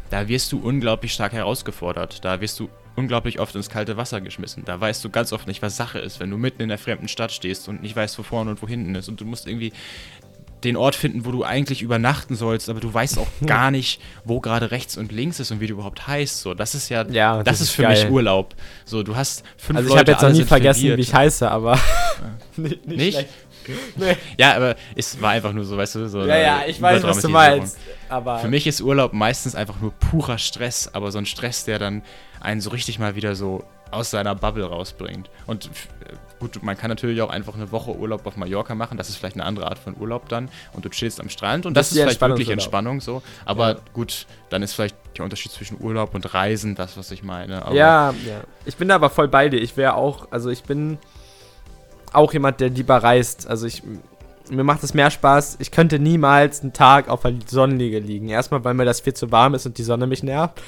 da 0.08 0.28
wirst 0.28 0.50
du 0.52 0.60
unglaublich 0.60 1.12
stark 1.12 1.32
herausgefordert. 1.34 2.24
Da 2.24 2.40
wirst 2.40 2.58
du 2.58 2.70
unglaublich 2.96 3.38
oft 3.38 3.54
ins 3.54 3.68
kalte 3.68 3.98
Wasser 3.98 4.22
geschmissen. 4.22 4.64
Da 4.64 4.80
weißt 4.80 5.04
du 5.04 5.10
ganz 5.10 5.34
oft 5.34 5.46
nicht, 5.46 5.60
was 5.60 5.76
Sache 5.76 5.98
ist, 5.98 6.20
wenn 6.20 6.30
du 6.30 6.38
mitten 6.38 6.62
in 6.62 6.70
der 6.70 6.78
fremden 6.78 7.08
Stadt 7.08 7.32
stehst 7.32 7.68
und 7.68 7.82
nicht 7.82 7.94
weißt, 7.96 8.18
wo 8.18 8.22
vorne 8.22 8.50
und 8.50 8.62
wo 8.62 8.66
hinten 8.66 8.94
ist. 8.94 9.08
Und 9.10 9.20
du 9.20 9.26
musst 9.26 9.46
irgendwie 9.46 9.74
den 10.64 10.76
Ort 10.76 10.94
finden, 10.94 11.24
wo 11.24 11.30
du 11.30 11.44
eigentlich 11.44 11.82
übernachten 11.82 12.34
sollst, 12.34 12.68
aber 12.68 12.80
du 12.80 12.92
weißt 12.92 13.18
auch 13.18 13.28
gar 13.46 13.70
nicht, 13.70 14.00
wo 14.24 14.40
gerade 14.40 14.70
rechts 14.70 14.96
und 14.96 15.12
links 15.12 15.38
ist 15.40 15.50
und 15.50 15.60
wie 15.60 15.66
du 15.66 15.74
überhaupt 15.74 16.06
heißt. 16.06 16.40
So, 16.40 16.54
das 16.54 16.74
ist 16.74 16.88
ja, 16.88 17.06
Ja, 17.08 17.36
das, 17.36 17.44
das 17.44 17.60
ist 17.60 17.68
ist 17.68 17.74
für 17.76 17.82
geil. 17.82 18.02
mich 18.04 18.10
Urlaub. 18.12 18.54
So, 18.84 19.02
du 19.02 19.16
hast 19.16 19.44
fünf 19.56 19.78
Also 19.78 19.90
ich 19.90 19.96
habe 19.98 20.10
jetzt 20.10 20.22
noch 20.22 20.30
nie 20.32 20.44
vergessen, 20.44 20.82
wie 20.96 21.00
ich 21.00 21.14
heiße, 21.14 21.50
aber 21.50 21.78
nicht, 22.56 22.86
Nicht? 22.86 23.12
schlecht. 23.14 23.28
Nee. 23.96 24.16
Ja, 24.38 24.56
aber 24.56 24.76
es 24.96 25.20
war 25.20 25.32
einfach 25.32 25.52
nur 25.52 25.62
so, 25.64 25.76
weißt 25.76 25.96
du, 25.96 26.08
so. 26.08 26.24
Ja, 26.24 26.38
ja, 26.38 26.62
ich 26.66 26.80
weiß, 26.80 27.02
was 27.02 27.20
du 27.20 27.28
meinst. 27.28 27.76
Aber 28.08 28.38
Für 28.38 28.48
mich 28.48 28.66
ist 28.66 28.80
Urlaub 28.80 29.12
meistens 29.12 29.54
einfach 29.54 29.78
nur 29.80 29.90
purer 29.92 30.38
Stress, 30.38 30.88
aber 30.94 31.12
so 31.12 31.18
ein 31.18 31.26
Stress, 31.26 31.66
der 31.66 31.78
dann 31.78 32.02
einen 32.40 32.62
so 32.62 32.70
richtig 32.70 32.98
mal 32.98 33.14
wieder 33.14 33.34
so 33.34 33.62
aus 33.90 34.10
seiner 34.10 34.34
Bubble 34.34 34.64
rausbringt. 34.64 35.30
Und 35.46 35.66
äh, 35.66 36.14
gut, 36.38 36.62
man 36.62 36.76
kann 36.76 36.88
natürlich 36.88 37.20
auch 37.22 37.30
einfach 37.30 37.54
eine 37.54 37.70
Woche 37.72 37.94
Urlaub 37.96 38.26
auf 38.26 38.36
Mallorca 38.36 38.74
machen, 38.74 38.96
das 38.96 39.08
ist 39.08 39.16
vielleicht 39.16 39.36
eine 39.36 39.44
andere 39.44 39.66
Art 39.66 39.78
von 39.78 39.96
Urlaub 39.98 40.28
dann 40.28 40.48
und 40.72 40.84
du 40.84 40.88
chillst 40.88 41.20
am 41.20 41.28
Strand 41.28 41.66
und 41.66 41.74
Das 41.74 41.88
das, 41.90 41.96
ist 41.96 42.02
vielleicht 42.02 42.20
wirklich. 42.20 42.48
Entspannung 42.50 43.00
so. 43.00 43.22
Aber 43.44 43.70
Ja. 43.70 43.76
gut, 43.92 44.26
dann 44.50 44.62
ist 44.62 44.74
vielleicht 44.74 44.96
der 45.16 45.24
Unterschied 45.24 45.50
zwischen 45.52 45.80
Urlaub 45.80 46.14
und 46.14 46.32
Reisen 46.34 46.74
das, 46.74 46.96
was 46.96 47.10
ich 47.10 47.22
meine. 47.22 47.64
Aber 47.64 47.74
ja, 47.74 48.10
ja. 48.26 48.40
Ich 48.64 48.76
bin 48.76 48.88
da 48.88 48.94
aber 48.94 49.10
voll 49.10 49.28
bei 49.28 49.48
dir. 49.48 49.60
Ich 49.60 49.76
wäre 49.76 49.94
auch, 49.94 50.28
also 50.30 50.50
ich 50.50 50.62
bin 50.62 50.98
auch 52.12 52.32
jemand, 52.32 52.60
der 52.60 52.70
lieber 52.70 52.96
reist. 52.96 53.46
Also 53.48 53.66
ich, 53.66 53.82
mir 54.50 54.64
macht 54.64 54.82
es 54.84 54.94
mehr 54.94 55.10
Spaß. 55.10 55.56
Ich 55.60 55.70
könnte 55.70 55.98
niemals 55.98 56.62
einen 56.62 56.72
Tag 56.72 57.08
auf 57.08 57.22
der 57.22 57.34
Sonnenliege 57.46 57.98
liegen. 57.98 58.28
Erstmal, 58.28 58.64
weil 58.64 58.74
mir 58.74 58.84
das 58.84 59.00
viel 59.00 59.14
zu 59.14 59.30
warm 59.32 59.54
ist 59.54 59.66
und 59.66 59.76
die 59.76 59.82
Sonne 59.82 60.06
mich 60.06 60.22
nervt. 60.22 60.62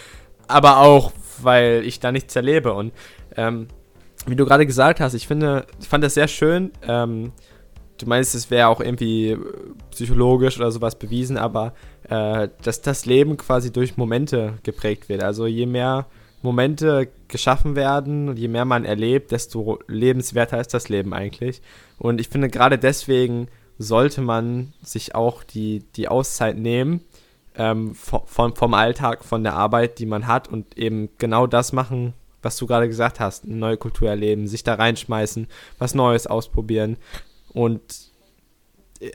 Aber 0.49 0.79
auch, 0.79 1.13
weil 1.43 1.83
ich 1.85 2.01
da 2.01 2.13
nichts 2.13 2.35
erlebe. 2.37 2.73
Und 2.73 2.93
ähm, 3.37 3.69
wie 4.27 4.37
du 4.37 4.45
gerade 4.45 4.67
gesagt 4.67 5.01
hast, 5.01 5.15
ich 5.15 5.27
finde, 5.27 5.67
ich 5.81 5.89
fand 5.89 6.05
das 6.05 6.15
sehr 6.15 6.29
schön. 6.29 6.73
Ähm, 6.87 7.33
du 7.99 8.07
meinst, 8.07 8.35
es 8.35 8.51
wäre 8.51 8.69
auch 8.69 8.81
irgendwie 8.81 9.31
äh, 9.31 9.39
psychologisch 9.91 10.59
oder 10.59 10.71
sowas 10.71 10.99
bewiesen, 10.99 11.37
aber 11.37 11.75
äh, 12.09 12.49
dass 12.63 12.83
das 12.83 13.07
Leben 13.07 13.37
quasi 13.37 13.73
durch 13.73 13.97
Momente 13.97 14.55
geprägt 14.63 15.09
wird. 15.09 15.23
Also 15.23 15.47
je 15.47 15.67
mehr 15.67 16.07
Momente 16.43 17.09
geschaffen 17.29 17.77
werden 17.77 18.29
und 18.31 18.39
je 18.39 18.49
mehr 18.49 18.65
man 18.65 18.85
erlebt, 18.85 19.31
desto 19.31 19.79
lebenswerter 19.87 20.61
ist 20.61 20.73
das 20.73 20.89
Leben 20.89 21.13
eigentlich. 21.13 21.61
Und 21.99 22.21
ich 22.21 22.29
finde, 22.29 22.49
gerade 22.49 22.79
deswegen 22.79 23.49
sollte 23.79 24.21
man 24.21 24.73
sich 24.83 25.15
auch 25.15 25.43
die, 25.43 25.85
die 25.97 26.09
Auszeit 26.09 26.59
nehmen 26.59 27.01
ähm, 27.61 27.93
vo- 27.95 28.25
vom, 28.27 28.57
vom 28.57 28.73
Alltag, 28.75 29.23
von 29.23 29.43
der 29.45 29.53
Arbeit, 29.55 29.99
die 29.99 30.07
man 30.07 30.27
hat 30.27 30.49
und 30.49 30.79
eben 30.79 31.11
genau 31.19 31.47
das 31.47 31.73
machen, 31.73 32.15
was 32.43 32.57
du 32.57 32.67
gerade 32.67 32.89
gesagt 32.89 33.21
hast, 33.21 33.45
eine 33.45 33.57
neue 33.57 33.77
Kultur 33.77 34.09
erleben, 34.09 34.49
sich 34.49 34.65
da 34.65 34.75
reinschmeißen, 34.75 35.47
was 35.79 35.95
Neues 35.95 36.27
ausprobieren. 36.27 36.97
Und 37.53 37.83
äh, 39.01 39.11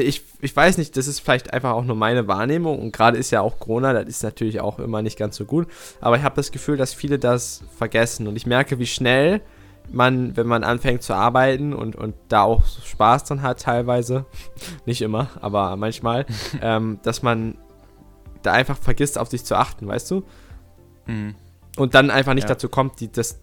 ich, 0.00 0.22
ich 0.40 0.54
weiß 0.54 0.78
nicht, 0.78 0.96
das 0.96 1.06
ist 1.08 1.18
vielleicht 1.20 1.52
einfach 1.52 1.72
auch 1.72 1.84
nur 1.84 1.96
meine 1.96 2.28
Wahrnehmung 2.28 2.78
und 2.80 2.92
gerade 2.92 3.18
ist 3.18 3.30
ja 3.32 3.40
auch 3.40 3.58
Corona, 3.58 3.92
das 3.92 4.06
ist 4.06 4.22
natürlich 4.22 4.60
auch 4.60 4.78
immer 4.78 5.02
nicht 5.02 5.18
ganz 5.18 5.36
so 5.36 5.46
gut, 5.46 5.66
aber 6.00 6.16
ich 6.16 6.22
habe 6.22 6.36
das 6.36 6.52
Gefühl, 6.52 6.76
dass 6.76 6.94
viele 6.94 7.18
das 7.18 7.64
vergessen 7.76 8.28
und 8.28 8.36
ich 8.36 8.46
merke, 8.46 8.78
wie 8.78 8.86
schnell 8.86 9.40
man, 9.90 10.36
wenn 10.36 10.46
man 10.46 10.64
anfängt 10.64 11.02
zu 11.02 11.14
arbeiten 11.14 11.72
und, 11.72 11.96
und 11.96 12.14
da 12.28 12.42
auch 12.42 12.62
Spaß 12.66 13.24
dran 13.24 13.42
hat 13.42 13.60
teilweise, 13.62 14.26
nicht 14.86 15.02
immer, 15.02 15.28
aber 15.40 15.76
manchmal, 15.76 16.26
ähm, 16.62 16.98
dass 17.02 17.22
man 17.22 17.56
da 18.46 18.52
einfach 18.52 18.78
vergisst, 18.78 19.18
auf 19.18 19.28
sich 19.28 19.44
zu 19.44 19.56
achten, 19.56 19.86
weißt 19.86 20.10
du? 20.10 20.22
Mhm. 21.06 21.34
Und 21.76 21.94
dann 21.94 22.10
einfach 22.10 22.34
nicht 22.34 22.44
Ja. 22.44 22.54
dazu 22.54 22.68
kommt, 22.68 23.00
die, 23.00 23.10
das, 23.10 23.40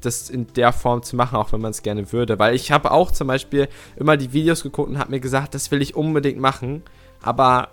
das 0.00 0.30
in 0.30 0.46
der 0.54 0.72
Form 0.72 1.02
zu 1.02 1.16
machen, 1.16 1.36
auch 1.36 1.52
wenn 1.52 1.60
man 1.60 1.70
es 1.70 1.82
gerne 1.82 2.12
würde. 2.12 2.38
Weil 2.38 2.54
ich 2.54 2.72
habe 2.72 2.90
auch 2.90 3.10
zum 3.10 3.28
Beispiel 3.28 3.68
immer 3.96 4.16
die 4.16 4.32
Videos 4.32 4.62
geguckt 4.62 4.88
und 4.88 4.98
habe 4.98 5.10
mir 5.10 5.20
gesagt, 5.20 5.54
das 5.54 5.70
will 5.70 5.82
ich 5.82 5.94
unbedingt 5.94 6.40
machen. 6.40 6.82
Aber 7.22 7.68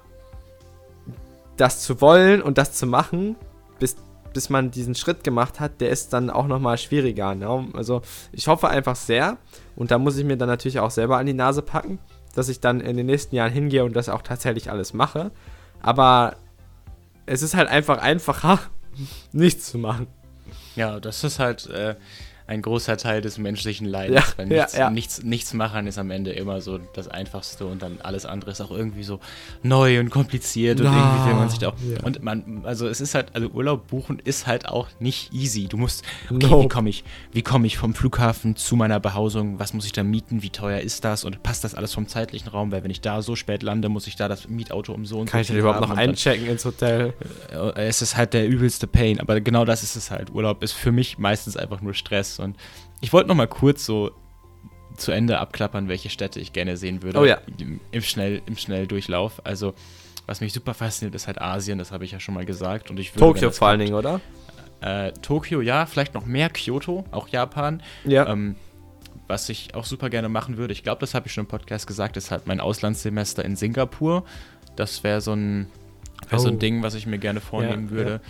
das 1.58 1.82
zu 1.82 2.02
wollen 2.02 2.42
und 2.42 2.58
das 2.58 2.74
zu 2.74 2.88
machen, 2.88 3.36
bis, 3.80 3.96
bis 4.34 4.50
man 4.50 4.72
diesen 4.72 4.96
Schritt 4.96 5.24
gemacht 5.24 5.60
hat, 5.60 5.82
der 5.82 5.90
ist 5.90 6.14
dann 6.14 6.30
auch 6.30 6.48
nochmal 6.48 6.78
schwieriger. 6.78 7.36
Ne? 7.36 7.68
Also 7.74 8.02
ich 8.32 8.48
hoffe 8.48 8.70
einfach 8.70 8.96
sehr, 8.96 9.38
und 9.76 9.92
da 9.92 9.98
muss 9.98 10.18
ich 10.18 10.26
mir 10.26 10.38
dann 10.38 10.50
natürlich 10.50 10.80
auch 10.80 10.92
selber 10.92 11.18
an 11.18 11.26
die 11.26 11.34
Nase 11.34 11.62
packen, 11.62 12.00
dass 12.36 12.48
ich 12.50 12.60
dann 12.60 12.80
in 12.80 12.96
den 12.96 13.08
nächsten 13.08 13.36
Jahren 13.36 13.52
hingehe 13.52 13.84
und 13.84 13.96
das 13.96 14.08
auch 14.08 14.22
tatsächlich 14.22 14.70
alles 14.70 14.94
mache. 14.94 15.32
Aber 15.82 16.36
es 17.26 17.42
ist 17.42 17.54
halt 17.56 17.70
einfach 17.70 18.00
einfacher, 18.00 18.60
nichts 19.32 19.72
zu 19.72 19.78
machen. 19.78 20.08
Ja, 20.76 21.00
das 21.00 21.24
ist 21.24 21.40
halt 21.40 21.68
äh, 21.68 21.96
ein 22.50 22.64
großer 22.64 22.98
Teil 22.98 23.22
des 23.22 23.38
menschlichen 23.38 23.86
Leidens. 23.88 24.20
Ja, 24.20 24.34
weil 24.38 24.52
ja, 24.52 24.58
nichts, 24.64 24.76
ja. 24.78 24.90
Nichts, 24.90 25.24
nichts 25.24 25.54
machen 25.54 25.86
ist 25.86 26.00
am 26.00 26.10
Ende 26.10 26.32
immer 26.32 26.62
so 26.62 26.80
das 26.94 27.08
Einfachste 27.08 27.68
und 27.68 27.82
dann 27.84 28.00
alles 28.02 28.26
andere 28.26 28.50
ist 28.50 28.60
auch 28.60 28.72
irgendwie 28.72 29.04
so 29.04 29.20
neu 29.62 30.00
und 30.00 30.10
kompliziert 30.10 30.80
und 30.80 30.88
Na, 30.88 30.98
irgendwie 31.14 31.30
will 31.30 31.36
man 31.36 31.50
sich 31.50 31.60
da 31.60 31.70
auch. 31.70 31.76
ja. 31.88 32.02
Und 32.04 32.24
man, 32.24 32.62
also 32.64 32.88
es 32.88 33.02
ist 33.02 33.14
halt, 33.14 33.28
also 33.36 33.50
Urlaub 33.50 33.88
buchen 33.88 34.18
ist 34.24 34.48
halt 34.48 34.68
auch 34.68 34.88
nicht 35.00 35.32
easy. 35.32 35.68
Du 35.68 35.78
musst, 35.78 36.04
okay, 36.32 36.48
No. 36.48 36.64
wie 36.64 36.68
komme 36.68 36.90
ich, 36.90 37.04
wie 37.32 37.44
komme 37.44 37.68
ich 37.68 37.78
vom 37.78 37.94
Flughafen 37.94 38.56
zu 38.56 38.76
meiner 38.76 39.00
Behausung? 39.00 39.60
Was 39.60 39.74
muss 39.74 39.86
ich 39.86 39.92
da 39.92 40.02
mieten? 40.04 40.42
Wie 40.42 40.50
teuer 40.50 40.80
ist 40.80 41.06
das? 41.06 41.24
Und 41.24 41.44
passt 41.44 41.64
das 41.64 41.76
alles 41.76 41.94
vom 41.94 42.08
zeitlichen 42.08 42.50
Raum? 42.50 42.72
Weil 42.72 42.84
wenn 42.84 42.90
ich 42.92 43.02
da 43.02 43.22
so 43.22 43.36
spät 43.36 43.62
lande, 43.62 43.90
muss 43.90 44.08
ich 44.08 44.16
da 44.16 44.28
das 44.28 44.48
Mietauto 44.50 44.92
um 44.94 45.06
so 45.06 45.20
und 45.20 45.30
Kann 45.30 45.40
so 45.40 45.42
ich 45.42 45.48
denn 45.50 45.58
überhaupt 45.58 45.82
noch 45.82 45.90
und 45.92 45.98
dann- 45.98 46.10
einchecken 46.10 46.48
ins 46.48 46.66
Hotel? 46.66 47.14
äh, 47.54 47.88
es 47.88 48.02
ist 48.02 48.18
halt 48.18 48.34
der 48.34 48.48
übelste 48.48 48.88
Pain, 48.88 49.20
aber 49.20 49.40
genau 49.40 49.66
das 49.66 49.84
ist 49.84 49.96
es 49.96 50.10
halt. 50.10 50.32
Urlaub 50.34 50.64
ist 50.64 50.72
für 50.72 50.92
mich 50.92 51.20
meistens 51.20 51.56
einfach 51.56 51.82
nur 51.82 51.94
Stress 51.94 52.39
und 52.40 52.58
ich 53.02 53.14
wollte 53.14 53.28
noch 53.30 53.36
mal 53.36 53.48
kurz 53.48 53.86
so 53.86 54.12
zu 54.98 55.12
Ende 55.12 55.40
abklappern, 55.40 55.88
welche 55.88 56.10
Städte 56.10 56.40
ich 56.40 56.52
gerne 56.52 56.76
sehen 56.78 57.04
würde. 57.04 57.20
Oh 57.20 57.26
ja. 57.26 57.40
Im, 57.92 58.02
Schnell, 58.02 58.42
Im 58.46 58.58
Schnelldurchlauf. 58.58 59.42
Also, 59.46 59.74
was 60.26 60.42
mich 60.42 60.52
super 60.52 60.74
fasziniert, 60.74 61.16
ist 61.16 61.28
halt 61.28 61.40
Asien, 61.42 61.80
das 61.80 61.92
habe 61.92 62.04
ich 62.06 62.12
ja 62.12 62.20
schon 62.20 62.34
mal 62.36 62.46
gesagt. 62.46 62.90
Und 62.90 63.00
ich 63.00 63.16
würde, 63.16 63.20
Tokio 63.20 63.52
vor 63.52 63.70
allen 63.70 63.80
Dingen, 63.80 63.94
oder? 63.94 64.20
Äh, 64.82 65.12
Tokio, 65.22 65.62
ja, 65.62 65.86
vielleicht 65.86 66.14
noch 66.14 66.26
mehr 66.26 66.50
Kyoto, 66.50 67.06
auch 67.12 67.28
Japan. 67.30 67.82
Ja. 68.04 68.28
Ähm, 68.28 68.56
was 69.28 69.48
ich 69.50 69.76
auch 69.76 69.86
super 69.86 70.10
gerne 70.10 70.28
machen 70.28 70.58
würde, 70.58 70.74
ich 70.74 70.84
glaube, 70.84 71.00
das 71.02 71.14
habe 71.14 71.28
ich 71.28 71.34
schon 71.34 71.44
im 71.46 71.48
Podcast 71.48 71.86
gesagt, 71.88 72.18
ist 72.18 72.32
halt 72.32 72.48
mein 72.48 72.60
Auslandssemester 72.60 73.46
in 73.46 73.56
Singapur. 73.56 74.24
Das 74.76 75.04
wäre 75.04 75.22
so 75.22 75.34
ein, 75.34 75.68
wär 76.30 76.40
so 76.40 76.48
Oh. 76.48 76.52
ein 76.52 76.60
Ding, 76.60 76.82
was 76.84 76.96
ich 76.96 77.06
mir 77.06 77.20
gerne 77.20 77.40
vornehmen 77.42 77.86
Ja, 77.86 77.92
würde. 77.92 78.22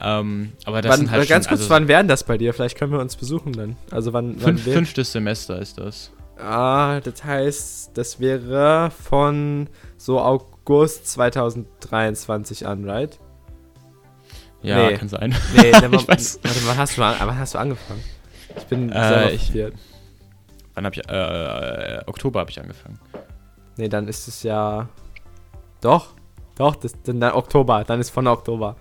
Ähm, 0.00 0.52
aber 0.64 0.80
das 0.82 0.92
wann, 0.92 0.98
sind 1.00 1.10
halt 1.10 1.28
ganz 1.28 1.46
schon, 1.46 1.50
kurz, 1.50 1.60
also 1.62 1.70
wann 1.70 1.88
wären 1.88 2.06
das 2.08 2.22
bei 2.24 2.38
dir? 2.38 2.54
Vielleicht 2.54 2.78
können 2.78 2.92
wir 2.92 3.00
uns 3.00 3.16
besuchen 3.16 3.52
dann. 3.52 3.76
Also 3.90 4.12
wann, 4.12 4.34
wann 4.36 4.54
fünf, 4.56 4.66
wär- 4.66 4.72
fünftes 4.74 5.12
Semester 5.12 5.58
ist 5.58 5.78
das. 5.78 6.12
Ah, 6.38 7.00
das 7.00 7.24
heißt, 7.24 7.90
das 7.98 8.20
wäre 8.20 8.92
von 8.92 9.68
so 9.96 10.20
August 10.20 11.08
2023 11.08 12.66
an, 12.66 12.88
right? 12.88 13.18
Ja, 14.62 14.88
Nee. 14.90 14.94
kann 14.96 15.08
sein. 15.08 15.34
Nee, 15.56 15.70
dann, 15.72 15.92
Ich 15.94 16.06
weiß. 16.06 16.40
Warte, 16.42 16.60
wann 16.66 16.76
hast, 16.78 16.96
du, 16.96 17.02
an- 17.02 17.16
wann 17.18 17.38
hast 17.38 17.54
du 17.54 17.58
angefangen? 17.58 18.02
Ich 18.56 18.64
bin 18.66 18.90
Äh, 18.92 19.30
ich-. 19.32 19.52
Wann 20.74 20.84
habe 20.84 20.94
ich, 20.94 21.08
äh, 21.08 22.00
Oktober 22.06 22.40
habe 22.40 22.50
ich 22.50 22.60
angefangen. 22.60 23.00
Nee, 23.76 23.88
dann 23.88 24.06
ist 24.08 24.28
es 24.28 24.42
ja. 24.44 24.88
Doch, 25.80 26.14
doch, 26.56 26.74
das, 26.76 26.92
dann, 27.04 27.20
dann 27.20 27.32
Oktober, 27.32 27.84
dann 27.84 28.00
ist 28.00 28.10
von 28.10 28.26
Oktober. 28.28 28.76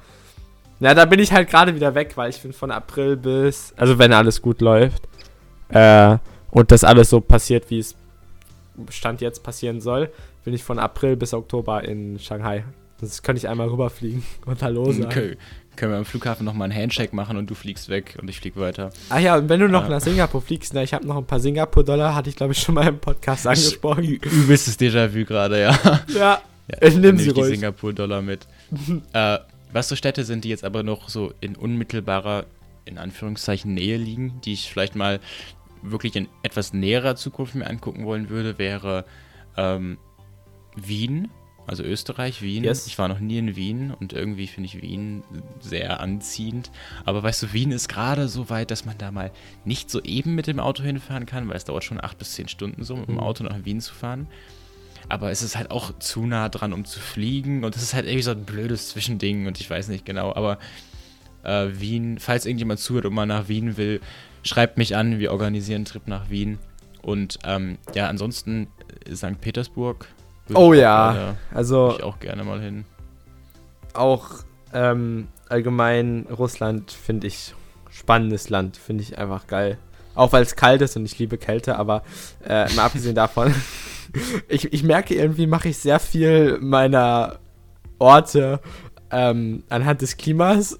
Na, 0.79 0.93
da 0.93 1.05
bin 1.05 1.19
ich 1.19 1.31
halt 1.31 1.49
gerade 1.49 1.73
wieder 1.75 1.95
weg, 1.95 2.13
weil 2.15 2.29
ich 2.29 2.41
bin 2.41 2.53
von 2.53 2.71
April 2.71 3.17
bis. 3.17 3.73
Also, 3.77 3.97
wenn 3.97 4.13
alles 4.13 4.41
gut 4.41 4.61
läuft. 4.61 5.03
Äh, 5.69 6.17
und 6.51 6.71
das 6.71 6.83
alles 6.83 7.09
so 7.09 7.19
passiert, 7.19 7.69
wie 7.69 7.79
es 7.79 7.95
Stand 8.89 9.21
jetzt 9.21 9.43
passieren 9.43 9.81
soll, 9.81 10.09
bin 10.45 10.53
ich 10.53 10.63
von 10.63 10.77
April 10.79 11.15
bis 11.15 11.33
Oktober 11.33 11.83
in 11.83 12.19
Shanghai. 12.19 12.63
Das 13.01 13.21
könnte 13.23 13.39
ich 13.39 13.47
einmal 13.49 13.67
rüberfliegen 13.67 14.23
und 14.45 14.61
Hallo 14.61 14.85
sagen. 14.91 15.05
Okay. 15.05 15.37
Können 15.75 15.91
wir 15.91 15.97
am 15.99 16.05
Flughafen 16.05 16.43
nochmal 16.45 16.71
einen 16.71 16.79
Handshake 16.81 17.15
machen 17.15 17.37
und 17.37 17.49
du 17.49 17.53
fliegst 17.53 17.89
weg 17.89 18.17
und 18.19 18.27
ich 18.29 18.39
fliege 18.39 18.59
weiter. 18.59 18.89
Ah 19.09 19.19
ja, 19.19 19.35
und 19.35 19.47
wenn 19.49 19.59
du 19.59 19.67
noch 19.67 19.83
Ja. 19.83 19.89
nach 19.89 20.01
Singapur 20.01 20.41
fliegst, 20.41 20.73
ne, 20.73 20.83
ich 20.83 20.91
habe 20.93 21.05
noch 21.05 21.17
ein 21.17 21.25
paar 21.25 21.39
Singapur-Dollar, 21.39 22.15
hatte 22.15 22.29
ich 22.31 22.35
glaube 22.35 22.53
ich 22.53 22.59
schon 22.59 22.73
mal 22.73 22.87
im 22.87 22.97
Podcast 22.97 23.45
angesprochen. 23.45 24.03
Übelstes 24.05 24.79
Déjà-vu 24.79 25.23
gerade, 25.25 25.61
ja. 25.61 25.79
ja, 26.07 26.41
Ja, 26.67 26.77
Ich 26.81 26.95
nehm 26.95 27.03
dann 27.03 27.17
sie 27.19 27.25
nehm 27.27 27.33
die 27.35 27.39
ruhig. 27.41 27.53
Singapur-Dollar 27.59 28.21
mit. 28.23 28.47
äh, 29.13 29.37
was 29.71 29.89
so 29.89 29.95
Städte 29.95 30.23
sind, 30.23 30.43
die 30.43 30.49
jetzt 30.49 30.63
aber 30.63 30.83
noch 30.83 31.09
so 31.09 31.33
in 31.41 31.55
unmittelbarer, 31.55 32.45
in 32.85 32.97
Anführungszeichen, 32.97 33.73
Nähe 33.73 33.97
liegen, 33.97 34.39
die 34.41 34.53
ich 34.53 34.69
vielleicht 34.69 34.95
mal 34.95 35.19
wirklich 35.81 36.15
in 36.15 36.27
etwas 36.43 36.73
näherer 36.73 37.15
Zukunft 37.15 37.55
mir 37.55 37.67
angucken 37.67 38.05
wollen 38.05 38.29
würde, 38.29 38.57
wäre 38.57 39.05
ähm, 39.57 39.97
Wien, 40.75 41.29
also 41.65 41.83
Österreich, 41.83 42.41
Wien. 42.41 42.63
Yes. 42.63 42.87
Ich 42.87 42.97
war 42.97 43.09
noch 43.09 43.19
nie 43.19 43.37
in 43.37 43.55
Wien 43.57 43.91
und 43.91 44.13
irgendwie 44.13 44.47
finde 44.47 44.67
ich 44.67 44.81
Wien 44.81 45.23
sehr 45.59 45.99
anziehend. 45.99 46.71
Aber 47.03 47.21
weißt 47.23 47.43
du, 47.43 47.53
Wien 47.53 47.71
ist 47.71 47.89
gerade 47.89 48.29
so 48.29 48.49
weit, 48.49 48.71
dass 48.71 48.85
man 48.85 48.97
da 48.97 49.11
mal 49.11 49.31
nicht 49.65 49.89
so 49.89 50.01
eben 50.01 50.33
mit 50.33 50.47
dem 50.47 50.59
Auto 50.61 50.81
hinfahren 50.81 51.25
kann, 51.25 51.49
weil 51.49 51.57
es 51.57 51.65
dauert 51.65 51.83
schon 51.83 52.01
acht 52.01 52.17
bis 52.17 52.33
zehn 52.33 52.47
Stunden 52.47 52.83
so, 52.83 52.95
mit 52.95 53.09
dem 53.09 53.15
Mhm. 53.15 53.19
Auto 53.21 53.43
nach 53.43 53.65
Wien 53.65 53.81
zu 53.81 53.93
fahren. 53.93 54.27
Aber 55.09 55.31
es 55.31 55.41
ist 55.41 55.57
halt 55.57 55.71
auch 55.71 55.97
zu 55.99 56.25
nah 56.25 56.49
dran, 56.49 56.73
um 56.73 56.85
zu 56.85 56.99
fliegen. 56.99 57.63
Und 57.63 57.75
es 57.75 57.83
ist 57.83 57.93
halt 57.93 58.05
irgendwie 58.05 58.23
so 58.23 58.31
ein 58.31 58.43
blödes 58.43 58.89
Zwischending 58.89 59.47
und 59.47 59.59
ich 59.59 59.69
weiß 59.69 59.87
nicht 59.87 60.05
genau. 60.05 60.33
Aber 60.35 60.57
äh, 61.43 61.67
Wien, 61.71 62.19
falls 62.19 62.45
irgendjemand 62.45 62.79
zuhört 62.79 63.05
und 63.05 63.13
mal 63.13 63.25
nach 63.25 63.47
Wien 63.47 63.77
will, 63.77 64.01
schreibt 64.43 64.77
mich 64.77 64.95
an. 64.95 65.19
Wir 65.19 65.31
organisieren 65.31 65.77
einen 65.77 65.85
Trip 65.85 66.07
nach 66.07 66.29
Wien. 66.29 66.59
Und 67.01 67.39
ähm, 67.45 67.77
ja, 67.95 68.07
ansonsten 68.07 68.67
äh, 69.05 69.15
St. 69.15 69.39
Petersburg 69.39 70.07
Oh 70.53 70.73
ja, 70.73 71.11
gerne, 71.11 71.37
also 71.53 71.95
ich 71.97 72.03
auch 72.03 72.19
gerne 72.19 72.43
mal 72.43 72.61
hin. 72.61 72.85
Auch 73.93 74.29
ähm, 74.73 75.27
allgemein 75.49 76.27
Russland 76.29 76.91
finde 76.91 77.27
ich 77.27 77.53
spannendes 77.89 78.49
Land, 78.49 78.77
finde 78.77 79.03
ich 79.03 79.17
einfach 79.17 79.47
geil. 79.47 79.77
Auch 80.17 80.33
weil 80.33 80.43
es 80.43 80.55
kalt 80.55 80.81
ist 80.81 80.97
und 80.97 81.05
ich 81.05 81.17
liebe 81.19 81.37
Kälte, 81.37 81.77
aber 81.77 82.03
äh, 82.43 82.73
mal 82.73 82.85
abgesehen 82.85 83.15
davon, 83.15 83.53
ich, 84.49 84.73
ich 84.73 84.83
merke 84.83 85.13
irgendwie, 85.13 85.47
mache 85.47 85.69
ich 85.69 85.77
sehr 85.77 85.99
viel 85.99 86.57
meiner 86.59 87.39
Orte 87.99 88.59
ähm, 89.11 89.63
anhand 89.69 90.01
des 90.01 90.17
Klimas 90.17 90.79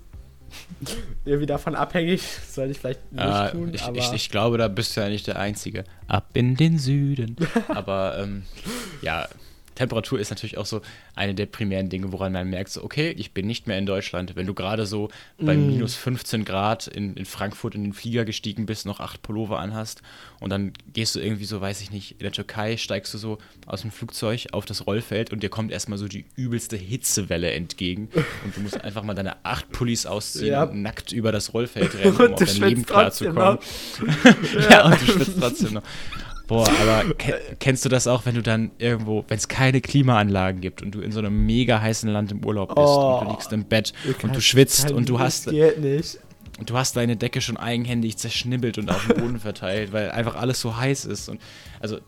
irgendwie 1.26 1.46
davon 1.46 1.76
abhängig. 1.76 2.24
Sollte 2.48 2.72
ich 2.72 2.80
vielleicht 2.80 3.12
nicht 3.12 3.24
äh, 3.24 3.52
tun. 3.52 3.72
Ich, 3.74 3.88
ich, 3.94 4.14
ich, 4.14 4.30
glaube, 4.30 4.58
da 4.58 4.68
bist 4.68 4.96
du 4.96 5.02
ja 5.02 5.10
nicht 5.10 5.28
der 5.28 5.38
Einzige. 5.40 5.84
Ab 6.08 6.30
in 6.34 6.56
den 6.56 6.80
Süden. 6.80 7.36
aber 7.68 8.18
ähm, 8.20 8.44
ja, 9.02 9.28
Temperatur 9.78 10.20
ist 10.20 10.32
natürlich 10.32 10.58
auch 10.58 10.66
so 10.66 10.82
eine 11.14 11.36
der 11.36 11.46
primären 11.46 11.90
Dinge, 11.90 12.12
woran 12.12 12.32
man 12.32 12.50
merkt, 12.50 12.70
so, 12.70 12.84
okay, 12.84 13.12
ich 13.12 13.32
bin 13.32 13.46
nicht 13.46 13.68
mehr 13.68 13.78
in 13.78 13.86
Deutschland. 13.86 14.36
Wenn 14.36 14.48
du 14.48 14.56
gerade 14.56 14.88
so 14.88 15.10
bei 15.40 15.56
mm. 15.56 15.68
minus 15.68 15.94
15 15.94 16.46
Grad 16.46 16.88
in, 16.88 17.16
in 17.16 17.26
Frankfurt 17.26 17.76
in 17.76 17.84
den 17.84 17.94
Flieger 17.94 18.26
gestiegen 18.26 18.66
bist, 18.66 18.88
noch 18.88 19.00
acht 19.00 19.22
Pullover 19.22 19.60
anhast 19.60 20.02
und 20.40 20.50
dann 20.50 20.74
gehst 20.94 21.16
du 21.16 21.20
irgendwie 21.20 21.46
so, 21.46 21.62
weiß 21.62 21.82
ich 21.82 21.92
nicht, 21.92 22.14
in 22.14 22.20
der 22.20 22.32
Türkei 22.32 22.78
steigst 22.78 23.14
du 23.14 23.20
so 23.20 23.38
aus 23.68 23.82
dem 23.82 23.92
Flugzeug 23.92 24.48
auf 24.52 24.66
das 24.66 24.88
Rollfeld 24.88 25.32
und 25.32 25.44
dir 25.44 25.50
kommt 25.50 25.72
erstmal 25.72 26.00
so 26.00 26.08
die 26.08 26.26
übelste 26.36 26.76
Hitzewelle 26.76 27.52
entgegen 27.52 28.10
und 28.44 28.58
du 28.58 28.62
musst 28.62 28.84
einfach 28.84 29.04
mal 29.04 29.14
deine 29.14 29.46
acht 29.46 29.70
Pullis 29.72 30.08
ausziehen 30.08 30.48
ja. 30.48 30.64
und 30.64 30.82
nackt 30.82 31.12
über 31.12 31.32
das 31.32 31.54
Rollfeld 31.54 31.94
rennen, 32.00 32.18
um 32.18 32.34
auf 32.34 32.40
dein 32.40 32.70
Leben 32.70 32.84
klarzukommen. 32.84 33.60
ja. 34.60 34.70
ja, 34.70 34.86
und 34.86 35.02
du 35.02 35.06
schwitzt 35.06 35.40
trotzdem 35.40 35.74
noch. 35.74 35.84
Boah, 36.48 36.68
aber 36.82 37.14
kennst 37.60 37.84
du 37.84 37.90
das 37.90 38.08
auch, 38.08 38.26
wenn 38.26 38.36
du 38.36 38.42
dann 38.42 38.72
irgendwo, 38.78 39.26
wenn 39.28 39.38
es 39.38 39.50
keine 39.50 39.82
Klimaanlagen 39.82 40.62
gibt 40.62 40.82
und 40.82 40.92
du 40.96 41.02
in 41.02 41.12
so 41.12 41.20
einem 41.20 41.46
mega 41.46 41.82
heißen 41.82 42.10
Land 42.10 42.32
im 42.32 42.44
Urlaub 42.46 42.70
bist 42.70 42.80
oh, 42.80 43.18
und 43.20 43.26
du 43.28 43.32
liegst 43.32 43.52
im 43.52 43.66
Bett 43.66 43.94
und 44.24 44.36
du 44.36 44.40
schwitzt 44.40 44.92
und 44.92 45.10
du 45.10 45.20
hast. 45.20 45.50
Geht 45.50 45.80
nicht. 45.80 46.20
Du 46.66 46.76
hast 46.76 46.96
deine 46.96 47.18
Decke 47.18 47.42
schon 47.42 47.58
eigenhändig 47.58 48.18
zerschnibbelt 48.18 48.78
und 48.80 48.90
auf 48.90 49.06
dem 49.06 49.18
Boden 49.18 49.40
verteilt, 49.42 49.92
weil 49.92 50.10
einfach 50.10 50.36
alles 50.36 50.60
so 50.60 50.78
heiß 50.78 51.06
ist. 51.06 51.30
Und 51.30 51.40
also 51.80 52.00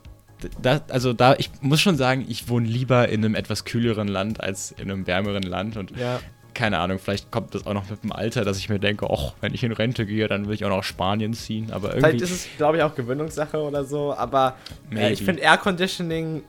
da, 0.61 0.81
also 0.87 1.13
da, 1.13 1.35
ich 1.35 1.51
muss 1.61 1.81
schon 1.81 1.97
sagen, 1.97 2.25
ich 2.27 2.47
wohne 2.47 2.65
lieber 2.65 3.09
in 3.09 3.23
einem 3.23 3.35
etwas 3.35 3.65
kühleren 3.65 4.07
Land 4.07 4.41
als 4.41 4.71
in 4.71 4.89
einem 4.89 5.05
wärmeren 5.05 5.43
Land. 5.43 5.77
Und 5.77 5.91
ja 5.97 6.19
keine 6.53 6.79
Ahnung, 6.79 6.99
vielleicht 6.99 7.31
kommt 7.31 7.55
das 7.55 7.65
auch 7.65 7.73
noch 7.73 7.89
mit 7.89 8.03
dem 8.03 8.11
Alter, 8.11 8.43
dass 8.45 8.57
ich 8.57 8.69
mir 8.69 8.79
denke, 8.79 9.07
ach, 9.09 9.33
wenn 9.41 9.53
ich 9.53 9.63
in 9.63 9.71
Rente 9.71 10.05
gehe, 10.05 10.27
dann 10.27 10.47
will 10.47 10.53
ich 10.53 10.65
auch 10.65 10.69
noch 10.69 10.83
Spanien 10.83 11.33
ziehen. 11.33 11.71
Aber 11.71 11.89
irgendwie. 11.89 12.09
Vielleicht 12.09 12.21
ist 12.21 12.31
es, 12.31 12.47
glaube 12.57 12.77
ich, 12.77 12.83
auch 12.83 12.95
Gewöhnungssache 12.95 13.57
oder 13.61 13.83
so, 13.85 14.13
aber 14.13 14.55
äh, 14.93 15.11
ich 15.11 15.23
finde 15.23 15.41
Air 15.41 15.57
Conditioning 15.57 16.43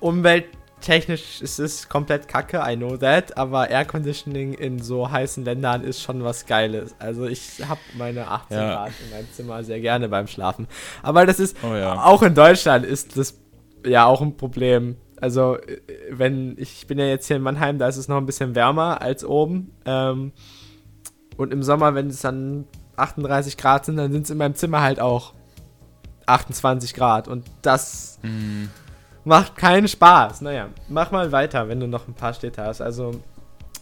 umwelttechnisch 0.00 1.40
ist 1.40 1.58
es 1.58 1.88
komplett 1.88 2.26
kacke, 2.26 2.62
I 2.66 2.76
know 2.76 2.96
that, 2.96 3.36
aber 3.36 3.70
Air 3.70 3.84
Conditioning 3.84 4.54
in 4.54 4.80
so 4.80 5.10
heißen 5.10 5.44
Ländern 5.44 5.84
ist 5.84 6.02
schon 6.02 6.24
was 6.24 6.46
Geiles. 6.46 6.94
Also 6.98 7.26
ich 7.26 7.64
habe 7.66 7.80
meine 7.96 8.28
18 8.28 8.56
ja. 8.56 8.74
Grad 8.74 8.92
in 9.04 9.10
meinem 9.10 9.32
Zimmer 9.32 9.64
sehr 9.64 9.80
gerne 9.80 10.08
beim 10.08 10.26
Schlafen. 10.26 10.66
Aber 11.02 11.24
das 11.26 11.38
ist, 11.38 11.56
oh 11.62 11.74
ja. 11.74 12.02
auch 12.02 12.22
in 12.22 12.34
Deutschland 12.34 12.84
ist 12.84 13.16
das 13.16 13.38
ja 13.84 14.06
auch 14.06 14.20
ein 14.20 14.36
Problem 14.36 14.96
also, 15.22 15.56
äh, 15.56 15.80
wenn 16.10 16.56
ich 16.58 16.88
bin 16.88 16.98
ja 16.98 17.06
jetzt 17.06 17.28
hier 17.28 17.36
in 17.36 17.42
Mannheim, 17.42 17.78
da 17.78 17.86
ist 17.86 17.96
es 17.96 18.08
noch 18.08 18.16
ein 18.16 18.26
bisschen 18.26 18.56
wärmer 18.56 19.00
als 19.00 19.24
oben. 19.24 19.72
Ähm, 19.84 20.32
und 21.36 21.52
im 21.52 21.62
Sommer, 21.62 21.94
wenn 21.94 22.08
es 22.08 22.22
dann 22.22 22.64
38 22.96 23.56
Grad 23.56 23.84
sind, 23.84 23.98
dann 23.98 24.10
sind 24.10 24.24
es 24.24 24.30
in 24.30 24.38
meinem 24.38 24.56
Zimmer 24.56 24.80
halt 24.80 24.98
auch 24.98 25.32
28 26.26 26.92
Grad. 26.94 27.28
Und 27.28 27.46
das 27.62 28.18
mm. 28.22 28.64
macht 29.22 29.54
keinen 29.54 29.86
Spaß. 29.86 30.40
Naja, 30.40 30.70
mach 30.88 31.12
mal 31.12 31.30
weiter, 31.30 31.68
wenn 31.68 31.78
du 31.78 31.86
noch 31.86 32.08
ein 32.08 32.14
paar 32.14 32.34
Städte 32.34 32.64
hast. 32.64 32.80
Also, 32.80 33.12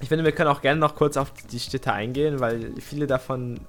ich 0.03 0.11
finde, 0.11 0.27
wir 0.27 0.33
können 0.33 0.51
auch 0.51 0.61
gerne 0.61 0.79
noch 0.79 0.95
kurz 0.95 1.17
auf 1.17 1.33
die 1.51 1.59
Städte 1.59 1.95
eingehen, 1.95 2.41
weil 2.41 2.75
viele 2.81 3.07
davon 3.07 3.61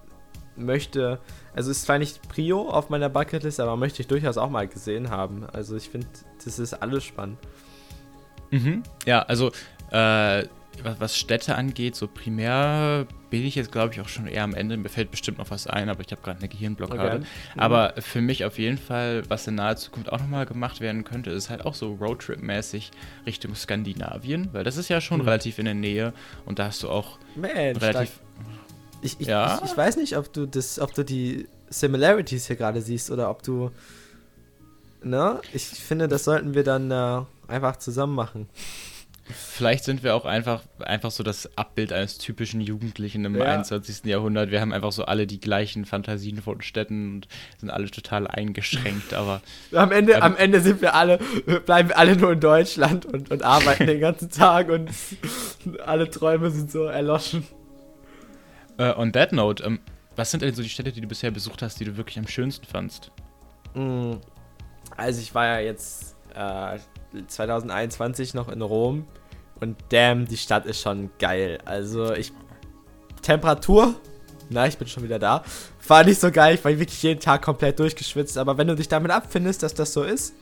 möchte, 0.57 1.19
also 1.55 1.71
ist 1.71 1.83
zwar 1.83 1.99
nicht 1.99 2.27
Prio 2.27 2.69
auf 2.69 2.89
meiner 2.89 3.07
Bucketlist, 3.07 3.61
aber 3.61 3.77
möchte 3.77 4.01
ich 4.01 4.07
durchaus 4.07 4.37
auch 4.37 4.49
mal 4.49 4.67
gesehen 4.67 5.09
haben. 5.09 5.45
Also 5.53 5.77
ich 5.77 5.89
finde, 5.89 6.07
das 6.45 6.59
ist 6.59 6.73
alles 6.73 7.03
spannend. 7.03 7.37
Mhm. 8.51 8.83
Ja, 9.05 9.21
also 9.23 9.51
äh, 9.91 10.45
was, 10.99 11.17
Städte 11.17 11.55
angeht, 11.55 11.95
so 11.95 12.07
primär 12.07 13.05
bin 13.29 13.45
ich 13.45 13.55
jetzt, 13.55 13.71
glaube 13.71 13.93
ich, 13.93 14.01
auch 14.01 14.07
schon 14.07 14.27
eher 14.27 14.43
am 14.43 14.53
Ende. 14.53 14.77
Mir 14.77 14.89
fällt 14.89 15.11
bestimmt 15.11 15.37
noch 15.37 15.49
was 15.51 15.67
ein, 15.67 15.89
aber 15.89 16.01
ich 16.01 16.11
habe 16.11 16.21
gerade 16.21 16.39
eine 16.39 16.47
Gehirnblockade. 16.47 17.17
Okay. 17.17 17.25
Mhm. 17.55 17.59
Aber 17.59 17.93
für 17.99 18.21
mich 18.21 18.45
auf 18.45 18.57
jeden 18.57 18.77
Fall, 18.77 19.23
was 19.29 19.47
in 19.47 19.55
naher 19.55 19.75
Zukunft 19.75 20.11
auch 20.11 20.19
nochmal 20.19 20.45
gemacht 20.45 20.81
werden 20.81 21.03
könnte, 21.03 21.29
ist 21.31 21.49
halt 21.49 21.65
auch 21.65 21.75
so 21.75 21.93
Roadtrip-mäßig 21.99 22.91
Richtung 23.25 23.55
Skandinavien, 23.55 24.49
weil 24.53 24.63
das 24.63 24.77
ist 24.77 24.89
ja 24.89 25.01
schon 25.01 25.19
mhm. 25.19 25.25
relativ 25.25 25.59
in 25.59 25.65
der 25.65 25.73
Nähe 25.73 26.13
und 26.45 26.59
da 26.59 26.65
hast 26.65 26.83
du 26.83 26.89
auch 26.89 27.19
Mensch, 27.35 27.81
relativ. 27.81 28.19
Ich, 29.01 29.19
ich, 29.19 29.27
ja? 29.27 29.59
ich, 29.63 29.71
ich 29.71 29.77
weiß 29.77 29.97
nicht, 29.97 30.17
ob 30.17 30.31
du 30.31 30.45
das, 30.45 30.79
ob 30.79 30.93
du 30.93 31.03
die 31.03 31.47
Similarities 31.69 32.47
hier 32.47 32.55
gerade 32.55 32.81
siehst 32.81 33.11
oder 33.11 33.29
ob 33.29 33.43
du. 33.43 33.71
Ne? 35.03 35.41
Ich 35.53 35.65
finde, 35.65 36.07
das 36.07 36.23
sollten 36.23 36.53
wir 36.53 36.63
dann 36.63 36.91
äh, 36.91 37.21
einfach 37.47 37.77
zusammen 37.77 38.15
machen. 38.15 38.49
Vielleicht 39.33 39.83
sind 39.83 40.03
wir 40.03 40.15
auch 40.15 40.25
einfach, 40.25 40.61
einfach 40.79 41.11
so 41.11 41.23
das 41.23 41.57
Abbild 41.57 41.93
eines 41.93 42.17
typischen 42.17 42.59
Jugendlichen 42.59 43.23
im 43.25 43.35
ja. 43.35 43.45
21. 43.45 44.05
Jahrhundert. 44.05 44.51
Wir 44.51 44.61
haben 44.61 44.73
einfach 44.73 44.91
so 44.91 45.05
alle 45.05 45.27
die 45.27 45.39
gleichen 45.39 45.85
Fantasien 45.85 46.41
von 46.41 46.61
Städten 46.61 47.15
und 47.15 47.27
sind 47.57 47.69
alle 47.69 47.89
total 47.89 48.27
eingeschränkt, 48.27 49.13
aber. 49.13 49.41
Am 49.73 49.91
Ende, 49.91 50.13
ähm, 50.13 50.23
am 50.23 50.35
Ende 50.35 50.59
sind 50.61 50.81
wir 50.81 50.95
alle, 50.95 51.19
bleiben 51.65 51.89
wir 51.89 51.97
alle 51.97 52.15
nur 52.17 52.33
in 52.33 52.39
Deutschland 52.39 53.05
und, 53.05 53.31
und 53.31 53.43
arbeiten 53.43 53.87
den 53.87 53.99
ganzen 53.99 54.29
Tag 54.31 54.69
und 54.69 54.89
alle 55.85 56.09
Träume 56.09 56.49
sind 56.51 56.71
so 56.71 56.83
erloschen. 56.85 57.45
Uh, 58.79 58.93
on 58.97 59.13
that 59.13 59.31
note, 59.31 59.63
um, 59.63 59.75
ähm, 59.75 59.79
was 60.15 60.31
sind 60.31 60.41
denn 60.41 60.53
so 60.53 60.63
die 60.63 60.69
Städte, 60.69 60.91
die 60.91 61.01
du 61.01 61.07
bisher 61.07 61.31
besucht 61.31 61.61
hast, 61.61 61.79
die 61.79 61.85
du 61.85 61.97
wirklich 61.97 62.19
am 62.19 62.27
schönsten 62.27 62.65
fandst? 62.65 63.11
Mm, 63.73 64.13
also 64.97 65.21
ich 65.21 65.33
war 65.33 65.45
ja 65.45 65.59
jetzt 65.59 66.15
äh, 66.35 66.77
2021 67.27 68.33
noch 68.33 68.49
in 68.49 68.61
Rom. 68.61 69.05
Und 69.59 69.77
damn, 69.89 70.25
die 70.25 70.37
Stadt 70.37 70.65
ist 70.65 70.81
schon 70.81 71.11
geil. 71.19 71.59
Also 71.65 72.13
ich. 72.13 72.33
Temperatur. 73.21 73.95
Na, 74.49 74.67
ich 74.67 74.77
bin 74.77 74.87
schon 74.87 75.03
wieder 75.03 75.19
da. 75.19 75.43
War 75.87 76.03
nicht 76.03 76.19
so 76.19 76.31
geil. 76.31 76.55
Ich 76.55 76.65
war 76.65 76.71
wirklich 76.71 77.01
jeden 77.03 77.19
Tag 77.19 77.41
komplett 77.43 77.79
durchgeschwitzt. 77.79 78.37
Aber 78.37 78.57
wenn 78.57 78.67
du 78.67 78.75
dich 78.75 78.89
damit 78.89 79.11
abfindest, 79.11 79.63
dass 79.63 79.73
das 79.73 79.93
so 79.93 80.03
ist, 80.03 80.33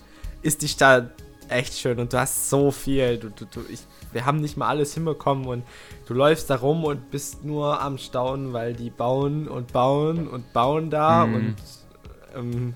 ist 0.42 0.62
die 0.62 0.68
Stadt 0.68 1.12
echt 1.50 1.78
schön. 1.78 2.00
Und 2.00 2.14
du 2.14 2.20
hast 2.20 2.50
so 2.50 2.72
viel. 2.72 3.18
Du, 3.18 3.30
du, 3.30 3.46
du, 3.46 3.62
ich, 3.70 3.82
wir 4.14 4.26
haben 4.26 4.40
nicht 4.40 4.56
mal 4.56 4.70
alles 4.70 4.94
hinbekommen. 4.94 5.46
Und 5.46 5.64
du 6.08 6.14
läufst 6.14 6.50
da 6.50 6.56
rum 6.56 6.86
und 6.86 7.12
bist 7.12 7.44
nur 7.44 7.82
am 7.82 7.98
Staunen, 7.98 8.54
weil 8.54 8.74
die 8.74 8.90
bauen 8.90 9.48
und 9.48 9.74
bauen 9.74 10.28
und 10.28 10.54
bauen 10.54 10.90
da. 10.90 11.26
Mhm. 11.26 11.36
Und 11.36 11.56
ähm, 12.36 12.74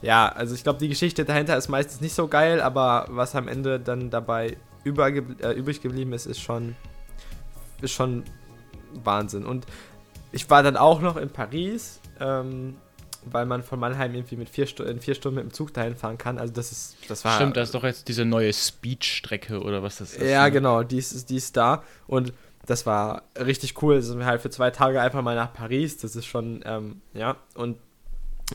ja, 0.00 0.28
also 0.28 0.54
ich 0.54 0.62
glaube, 0.62 0.78
die 0.78 0.88
Geschichte 0.88 1.24
dahinter 1.24 1.56
ist 1.56 1.68
meistens 1.68 2.00
nicht 2.00 2.14
so 2.14 2.28
geil, 2.28 2.60
aber 2.60 3.06
was 3.10 3.34
am 3.34 3.48
Ende 3.48 3.80
dann 3.80 4.10
dabei 4.10 4.56
äh, 4.84 4.88
übrig 4.88 5.82
geblieben 5.82 6.12
ist, 6.12 6.26
ist 6.26 6.40
schon, 6.40 6.76
ist 7.80 7.92
schon 7.92 8.24
Wahnsinn. 9.04 9.44
Und 9.44 9.66
ich 10.32 10.48
war 10.50 10.62
dann 10.62 10.76
auch 10.76 11.00
noch 11.00 11.16
in 11.16 11.30
Paris, 11.30 12.00
ähm, 12.20 12.76
weil 13.24 13.46
man 13.46 13.62
von 13.62 13.80
Mannheim 13.80 14.14
irgendwie 14.14 14.36
mit 14.36 14.48
vier 14.48 14.66
in 14.80 15.00
vier 15.00 15.14
Stunden 15.14 15.36
mit 15.36 15.44
dem 15.44 15.52
Zug 15.52 15.74
dahin 15.74 15.96
fahren 15.96 16.16
kann. 16.16 16.38
Also 16.38 16.52
das 16.52 16.70
ist, 16.70 16.96
das 17.08 17.24
war. 17.24 17.34
Stimmt, 17.34 17.56
das 17.56 17.68
ist 17.68 17.74
doch 17.74 17.84
jetzt 17.84 18.08
diese 18.08 18.24
neue 18.24 18.52
Speed-Strecke 18.52 19.60
oder 19.60 19.82
was 19.82 19.96
das 19.96 20.14
ist. 20.14 20.22
Ja, 20.22 20.44
ne? 20.44 20.52
genau, 20.52 20.82
die 20.82 20.98
ist, 20.98 21.28
die 21.28 21.36
ist 21.36 21.56
da. 21.56 21.82
Und 22.06 22.32
das 22.66 22.86
war 22.86 23.22
richtig 23.36 23.82
cool. 23.82 24.00
Sind 24.02 24.18
wir 24.18 24.26
halt 24.26 24.42
für 24.42 24.50
zwei 24.50 24.70
Tage 24.70 25.00
einfach 25.00 25.22
mal 25.22 25.34
nach 25.34 25.52
Paris. 25.52 25.96
Das 25.98 26.14
ist 26.14 26.26
schon, 26.26 26.60
ähm, 26.64 27.00
ja. 27.14 27.36
Und 27.54 27.78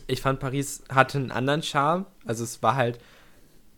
ich 0.07 0.21
fand, 0.21 0.39
Paris 0.39 0.83
hatte 0.89 1.17
einen 1.17 1.31
anderen 1.31 1.63
Charme. 1.63 2.05
Also 2.25 2.43
es 2.43 2.61
war 2.63 2.75
halt, 2.75 2.99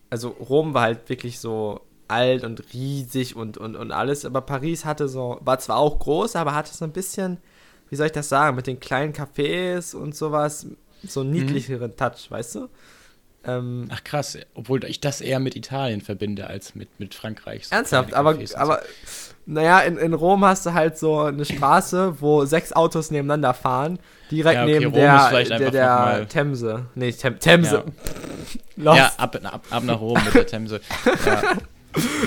also 0.10 0.30
Rom 0.30 0.74
war 0.74 0.84
halt 0.84 1.10
wirklich 1.10 1.40
so 1.40 1.82
alt 2.08 2.44
und 2.44 2.74
riesig 2.74 3.36
und, 3.36 3.58
und, 3.58 3.76
und 3.76 3.92
alles, 3.92 4.26
aber 4.26 4.42
Paris 4.42 4.86
hatte 4.86 5.08
so, 5.08 5.40
war 5.42 5.60
zwar 5.60 5.78
auch 5.78 6.00
groß, 6.00 6.36
aber 6.36 6.54
hatte 6.54 6.74
so 6.74 6.86
ein 6.86 6.92
bisschen, 6.92 7.40
wie 7.90 7.96
soll 7.96 8.08
ich 8.08 8.12
das 8.12 8.30
sagen, 8.30 8.56
mit 8.56 8.68
den 8.68 8.80
kleinen 8.80 9.14
Cafés 9.14 9.96
und 9.96 10.16
sowas, 10.16 10.68
so 11.04 11.22
einen 11.22 11.32
mhm. 11.32 11.38
niedlicheren 11.38 11.92
mhm. 11.92 11.98
Touch, 11.98 12.30
weißt 12.30 12.56
du? 12.56 12.70
Ähm, 13.48 13.88
Ach 13.92 14.04
krass, 14.04 14.38
obwohl 14.54 14.84
ich 14.86 15.00
das 15.00 15.22
eher 15.22 15.40
mit 15.40 15.56
Italien 15.56 16.02
verbinde 16.02 16.48
als 16.48 16.76
mit, 16.76 17.00
mit 17.00 17.14
Frankreich. 17.14 17.68
So 17.68 17.76
ernsthaft, 17.76 18.14
aber, 18.14 18.38
aber 18.56 18.82
naja, 19.46 19.80
in, 19.82 19.98
in 19.98 20.14
Rom 20.14 20.44
hast 20.44 20.66
du 20.66 20.74
halt 20.74 20.98
so 20.98 21.22
eine 21.22 21.46
Straße, 21.46 22.20
wo 22.20 22.46
sechs 22.46 22.74
Autos 22.74 23.12
nebeneinander 23.12 23.54
fahren, 23.54 24.00
direkt 24.32 24.56
ja, 24.56 24.64
okay, 24.64 24.80
neben 24.80 24.86
Rom 24.86 25.02
der, 25.02 25.60
der, 25.60 25.72
der 25.72 26.28
Themse. 26.28 26.86
Nee, 26.96 27.12
Tem 27.12 27.40
Themse. 27.40 27.84
Ja, 28.78 28.96
ja 28.96 29.12
ab, 29.18 29.38
ab, 29.44 29.66
ab, 29.70 29.84
nach 29.84 30.00
Rom 30.00 30.20
mit 30.26 30.34
der 30.34 30.48
Themse. 30.48 30.82
Ja. 31.26 31.42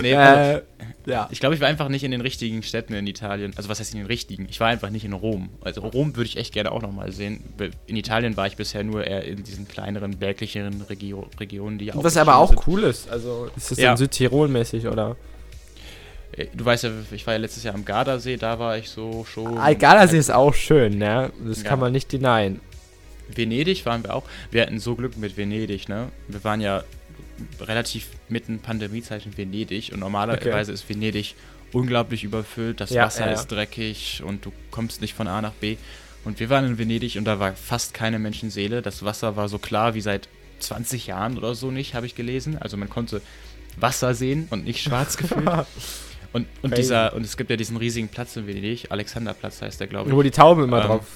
Nee, 0.03 0.13
äh, 0.13 0.63
Ja. 1.09 1.29
Ich 1.31 1.41
glaube, 1.41 1.55
ich 1.55 1.61
war 1.61 1.69
einfach 1.69 1.89
nicht 1.89 2.05
in 2.05 2.11
den 2.11 2.21
richtigen 2.21 2.63
Städten 2.63 2.93
in 2.93 3.07
Italien. 3.07 3.53
Also 3.57 3.69
was 3.69 3.81
heißt 3.81 3.95
in 3.95 4.01
den 4.01 4.07
richtigen? 4.07 4.47
Ich 4.51 4.61
war 4.61 4.69
einfach 4.69 4.91
nicht 4.91 5.05
in 5.05 5.15
Rom. 5.15 5.49
Also 5.63 5.81
Rom 5.81 6.15
würde 6.17 6.29
ich 6.29 6.37
echt 6.37 6.53
gerne 6.53 6.71
auch 6.71 6.83
nochmal 6.83 7.13
sehen. 7.13 7.43
In 7.87 7.97
Italien 7.97 8.37
war 8.37 8.47
ich 8.47 8.57
bisher 8.57 8.85
nur 8.85 9.05
eher 9.05 9.25
in 9.25 9.43
diesen 9.43 9.67
kleineren, 9.67 10.19
berglicheren 10.19 10.83
Regio 10.83 11.29
Regionen, 11.41 11.79
die 11.79 11.93
auch. 11.93 12.05
Was 12.05 12.17
aber 12.17 12.37
auch 12.37 12.51
sind. 12.51 12.67
cool 12.67 12.85
ist. 12.85 13.11
Also 13.11 13.49
ist 13.57 13.71
das 13.71 13.79
ja. 13.79 13.89
dann 13.89 13.97
Südtirol-mäßig, 13.97 14.87
oder? 14.91 15.17
Äh, 16.33 16.47
du 16.55 16.65
weißt 16.65 16.85
ja, 16.85 16.91
ich 17.11 17.27
war 17.27 17.35
ja 17.35 17.41
letztes 17.41 17.65
Jahr 17.65 17.75
am 17.75 17.85
Gardasee, 17.85 18.37
da 18.37 18.59
war 18.59 18.77
ich 18.77 18.91
so 18.91 19.25
schon. 19.25 19.57
Ah, 19.57 19.73
Gardasee 19.73 20.19
ist 20.19 20.31
auch 20.31 20.55
schön, 20.55 20.99
ne? 20.99 21.33
Das 21.47 21.63
ja. 21.63 21.69
kann 21.69 21.81
man 21.81 21.93
nicht 21.93 22.13
denyen. 22.13 22.61
Venedig 23.35 23.85
waren 23.87 24.05
wir 24.05 24.15
auch. 24.15 24.25
Wir 24.51 24.63
hatten 24.63 24.79
so 24.79 24.95
Glück 24.95 25.17
mit 25.17 25.37
Venedig, 25.37 25.89
ne? 25.89 26.09
Wir 26.29 26.43
waren 26.45 26.61
ja 26.61 26.83
relativ 27.61 28.09
mitten 28.29 28.59
Pandemiezeit 28.61 29.27
in 29.27 29.37
Venedig 29.37 29.93
und 29.93 30.01
normalerweise 30.01 30.73
okay. 30.73 30.75
ist 30.75 30.89
Venedig 30.89 31.35
unglaublich 31.73 32.25
überfüllt, 32.25 32.81
das 32.81 32.91
ja, 32.91 33.05
Wasser 33.05 33.27
ja. 33.27 33.33
ist 33.33 33.49
dreckig 33.49 34.23
und 34.25 34.45
du 34.45 34.53
kommst 34.71 35.01
nicht 35.01 35.15
von 35.15 35.29
A 35.29 35.43
nach 35.43 35.53
B. 35.53 35.77
Und 36.25 36.41
wir 36.41 36.51
waren 36.51 36.65
in 36.65 36.79
Venedig 36.79 37.17
und 37.17 37.25
da 37.25 37.39
war 37.39 37.55
fast 37.55 37.95
keine 37.95 38.19
Menschenseele. 38.19 38.83
Das 38.83 39.05
Wasser 39.05 39.37
war 39.37 39.49
so 39.49 39.59
klar 39.59 39.95
wie 39.95 40.01
seit 40.01 40.29
20 40.61 41.07
Jahren 41.07 41.39
oder 41.39 41.55
so 41.55 41.71
nicht, 41.71 41.95
habe 41.95 42.07
ich 42.07 42.15
gelesen. 42.15 42.59
Also 42.59 42.77
man 42.77 42.89
konnte 42.89 43.23
Wasser 43.77 44.15
sehen 44.15 44.47
und 44.51 44.65
nicht 44.65 44.83
schwarz 44.83 45.17
gefühlt. 45.17 45.49
Und, 46.33 46.47
und, 46.63 46.77
dieser, 46.77 47.15
und 47.15 47.25
es 47.25 47.37
gibt 47.37 47.51
ja 47.51 47.57
diesen 47.57 47.77
riesigen 47.77 48.09
Platz 48.09 48.37
in 48.37 48.47
Venedig, 48.47 48.91
Alexanderplatz 48.91 49.63
heißt 49.63 49.81
der, 49.81 49.87
glaube 49.87 50.11
ich. 50.11 50.17
Wo 50.17 50.23
die 50.23 50.31
Tauben 50.31 50.65
immer 50.65 50.83
ähm, 50.83 50.87
drauf 50.87 51.07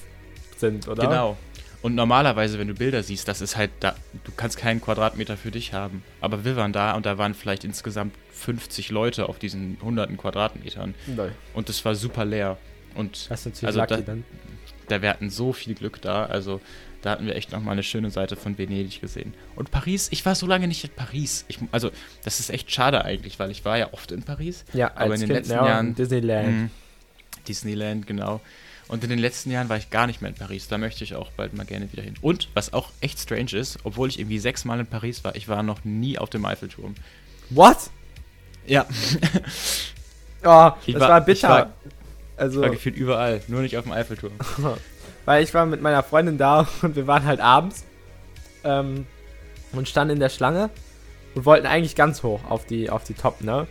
sind, 0.56 0.88
oder? 0.88 1.06
Genau. 1.06 1.36
Und 1.82 1.96
normalerweise, 1.96 2.58
wenn 2.58 2.68
du 2.68 2.74
Bilder 2.74 3.02
siehst, 3.02 3.26
das 3.26 3.40
ist 3.40 3.56
halt 3.56 3.70
da, 3.80 3.96
du 4.24 4.32
kannst 4.36 4.56
keinen 4.56 4.80
Quadratmeter 4.80 5.36
für 5.36 5.50
dich 5.50 5.72
haben. 5.72 6.04
Aber 6.20 6.44
wir 6.44 6.56
waren 6.56 6.72
da 6.72 6.94
und 6.94 7.04
da 7.06 7.18
waren 7.18 7.34
vielleicht 7.34 7.64
insgesamt 7.64 8.14
50 8.32 8.90
Leute 8.90 9.28
auf 9.28 9.38
diesen 9.38 9.78
hunderten 9.82 10.16
Quadratmetern. 10.16 10.94
Nein. 11.08 11.32
Und 11.54 11.68
es 11.68 11.84
war 11.84 11.94
super 11.94 12.24
leer. 12.24 12.56
Und 12.94 13.30
das 13.30 13.40
ist 13.40 13.46
natürlich 13.46 13.66
also 13.66 13.80
da, 13.80 14.00
dann. 14.00 14.24
da 14.88 15.02
wir 15.02 15.10
hatten 15.10 15.28
so 15.28 15.52
viel 15.52 15.74
Glück 15.74 16.00
da. 16.00 16.26
Also 16.26 16.60
da 17.02 17.10
hatten 17.10 17.26
wir 17.26 17.34
echt 17.34 17.50
nochmal 17.50 17.72
eine 17.72 17.82
schöne 17.82 18.10
Seite 18.10 18.36
von 18.36 18.56
Venedig 18.56 19.00
gesehen. 19.00 19.34
Und 19.56 19.72
Paris, 19.72 20.08
ich 20.12 20.24
war 20.24 20.36
so 20.36 20.46
lange 20.46 20.68
nicht 20.68 20.84
in 20.84 20.90
Paris. 20.90 21.44
Ich, 21.48 21.58
also, 21.72 21.90
das 22.22 22.38
ist 22.38 22.50
echt 22.50 22.70
schade 22.70 23.04
eigentlich, 23.04 23.40
weil 23.40 23.50
ich 23.50 23.64
war 23.64 23.76
ja 23.76 23.92
oft 23.92 24.12
in 24.12 24.22
Paris. 24.22 24.64
Ja, 24.72 24.92
aber 24.94 25.14
in 25.14 25.20
den 25.20 25.28
kind, 25.28 25.32
letzten 25.32 25.52
ja, 25.54 25.66
Jahren. 25.66 25.94
Disneyland. 25.96 26.62
Mh, 26.62 26.70
Disneyland, 27.48 28.06
genau. 28.06 28.40
Und 28.92 29.02
in 29.02 29.08
den 29.08 29.18
letzten 29.18 29.50
Jahren 29.50 29.70
war 29.70 29.78
ich 29.78 29.88
gar 29.88 30.06
nicht 30.06 30.20
mehr 30.20 30.28
in 30.28 30.36
Paris. 30.36 30.68
Da 30.68 30.76
möchte 30.76 31.02
ich 31.02 31.14
auch 31.14 31.30
bald 31.30 31.54
mal 31.54 31.64
gerne 31.64 31.90
wieder 31.90 32.02
hin. 32.02 32.12
Und 32.20 32.50
was 32.52 32.74
auch 32.74 32.90
echt 33.00 33.18
strange 33.18 33.52
ist, 33.52 33.78
obwohl 33.84 34.10
ich 34.10 34.18
irgendwie 34.18 34.38
sechsmal 34.38 34.78
in 34.80 34.86
Paris 34.86 35.24
war, 35.24 35.34
ich 35.34 35.48
war 35.48 35.62
noch 35.62 35.82
nie 35.82 36.18
auf 36.18 36.28
dem 36.28 36.44
Eiffelturm. 36.44 36.94
What? 37.48 37.78
Ja. 38.66 38.84
oh, 40.44 40.72
ich 40.86 40.92
das 40.92 41.00
war, 41.00 41.08
war 41.08 41.20
bitter. 41.22 41.34
Ich 41.34 41.42
war, 41.42 41.72
also, 42.36 42.60
ich 42.60 42.64
war 42.66 42.70
gefühlt 42.74 42.94
überall, 42.94 43.40
nur 43.48 43.62
nicht 43.62 43.78
auf 43.78 43.84
dem 43.84 43.92
Eiffelturm. 43.92 44.34
Weil 45.24 45.42
ich 45.42 45.54
war 45.54 45.64
mit 45.64 45.80
meiner 45.80 46.02
Freundin 46.02 46.36
da 46.36 46.68
und 46.82 46.94
wir 46.94 47.06
waren 47.06 47.24
halt 47.24 47.40
abends 47.40 47.86
ähm, 48.62 49.06
und 49.72 49.88
standen 49.88 50.12
in 50.12 50.20
der 50.20 50.28
Schlange 50.28 50.68
und 51.34 51.46
wollten 51.46 51.66
eigentlich 51.66 51.96
ganz 51.96 52.22
hoch 52.22 52.44
auf 52.46 52.66
die, 52.66 52.90
auf 52.90 53.04
die 53.04 53.14
Top, 53.14 53.40
ne? 53.40 53.66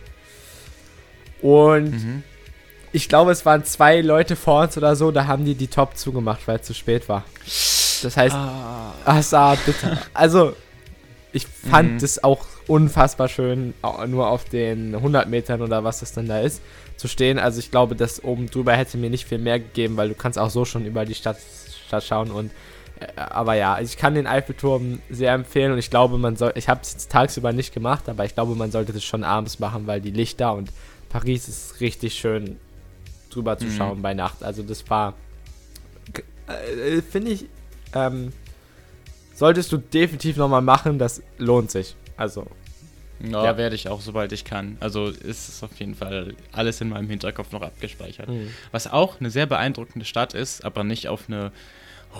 Und 1.42 1.92
mhm 1.92 2.24
ich 2.92 3.08
glaube, 3.08 3.32
es 3.32 3.46
waren 3.46 3.64
zwei 3.64 4.00
Leute 4.00 4.36
vor 4.36 4.62
uns 4.62 4.76
oder 4.76 4.94
so, 4.96 5.10
da 5.10 5.26
haben 5.26 5.44
die 5.44 5.54
die 5.54 5.68
Top 5.68 5.96
zugemacht, 5.96 6.46
weil 6.46 6.58
es 6.58 6.66
zu 6.66 6.74
spät 6.74 7.08
war. 7.08 7.24
Das 7.44 8.16
heißt, 8.16 8.34
ah. 8.34 8.92
das 9.04 9.32
war 9.32 9.56
bitter. 9.56 9.98
Also, 10.12 10.54
ich 11.32 11.46
fand 11.46 11.92
mhm. 11.92 12.04
es 12.04 12.22
auch 12.22 12.44
unfassbar 12.66 13.28
schön, 13.28 13.72
nur 14.06 14.28
auf 14.28 14.44
den 14.44 14.94
100 14.94 15.28
Metern 15.28 15.62
oder 15.62 15.84
was 15.84 16.00
das 16.00 16.12
dann 16.12 16.28
da 16.28 16.40
ist, 16.40 16.60
zu 16.96 17.08
stehen. 17.08 17.38
Also, 17.38 17.60
ich 17.60 17.70
glaube, 17.70 17.96
das 17.96 18.22
oben 18.22 18.50
drüber 18.50 18.74
hätte 18.74 18.98
mir 18.98 19.08
nicht 19.08 19.26
viel 19.26 19.38
mehr 19.38 19.58
gegeben, 19.58 19.96
weil 19.96 20.10
du 20.10 20.14
kannst 20.14 20.38
auch 20.38 20.50
so 20.50 20.66
schon 20.66 20.84
über 20.84 21.06
die 21.06 21.14
Stadt, 21.14 21.38
Stadt 21.86 22.04
schauen 22.04 22.30
und 22.30 22.50
äh, 23.00 23.06
aber 23.16 23.54
ja, 23.54 23.80
ich 23.80 23.96
kann 23.96 24.14
den 24.14 24.26
Eiffelturm 24.26 25.00
sehr 25.08 25.32
empfehlen 25.32 25.72
und 25.72 25.78
ich 25.78 25.88
glaube, 25.88 26.18
man 26.18 26.36
soll, 26.36 26.52
ich 26.56 26.68
habe 26.68 26.80
es 26.82 26.92
jetzt 26.92 27.10
tagsüber 27.10 27.52
nicht 27.52 27.72
gemacht, 27.72 28.08
aber 28.10 28.26
ich 28.26 28.34
glaube, 28.34 28.54
man 28.54 28.70
sollte 28.70 28.92
das 28.92 29.02
schon 29.02 29.24
abends 29.24 29.58
machen, 29.58 29.86
weil 29.86 30.02
die 30.02 30.10
Lichter 30.10 30.54
und 30.54 30.70
Paris 31.08 31.48
ist 31.48 31.80
richtig 31.80 32.14
schön 32.14 32.58
drüber 33.34 33.58
zu 33.58 33.66
mhm. 33.66 33.72
schauen 33.72 34.02
bei 34.02 34.14
Nacht. 34.14 34.42
Also 34.42 34.62
das 34.62 34.88
war, 34.88 35.14
äh, 36.46 37.00
finde 37.02 37.32
ich, 37.32 37.46
ähm, 37.94 38.32
solltest 39.34 39.72
du 39.72 39.78
definitiv 39.78 40.36
nochmal 40.36 40.62
machen, 40.62 40.98
das 40.98 41.22
lohnt 41.38 41.70
sich. 41.70 41.96
Also. 42.16 42.46
Ja, 43.24 43.44
ja. 43.44 43.56
werde 43.56 43.76
ich 43.76 43.88
auch, 43.88 44.00
sobald 44.00 44.32
ich 44.32 44.44
kann. 44.44 44.76
Also 44.80 45.06
ist 45.06 45.48
es 45.48 45.62
auf 45.62 45.78
jeden 45.78 45.94
Fall 45.94 46.34
alles 46.50 46.80
in 46.80 46.88
meinem 46.88 47.08
Hinterkopf 47.08 47.52
noch 47.52 47.62
abgespeichert. 47.62 48.28
Mhm. 48.28 48.50
Was 48.72 48.90
auch 48.90 49.20
eine 49.20 49.30
sehr 49.30 49.46
beeindruckende 49.46 50.04
Stadt 50.04 50.34
ist, 50.34 50.64
aber 50.64 50.82
nicht 50.82 51.08
auf 51.08 51.28
eine 51.28 51.52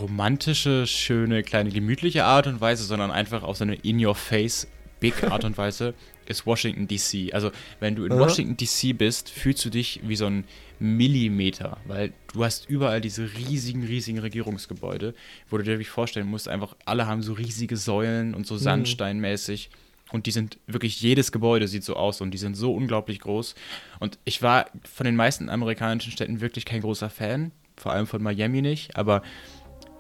romantische, 0.01 0.87
schöne, 0.87 1.43
kleine, 1.43 1.71
gemütliche 1.71 2.25
Art 2.25 2.47
und 2.47 2.61
Weise, 2.61 2.85
sondern 2.85 3.11
einfach 3.11 3.43
auf 3.43 3.57
so 3.57 3.65
eine 3.65 3.75
In-Your-Face 3.75 4.69
Big 5.01 5.25
Art 5.31 5.45
und 5.45 5.59
Weise 5.59 5.95
ist 6.27 6.47
Washington 6.47 6.87
DC. 6.87 7.33
Also, 7.33 7.51
wenn 7.81 7.95
du 7.95 8.05
in 8.05 8.13
Washington 8.13 8.57
DC 8.57 8.97
bist, 8.97 9.31
fühlst 9.31 9.65
du 9.65 9.71
dich 9.71 10.01
wie 10.05 10.17
so 10.17 10.27
ein 10.27 10.45
Millimeter, 10.79 11.79
weil 11.87 12.13
du 12.33 12.45
hast 12.45 12.69
überall 12.69 13.01
diese 13.01 13.31
riesigen, 13.35 13.85
riesigen 13.85 14.19
Regierungsgebäude, 14.19 15.15
wo 15.49 15.57
du 15.57 15.63
dir 15.63 15.73
wirklich 15.73 15.91
vorstellen 15.91 16.27
musst, 16.27 16.49
einfach 16.49 16.75
alle 16.85 17.07
haben 17.07 17.23
so 17.23 17.35
riesige 17.35 17.77
Säulen 17.77 18.35
und 18.35 18.47
so 18.47 18.55
mhm. 18.55 18.59
sandsteinmäßig. 18.59 19.71
Und 20.11 20.27
die 20.27 20.31
sind 20.31 20.59
wirklich, 20.67 21.01
jedes 21.01 21.33
Gebäude 21.33 21.69
sieht 21.69 21.85
so 21.85 21.97
aus 21.97 22.21
und 22.21 22.33
die 22.33 22.39
sind 22.39 22.55
so 22.55 22.75
unglaublich 22.75 23.21
groß. 23.21 23.55
Und 23.99 24.19
ich 24.25 24.43
war 24.43 24.67
von 24.83 25.05
den 25.05 25.17
meisten 25.17 25.49
amerikanischen 25.49 26.13
Städten 26.13 26.41
wirklich 26.41 26.65
kein 26.65 26.83
großer 26.83 27.09
Fan, 27.09 27.53
vor 27.77 27.93
allem 27.93 28.07
von 28.07 28.23
Miami 28.23 28.61
nicht, 28.61 28.97
aber 28.97 29.23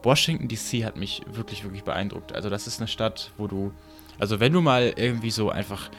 Washington 0.03 0.49
DC 0.49 0.85
hat 0.85 0.97
mich 0.97 1.23
wirklich, 1.31 1.62
wirklich 1.64 1.85
beeindruckt. 1.85 2.33
Also, 2.35 2.51
das 2.51 2.66
ist 2.66 2.81
eine 2.81 2.89
Stadt, 2.89 3.31
wo 3.39 3.47
du 3.47 3.73
also 4.18 4.40
wenn 4.40 4.52
du 4.52 4.60
mal 4.60 4.92
irgendwie 4.96 5.30
so 5.30 5.50
einfach 5.50 5.90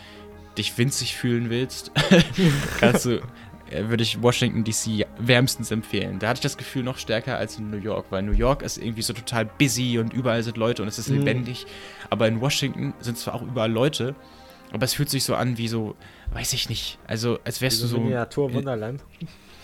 dich 0.57 0.77
winzig 0.77 1.15
fühlen 1.15 1.49
willst, 1.49 1.91
kannst 2.79 3.05
du, 3.05 3.21
äh, 3.69 3.89
würde 3.89 4.03
ich 4.03 4.21
Washington 4.21 4.63
DC 4.63 5.05
wärmstens 5.17 5.71
empfehlen. 5.71 6.19
Da 6.19 6.29
hatte 6.29 6.37
ich 6.37 6.43
das 6.43 6.57
Gefühl 6.57 6.83
noch 6.83 6.97
stärker 6.97 7.37
als 7.37 7.57
in 7.57 7.69
New 7.69 7.77
York, 7.77 8.07
weil 8.09 8.21
New 8.21 8.33
York 8.33 8.61
ist 8.61 8.77
irgendwie 8.77 9.01
so 9.01 9.13
total 9.13 9.45
busy 9.45 9.97
und 9.97 10.13
überall 10.13 10.43
sind 10.43 10.57
Leute 10.57 10.81
und 10.81 10.87
es 10.87 10.99
ist 10.99 11.09
mhm. 11.09 11.19
lebendig. 11.19 11.65
Aber 12.09 12.27
in 12.27 12.39
Washington 12.41 12.93
sind 12.99 13.17
zwar 13.17 13.35
auch 13.35 13.41
überall 13.41 13.71
Leute, 13.71 14.15
aber 14.71 14.85
es 14.85 14.93
fühlt 14.93 15.09
sich 15.09 15.23
so 15.23 15.35
an 15.35 15.57
wie 15.57 15.67
so, 15.67 15.95
weiß 16.31 16.53
ich 16.53 16.69
nicht, 16.69 16.99
also 17.07 17.39
als 17.43 17.61
wärst 17.61 17.81
du 17.81 17.87
so. 17.87 17.99
Miniatur 17.99 18.53
Wunderland. 18.53 19.03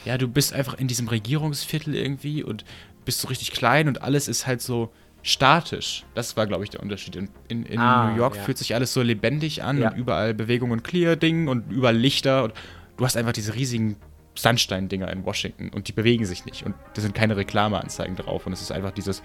Ja, 0.05 0.17
du 0.17 0.27
bist 0.27 0.53
einfach 0.53 0.75
in 0.75 0.87
diesem 0.87 1.07
Regierungsviertel 1.07 1.95
irgendwie 1.95 2.43
und 2.43 2.63
bist 3.05 3.21
so 3.21 3.27
richtig 3.27 3.51
klein 3.51 3.87
und 3.87 4.01
alles 4.01 4.27
ist 4.27 4.47
halt 4.47 4.61
so 4.61 4.91
statisch. 5.21 6.05
Das 6.13 6.37
war, 6.37 6.47
glaube 6.47 6.63
ich, 6.63 6.69
der 6.69 6.81
Unterschied. 6.81 7.15
In, 7.15 7.29
in, 7.47 7.65
in 7.65 7.79
ah, 7.79 8.09
New 8.09 8.17
York 8.17 8.35
ja. 8.35 8.43
fühlt 8.43 8.57
sich 8.57 8.75
alles 8.75 8.93
so 8.93 9.01
lebendig 9.01 9.63
an 9.63 9.77
ja. 9.77 9.91
und 9.91 9.97
überall 9.97 10.33
Bewegung 10.33 10.71
und 10.71 10.83
Clear-Ding 10.83 11.47
und 11.47 11.71
überall 11.71 11.97
Lichter 11.97 12.43
und 12.43 12.53
du 12.97 13.05
hast 13.05 13.17
einfach 13.17 13.33
diese 13.33 13.55
riesigen 13.55 13.97
Sandstein-Dinger 14.35 15.11
in 15.11 15.25
Washington 15.25 15.69
und 15.69 15.87
die 15.87 15.91
bewegen 15.91 16.25
sich 16.25 16.45
nicht 16.45 16.65
und 16.65 16.75
da 16.93 17.01
sind 17.01 17.13
keine 17.13 17.35
Reklameanzeigen 17.35 18.15
drauf 18.15 18.45
und 18.47 18.53
es 18.53 18.61
ist 18.61 18.71
einfach 18.71 18.91
dieses 18.91 19.21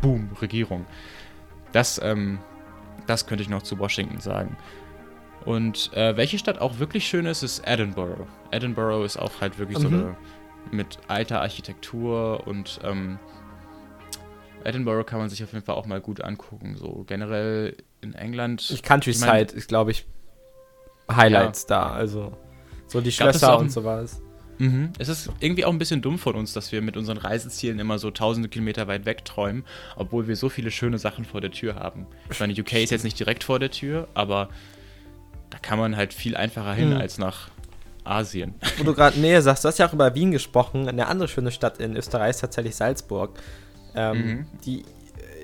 Boom, 0.00 0.30
Regierung. 0.40 0.86
Das, 1.72 2.00
ähm, 2.02 2.38
das 3.06 3.26
könnte 3.26 3.42
ich 3.42 3.48
noch 3.48 3.62
zu 3.62 3.78
Washington 3.78 4.20
sagen. 4.20 4.56
Und 5.44 5.92
äh, 5.94 6.16
welche 6.16 6.38
Stadt 6.38 6.60
auch 6.60 6.78
wirklich 6.78 7.06
schön 7.06 7.26
ist, 7.26 7.42
ist 7.42 7.66
Edinburgh. 7.66 8.26
Edinburgh 8.50 9.04
ist 9.04 9.16
auch 9.16 9.40
halt 9.40 9.58
wirklich 9.58 9.78
mhm. 9.78 9.82
so 9.82 9.88
eine 9.88 10.16
mit 10.70 10.98
alter 11.08 11.42
Architektur 11.42 12.46
und 12.46 12.80
ähm, 12.82 13.18
Edinburgh 14.64 15.04
kann 15.04 15.18
man 15.18 15.28
sich 15.28 15.42
auf 15.44 15.52
jeden 15.52 15.64
Fall 15.64 15.74
auch 15.74 15.86
mal 15.86 16.00
gut 16.00 16.20
angucken. 16.22 16.76
So 16.76 17.04
generell 17.06 17.76
in 18.00 18.14
England. 18.14 18.80
Countryside 18.82 19.24
ich 19.24 19.26
mein, 19.26 19.46
ist, 19.46 19.68
glaube 19.68 19.90
ich, 19.90 20.06
Highlights 21.10 21.66
ja. 21.68 21.80
da. 21.80 21.92
Also 21.92 22.36
so 22.86 23.00
die 23.00 23.12
Schlösser 23.12 23.58
und 23.58 23.70
sowas. 23.70 24.20
Mhm. 24.58 24.92
Es 24.98 25.08
ist 25.08 25.30
irgendwie 25.40 25.64
auch 25.64 25.72
ein 25.72 25.78
bisschen 25.78 26.00
dumm 26.00 26.18
von 26.18 26.36
uns, 26.36 26.52
dass 26.52 26.70
wir 26.72 26.80
mit 26.80 26.96
unseren 26.96 27.18
Reisezielen 27.18 27.78
immer 27.78 27.98
so 27.98 28.10
tausende 28.10 28.48
Kilometer 28.48 28.86
weit 28.86 29.04
weg 29.04 29.24
träumen, 29.24 29.64
obwohl 29.96 30.28
wir 30.28 30.36
so 30.36 30.48
viele 30.48 30.70
schöne 30.70 30.98
Sachen 30.98 31.24
vor 31.24 31.40
der 31.40 31.50
Tür 31.50 31.74
haben. 31.76 32.06
Ich 32.30 32.38
meine, 32.38 32.52
UK 32.52 32.74
ist 32.74 32.90
jetzt 32.90 33.04
nicht 33.04 33.18
direkt 33.18 33.44
vor 33.44 33.58
der 33.58 33.70
Tür, 33.70 34.08
aber 34.14 34.48
da 35.50 35.58
kann 35.58 35.78
man 35.78 35.96
halt 35.96 36.14
viel 36.14 36.36
einfacher 36.36 36.72
hin 36.72 36.90
mhm. 36.90 36.96
als 36.96 37.18
nach 37.18 37.48
Asien. 38.04 38.54
Wo 38.78 38.84
du 38.84 38.94
gerade 38.94 39.18
Nähe 39.18 39.40
sagst, 39.42 39.64
du 39.64 39.68
hast 39.68 39.78
ja 39.78 39.88
auch 39.88 39.92
über 39.92 40.14
Wien 40.14 40.30
gesprochen. 40.30 40.88
Eine 40.88 41.06
andere 41.06 41.26
schöne 41.26 41.50
Stadt 41.50 41.78
in 41.78 41.96
Österreich 41.96 42.30
ist 42.30 42.40
tatsächlich 42.40 42.76
Salzburg. 42.76 43.38
Ähm, 43.94 44.26
mhm. 44.26 44.46
Die, 44.64 44.84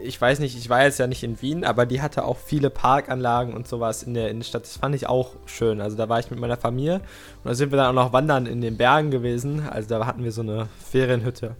ich 0.02 0.20
weiß 0.20 0.38
nicht, 0.38 0.56
ich 0.56 0.68
war 0.68 0.82
jetzt 0.82 0.98
ja 0.98 1.06
nicht 1.06 1.22
in 1.22 1.40
Wien, 1.42 1.64
aber 1.64 1.86
die 1.86 2.00
hatte 2.00 2.24
auch 2.24 2.38
viele 2.38 2.70
Parkanlagen 2.70 3.54
und 3.54 3.68
sowas 3.68 4.02
in 4.02 4.14
der 4.14 4.30
Innenstadt. 4.30 4.62
Das 4.62 4.76
fand 4.76 4.94
ich 4.94 5.06
auch 5.06 5.36
schön. 5.46 5.80
Also 5.80 5.96
da 5.96 6.08
war 6.08 6.18
ich 6.18 6.30
mit 6.30 6.40
meiner 6.40 6.56
Familie 6.56 6.96
und 6.96 7.48
da 7.48 7.54
sind 7.54 7.70
wir 7.70 7.76
dann 7.76 7.96
auch 7.96 8.04
noch 8.04 8.12
wandern 8.12 8.46
in 8.46 8.60
den 8.60 8.76
Bergen 8.76 9.10
gewesen. 9.10 9.68
Also 9.68 9.88
da 9.88 10.06
hatten 10.06 10.24
wir 10.24 10.32
so 10.32 10.42
eine 10.42 10.68
Ferienhütte 10.90 11.56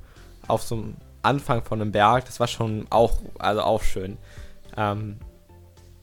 auf 0.48 0.62
so 0.62 0.76
einem 0.76 0.96
Anfang 1.22 1.62
von 1.62 1.80
einem 1.80 1.92
Berg. 1.92 2.24
Das 2.24 2.40
war 2.40 2.46
schon 2.46 2.86
auch, 2.90 3.18
also 3.38 3.62
auch 3.62 3.82
schön. 3.82 4.16
Ähm, 4.76 5.18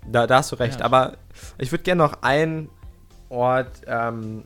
da, 0.09 0.27
da 0.27 0.37
hast 0.37 0.51
du 0.51 0.55
recht. 0.55 0.79
Ja. 0.79 0.85
Aber 0.85 1.13
ich 1.57 1.71
würde 1.71 1.83
gerne 1.83 2.03
noch 2.03 2.21
einen 2.21 2.69
Ort 3.29 3.81
ähm, 3.87 4.45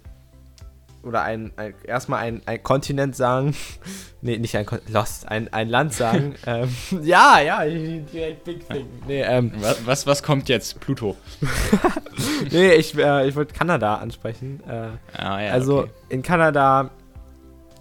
oder 1.03 1.23
ein, 1.23 1.51
ein 1.55 1.73
erstmal 1.83 2.19
ein, 2.19 2.41
ein 2.45 2.61
Kontinent 2.61 3.15
sagen. 3.15 3.55
nee, 4.21 4.37
nicht 4.37 4.55
ein 4.55 4.65
Kontinent, 4.65 4.93
Lost, 4.93 5.27
ein, 5.27 5.51
ein 5.53 5.69
Land 5.69 5.93
sagen. 5.93 6.35
ähm, 6.45 6.69
ja, 7.01 7.39
ja, 7.39 7.63
direkt 7.65 8.43
Big 8.43 8.67
Thing. 8.69 8.87
Nee, 9.07 9.21
ähm, 9.21 9.51
Was, 9.59 9.85
was, 9.85 10.07
was 10.07 10.23
kommt 10.23 10.49
jetzt? 10.49 10.79
Pluto. 10.79 11.15
nee, 12.51 12.73
ich, 12.73 12.97
äh, 12.97 13.27
ich 13.27 13.35
wollte 13.35 13.53
Kanada 13.53 13.95
ansprechen. 13.95 14.61
Äh, 14.67 14.89
Ah, 15.17 15.41
ja, 15.41 15.51
also 15.51 15.79
okay. 15.79 15.91
in 16.09 16.21
Kanada 16.21 16.91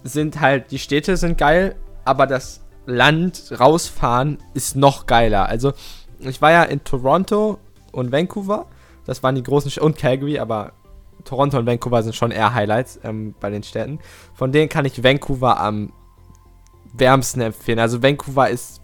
sind 0.03 0.39
halt, 0.39 0.71
die 0.71 0.79
Städte 0.79 1.17
sind 1.17 1.37
geil, 1.37 1.75
aber 2.05 2.27
das 2.27 2.61
Land 2.85 3.53
rausfahren 3.59 4.39
ist 4.53 4.75
noch 4.75 5.05
geiler. 5.05 5.47
Also 5.47 5.73
ich 6.19 6.41
war 6.41 6.51
ja 6.51 6.63
in 6.63 6.83
Toronto 6.83 7.59
und 7.91 8.11
Vancouver. 8.11 8.65
Das 9.05 9.23
waren 9.23 9.35
die 9.35 9.43
großen 9.43 9.71
Städte 9.71 9.85
und 9.85 9.97
Calgary, 9.97 10.39
aber 10.39 10.73
Toronto 11.23 11.57
und 11.57 11.65
Vancouver 11.65 12.03
sind 12.03 12.15
schon 12.15 12.31
eher 12.31 12.53
Highlights 12.53 12.99
ähm, 13.03 13.35
bei 13.39 13.49
den 13.49 13.63
Städten. 13.63 13.99
Von 14.33 14.51
denen 14.51 14.69
kann 14.69 14.85
ich 14.85 15.03
Vancouver 15.03 15.59
am 15.59 15.93
wärmsten 16.93 17.41
empfehlen. 17.41 17.79
Also 17.79 18.03
Vancouver 18.03 18.49
ist 18.49 18.81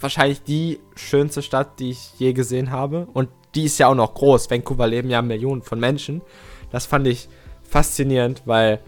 wahrscheinlich 0.00 0.42
die 0.42 0.80
schönste 0.94 1.42
Stadt, 1.42 1.78
die 1.78 1.90
ich 1.90 2.18
je 2.18 2.32
gesehen 2.32 2.70
habe. 2.70 3.08
Und 3.12 3.28
die 3.54 3.64
ist 3.64 3.78
ja 3.78 3.88
auch 3.88 3.94
noch 3.94 4.14
groß. 4.14 4.50
Vancouver 4.50 4.86
leben 4.86 5.10
ja 5.10 5.22
Millionen 5.22 5.62
von 5.62 5.80
Menschen. 5.80 6.22
Das 6.70 6.86
fand 6.86 7.06
ich 7.06 7.28
faszinierend, 7.62 8.42
weil 8.44 8.80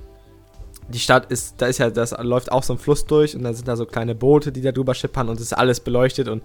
die 0.88 0.98
Stadt 0.98 1.30
ist, 1.30 1.60
da 1.60 1.66
ist 1.66 1.78
ja, 1.78 1.90
das 1.90 2.14
läuft 2.18 2.50
auch 2.50 2.62
so 2.62 2.74
ein 2.74 2.78
Fluss 2.78 3.04
durch 3.04 3.36
und 3.36 3.44
dann 3.44 3.54
sind 3.54 3.68
da 3.68 3.76
so 3.76 3.84
kleine 3.84 4.14
Boote, 4.14 4.52
die 4.52 4.62
da 4.62 4.72
drüber 4.72 4.94
schippern 4.94 5.28
und 5.28 5.36
es 5.36 5.42
ist 5.42 5.52
alles 5.52 5.80
beleuchtet 5.80 6.28
und 6.28 6.42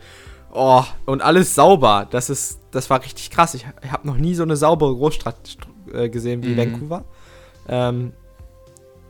oh, 0.54 0.84
und 1.06 1.22
alles 1.22 1.56
sauber. 1.56 2.08
Das 2.10 2.30
ist, 2.30 2.60
das 2.72 2.90
war 2.90 3.02
richtig 3.02 3.30
krass. 3.30 3.54
Ich, 3.54 3.66
ich 3.82 3.92
habe 3.92 4.06
noch 4.06 4.18
nie 4.18 4.36
so 4.36 4.44
eine 4.44 4.58
saubere 4.58 4.96
Großstadt 4.96 5.58
äh, 5.94 6.10
gesehen 6.10 6.44
wie 6.44 6.50
Mhm. 6.50 6.58
Vancouver. 6.58 7.06
Ähm, 7.68 8.14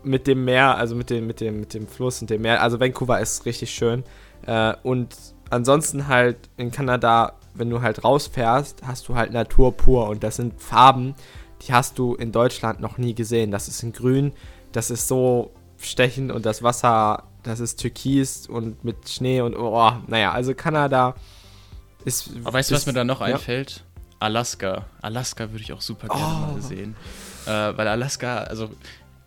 mit 0.03 0.27
dem 0.27 0.43
Meer, 0.45 0.77
also 0.77 0.95
mit 0.95 1.09
dem, 1.09 1.27
mit 1.27 1.39
dem, 1.39 1.61
mit 1.61 1.73
dem 1.73 1.87
Fluss 1.87 2.21
und 2.21 2.29
dem 2.29 2.41
Meer. 2.41 2.61
Also 2.61 2.79
Vancouver 2.79 3.19
ist 3.19 3.45
richtig 3.45 3.71
schön. 3.71 4.03
Äh, 4.45 4.73
und 4.83 5.15
ansonsten 5.49 6.07
halt 6.07 6.37
in 6.57 6.71
Kanada, 6.71 7.33
wenn 7.53 7.69
du 7.69 7.81
halt 7.81 8.03
rausfährst, 8.03 8.81
hast 8.85 9.07
du 9.07 9.15
halt 9.15 9.31
Natur 9.31 9.75
pur 9.75 10.09
und 10.09 10.23
das 10.23 10.35
sind 10.37 10.61
Farben, 10.61 11.15
die 11.61 11.73
hast 11.73 11.97
du 11.97 12.15
in 12.15 12.31
Deutschland 12.31 12.79
noch 12.79 12.97
nie 12.97 13.15
gesehen. 13.15 13.51
Das 13.51 13.67
ist 13.67 13.83
in 13.83 13.93
Grün, 13.93 14.33
das 14.71 14.91
ist 14.91 15.07
so 15.07 15.51
stechend 15.77 16.31
und 16.31 16.45
das 16.45 16.63
Wasser, 16.63 17.23
das 17.43 17.59
ist 17.59 17.79
türkis 17.79 18.47
und 18.47 18.83
mit 18.83 19.09
Schnee 19.09 19.41
und 19.41 19.55
oh, 19.55 19.91
naja, 20.07 20.31
also 20.31 20.53
Kanada 20.53 21.15
ist. 22.05 22.31
Aber 22.43 22.53
weißt 22.53 22.71
du, 22.71 22.75
was 22.75 22.85
mir 22.85 22.93
da 22.93 23.03
noch 23.03 23.21
ja. 23.21 23.27
einfällt? 23.27 23.83
Alaska. 24.23 24.85
Alaska 25.01 25.51
würde 25.51 25.63
ich 25.63 25.73
auch 25.73 25.81
super 25.81 26.07
gerne 26.07 26.23
Oh. 26.25 26.53
mal 26.53 26.61
sehen. 26.61 26.95
Äh, 27.45 27.49
weil 27.77 27.87
Alaska, 27.87 28.37
also 28.39 28.69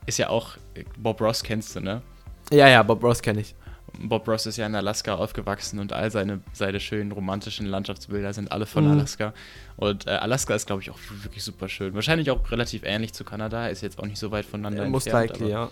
ist 0.07 0.18
ja 0.18 0.28
auch, 0.30 0.57
Bob 0.97 1.20
Ross 1.20 1.42
kennst 1.42 1.76
du, 1.76 1.80
ne? 1.80 2.03
Ja, 2.51 2.68
ja, 2.68 2.82
Bob 2.82 3.03
Ross 3.03 3.20
kenne 3.22 3.40
ich. 3.40 3.55
Bob 3.99 4.28
Ross 4.28 4.47
ist 4.47 4.57
ja 4.59 4.66
in 4.66 4.74
Alaska 4.74 5.14
aufgewachsen 5.14 5.78
und 5.78 5.92
all 5.92 6.11
seine, 6.11 6.40
seine 6.53 6.80
schönen 6.80 7.12
romantischen 7.12 7.66
Landschaftsbilder 7.66 8.32
sind 8.34 8.53
alle 8.53 8.66
von 8.66 8.84
Mhm. 8.84 8.92
Alaska. 8.92 9.32
Und 9.76 10.07
äh, 10.07 10.11
Alaska 10.11 10.55
ist, 10.55 10.66
glaube 10.66 10.82
ich, 10.82 10.90
auch 10.90 10.99
wirklich 11.22 11.42
super 11.42 11.68
schön. 11.68 11.94
Wahrscheinlich 11.94 12.30
auch 12.30 12.51
relativ 12.51 12.82
ähnlich 12.84 13.12
zu 13.14 13.24
Kanada, 13.24 13.68
ist 13.68 13.80
jetzt 13.82 13.99
auch 13.99 14.07
nicht 14.07 14.18
so 14.18 14.30
weit 14.30 14.44
voneinander 14.44 14.86
Most 14.88 15.07
entfernt. 15.07 15.30
likely, 15.30 15.51
ja. 15.51 15.70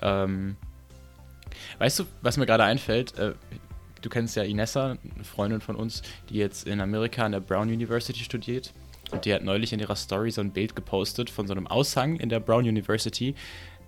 aber, 0.00 0.24
ähm, 0.24 0.56
weißt 1.78 2.00
du, 2.00 2.04
was 2.22 2.36
mir 2.36 2.46
gerade 2.46 2.64
einfällt? 2.64 3.16
Äh, 3.18 3.34
du 4.02 4.08
kennst 4.08 4.36
ja 4.36 4.42
Inessa, 4.42 4.96
eine 5.14 5.24
Freundin 5.24 5.60
von 5.60 5.76
uns, 5.76 6.02
die 6.28 6.34
jetzt 6.36 6.66
in 6.66 6.80
Amerika 6.80 7.24
an 7.24 7.32
der 7.32 7.40
Brown 7.40 7.68
University 7.68 8.22
studiert. 8.22 8.72
Und 9.12 9.24
die 9.24 9.32
hat 9.32 9.42
neulich 9.44 9.72
in 9.72 9.78
ihrer 9.80 9.94
Story 9.96 10.30
so 10.30 10.40
ein 10.40 10.50
Bild 10.50 10.74
gepostet 10.74 11.30
von 11.30 11.46
so 11.46 11.52
einem 11.54 11.66
Aushang 11.68 12.16
in 12.16 12.28
der 12.28 12.40
Brown 12.40 12.64
University, 12.64 13.34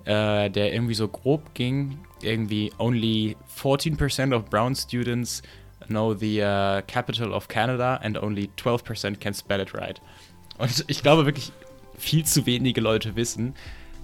äh, 0.04 0.48
der 0.48 0.72
irgendwie 0.72 0.94
so 0.94 1.08
grob 1.08 1.54
ging, 1.54 1.98
irgendwie 2.22 2.72
only 2.78 3.36
14% 3.60 4.34
of 4.34 4.44
Brown 4.46 4.74
students 4.76 5.42
know 5.88 6.14
the 6.14 6.40
uh, 6.40 6.82
capital 6.86 7.32
of 7.32 7.48
Canada 7.48 7.96
and 7.96 8.16
only 8.22 8.48
12% 8.56 9.18
can 9.18 9.34
spell 9.34 9.60
it 9.60 9.74
right. 9.74 10.00
Und 10.58 10.84
ich 10.88 11.02
glaube 11.02 11.24
wirklich, 11.26 11.50
viel 11.96 12.24
zu 12.24 12.46
wenige 12.46 12.80
Leute 12.80 13.16
wissen, 13.16 13.54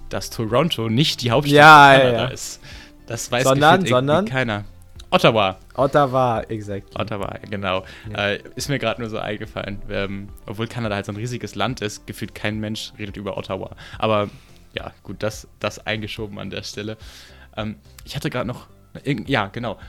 dass 0.09 0.29
Toronto 0.29 0.89
nicht 0.89 1.21
die 1.21 1.31
Hauptstadt 1.31 1.55
Ja, 1.57 1.91
von 1.93 2.01
Kanada 2.01 2.23
ja. 2.23 2.33
ist. 2.33 2.59
Das 3.07 3.31
weiß 3.31 3.43
Sondern- 3.43 3.85
sondern? 3.85 4.25
keiner. 4.25 4.65
Ottawa. 5.09 5.57
Ottawa, 5.75 6.41
exakt. 6.41 6.99
Ottawa, 6.99 7.37
genau. 7.49 7.85
Ja. 8.09 8.29
Äh, 8.29 8.43
ist 8.55 8.69
mir 8.69 8.79
gerade 8.79 9.01
nur 9.01 9.09
so 9.09 9.17
eingefallen. 9.17 9.81
Ähm, 9.89 10.29
obwohl 10.45 10.67
Kanada 10.67 10.95
halt 10.95 11.05
so 11.05 11.11
ein 11.11 11.17
riesiges 11.17 11.55
Land 11.55 11.81
ist, 11.81 12.07
gefühlt 12.07 12.35
kein 12.35 12.59
Mensch 12.59 12.93
redet 12.97 13.17
über 13.17 13.37
Ottawa. 13.37 13.75
Aber 13.97 14.29
ja, 14.73 14.91
gut, 15.03 15.23
das, 15.23 15.47
das 15.59 15.85
eingeschoben 15.85 16.39
an 16.39 16.49
der 16.49 16.63
Stelle. 16.63 16.97
Ähm, 17.55 17.77
ich 18.03 18.15
hatte 18.15 18.29
gerade 18.29 18.47
noch, 18.47 18.67
ja, 19.05 19.47
genau. 19.47 19.79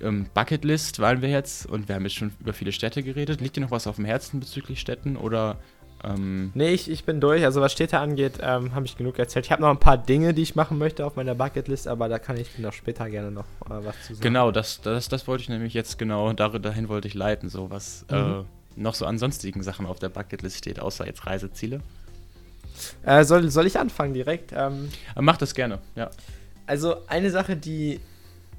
Ähm, 0.00 0.26
Bucketlist 0.32 0.98
waren 1.00 1.20
wir 1.20 1.28
jetzt 1.28 1.66
und 1.66 1.88
wir 1.88 1.94
haben 1.96 2.04
jetzt 2.04 2.16
schon 2.16 2.32
über 2.40 2.52
viele 2.52 2.72
Städte 2.72 3.02
geredet. 3.02 3.40
Liegt 3.40 3.56
dir 3.56 3.60
noch 3.60 3.70
was 3.70 3.86
auf 3.86 3.96
dem 3.96 4.04
Herzen 4.04 4.40
bezüglich 4.40 4.80
Städten 4.80 5.16
oder 5.16 5.58
ähm, 6.04 6.50
Nee, 6.54 6.70
ich, 6.70 6.90
ich 6.90 7.04
bin 7.04 7.20
durch. 7.20 7.44
Also 7.44 7.60
was 7.60 7.72
Städte 7.72 7.98
angeht, 7.98 8.34
ähm, 8.40 8.74
habe 8.74 8.86
ich 8.86 8.96
genug 8.96 9.18
erzählt. 9.18 9.46
Ich 9.46 9.52
habe 9.52 9.62
noch 9.62 9.70
ein 9.70 9.78
paar 9.80 9.98
Dinge, 9.98 10.34
die 10.34 10.42
ich 10.42 10.54
machen 10.54 10.78
möchte 10.78 11.04
auf 11.06 11.16
meiner 11.16 11.34
Bucketlist, 11.34 11.88
aber 11.88 12.08
da 12.08 12.18
kann 12.18 12.36
ich 12.36 12.58
noch 12.58 12.72
später 12.72 13.08
gerne 13.10 13.30
noch 13.30 13.44
äh, 13.66 13.84
was 13.84 13.96
zu 14.06 14.14
sagen. 14.14 14.22
Genau, 14.22 14.50
das, 14.50 14.80
das, 14.80 15.08
das 15.08 15.26
wollte 15.26 15.42
ich 15.42 15.48
nämlich 15.48 15.74
jetzt 15.74 15.98
genau, 15.98 16.32
dahin 16.32 16.88
wollte 16.88 17.08
ich 17.08 17.14
leiten, 17.14 17.48
so 17.48 17.70
was 17.70 18.04
Mhm. 18.10 18.44
äh, 18.76 18.80
noch 18.80 18.94
so 18.94 19.04
an 19.06 19.18
sonstigen 19.18 19.62
Sachen 19.62 19.86
auf 19.86 19.98
der 19.98 20.08
Bucketlist 20.08 20.56
steht, 20.58 20.80
außer 20.80 21.06
jetzt 21.06 21.26
Reiseziele. 21.26 21.80
Äh, 23.04 23.24
soll, 23.24 23.50
soll 23.50 23.66
ich 23.66 23.78
anfangen 23.78 24.14
direkt? 24.14 24.52
Ähm, 24.52 24.88
Aber 25.14 25.22
mach 25.22 25.36
das 25.36 25.54
gerne, 25.54 25.80
ja. 25.96 26.10
also 26.66 27.06
eine 27.08 27.30
Sache, 27.30 27.56
die 27.56 28.00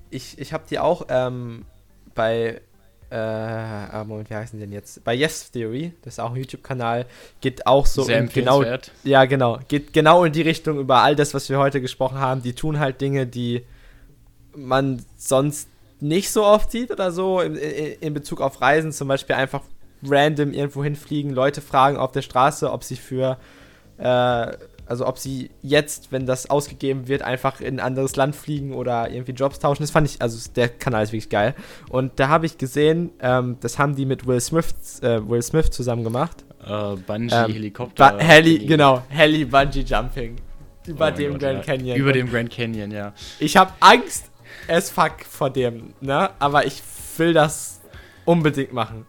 ich, 0.09 0.37
ich 0.37 0.53
habe 0.53 0.65
die 0.69 0.77
auch 0.77 1.05
ähm, 1.09 1.65
bei 2.13 2.61
äh, 3.11 4.03
Moment, 4.05 4.29
wie 4.29 4.35
heißen 4.35 4.57
die 4.57 4.65
denn 4.65 4.73
jetzt? 4.73 5.03
Bei 5.03 5.13
Yes 5.13 5.51
Theory, 5.51 5.93
das 6.01 6.13
ist 6.13 6.19
auch 6.19 6.31
ein 6.31 6.37
YouTube-Kanal, 6.37 7.05
geht 7.41 7.67
auch 7.67 7.85
so 7.85 8.03
Sehr 8.03 8.19
in 8.19 8.29
genau. 8.29 8.63
Ja, 9.03 9.25
genau. 9.25 9.59
Geht 9.67 9.91
genau 9.91 10.23
in 10.23 10.31
die 10.31 10.41
Richtung 10.41 10.79
über 10.79 10.99
all 10.99 11.15
das, 11.15 11.33
was 11.33 11.49
wir 11.49 11.59
heute 11.59 11.81
gesprochen 11.81 12.19
haben. 12.19 12.41
Die 12.41 12.53
tun 12.53 12.79
halt 12.79 13.01
Dinge, 13.01 13.27
die 13.27 13.63
man 14.55 15.03
sonst 15.17 15.67
nicht 15.99 16.31
so 16.31 16.45
oft 16.45 16.71
sieht 16.71 16.89
oder 16.89 17.11
so 17.11 17.41
in, 17.41 17.55
in, 17.55 17.93
in 17.99 18.13
Bezug 18.13 18.39
auf 18.39 18.61
Reisen. 18.61 18.91
Zum 18.91 19.07
Beispiel 19.07 19.35
einfach 19.35 19.61
random 20.03 20.53
irgendwo 20.53 20.83
hinfliegen, 20.83 21.31
Leute 21.31 21.61
fragen 21.61 21.97
auf 21.97 22.11
der 22.11 22.21
Straße, 22.21 22.71
ob 22.71 22.83
sie 22.83 22.95
für, 22.95 23.37
äh, 23.97 24.51
also 24.91 25.07
ob 25.07 25.17
sie 25.17 25.49
jetzt, 25.61 26.11
wenn 26.11 26.25
das 26.25 26.49
ausgegeben 26.49 27.07
wird, 27.07 27.21
einfach 27.21 27.61
in 27.61 27.79
ein 27.79 27.85
anderes 27.85 28.17
Land 28.17 28.35
fliegen 28.35 28.73
oder 28.73 29.09
irgendwie 29.09 29.31
Jobs 29.31 29.57
tauschen. 29.59 29.83
Das 29.83 29.89
fand 29.91 30.05
ich, 30.05 30.21
also 30.21 30.51
der 30.53 30.67
Kanal 30.67 31.03
ist 31.03 31.13
wirklich 31.13 31.29
geil. 31.29 31.55
Und 31.89 32.19
da 32.19 32.27
habe 32.27 32.45
ich 32.45 32.57
gesehen, 32.57 33.09
ähm, 33.21 33.55
das 33.61 33.79
haben 33.79 33.95
die 33.95 34.05
mit 34.05 34.27
Will 34.27 34.41
Smith, 34.41 34.99
äh, 35.01 35.25
Will 35.29 35.41
Smith 35.41 35.69
zusammen 35.71 36.03
gemacht. 36.03 36.43
Äh, 36.61 36.97
Bungee, 36.97 37.33
Ähm, 37.33 37.53
Helikopter. 37.53 38.11
Ba 38.11 38.19
Heli, 38.19 38.65
genau, 38.65 39.01
Heli 39.07 39.45
Bungee 39.45 39.79
Jumping. 39.81 40.35
Über 40.85 41.07
Oh 41.07 41.11
dem 41.11 41.31
Gott, 41.31 41.41
Grand 41.41 41.65
ja. 41.65 41.73
Canyon. 41.73 41.97
Über 41.97 42.11
dem 42.11 42.29
Grand 42.29 42.51
Canyon, 42.51 42.91
ja. 42.91 43.13
Ich 43.39 43.55
habe 43.55 43.71
Angst 43.79 44.29
as 44.67 44.89
fuck 44.89 45.23
vor 45.27 45.49
dem, 45.49 45.93
ne? 46.01 46.31
Aber 46.37 46.65
ich 46.65 46.81
will 47.17 47.31
das 47.33 47.79
unbedingt 48.25 48.73
machen. 48.73 49.05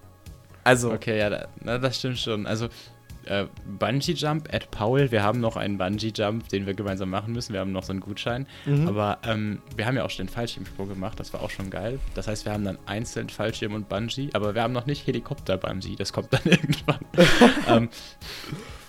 Also, 0.65 0.93
Okay, 0.93 1.19
ja, 1.19 1.29
da, 1.29 1.49
na, 1.61 1.79
das 1.79 1.99
stimmt 1.99 2.19
schon. 2.19 2.47
Also, 2.47 2.69
äh, 3.27 3.47
Bungee 3.79 4.13
Jump 4.13 4.53
at 4.53 4.71
Paul, 4.71 5.11
wir 5.11 5.23
haben 5.23 5.41
noch 5.41 5.57
einen 5.57 5.79
Bungee 5.79 6.13
Jump, 6.15 6.49
den 6.49 6.67
wir 6.67 6.75
gemeinsam 6.75 7.11
machen 7.11 7.33
müssen. 7.33 7.53
Wir 7.53 7.61
haben 7.61 7.73
noch 7.73 7.83
so 7.85 7.93
einen 7.93 8.01
Gutschein. 8.01 8.47
Mhm. 8.67 8.89
Aber 8.89 9.19
ähm, 9.25 9.61
wir 9.77 9.87
haben 9.87 9.97
ja 9.97 10.05
auch 10.05 10.11
schon 10.11 10.27
den 10.27 10.33
Fallschirmsprung 10.33 10.89
gemacht, 10.89 11.19
das 11.21 11.33
war 11.33 11.43
auch 11.43 11.51
schon 11.51 11.71
geil. 11.71 11.99
Das 12.15 12.29
heißt, 12.29 12.45
wir 12.45 12.53
haben 12.53 12.65
dann 12.65 12.79
einzeln 12.87 13.29
Fallschirm 13.29 13.75
und 13.75 13.89
Bungee, 13.89 14.31
aber 14.33 14.55
wir 14.55 14.63
haben 14.63 14.73
noch 14.73 14.87
nicht 14.87 15.07
Helikopter-Bungee, 15.07 15.97
das 15.97 16.13
kommt 16.13 16.33
dann 16.33 16.43
irgendwann. 16.45 16.99
ähm, 17.69 17.89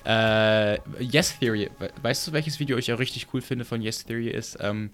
äh, 0.05 0.77
yes 1.01 1.38
Theory, 1.39 1.69
we- 1.79 1.89
weißt 2.01 2.27
du, 2.27 2.34
welches 2.34 2.59
Video 2.59 2.77
ich 2.77 2.91
auch 2.91 2.99
richtig 2.99 3.27
cool 3.34 3.41
finde 3.41 3.63
von 3.65 3.81
Yes 3.81 4.03
Theory 4.05 4.27
ist? 4.29 4.57
Ähm, 4.59 4.89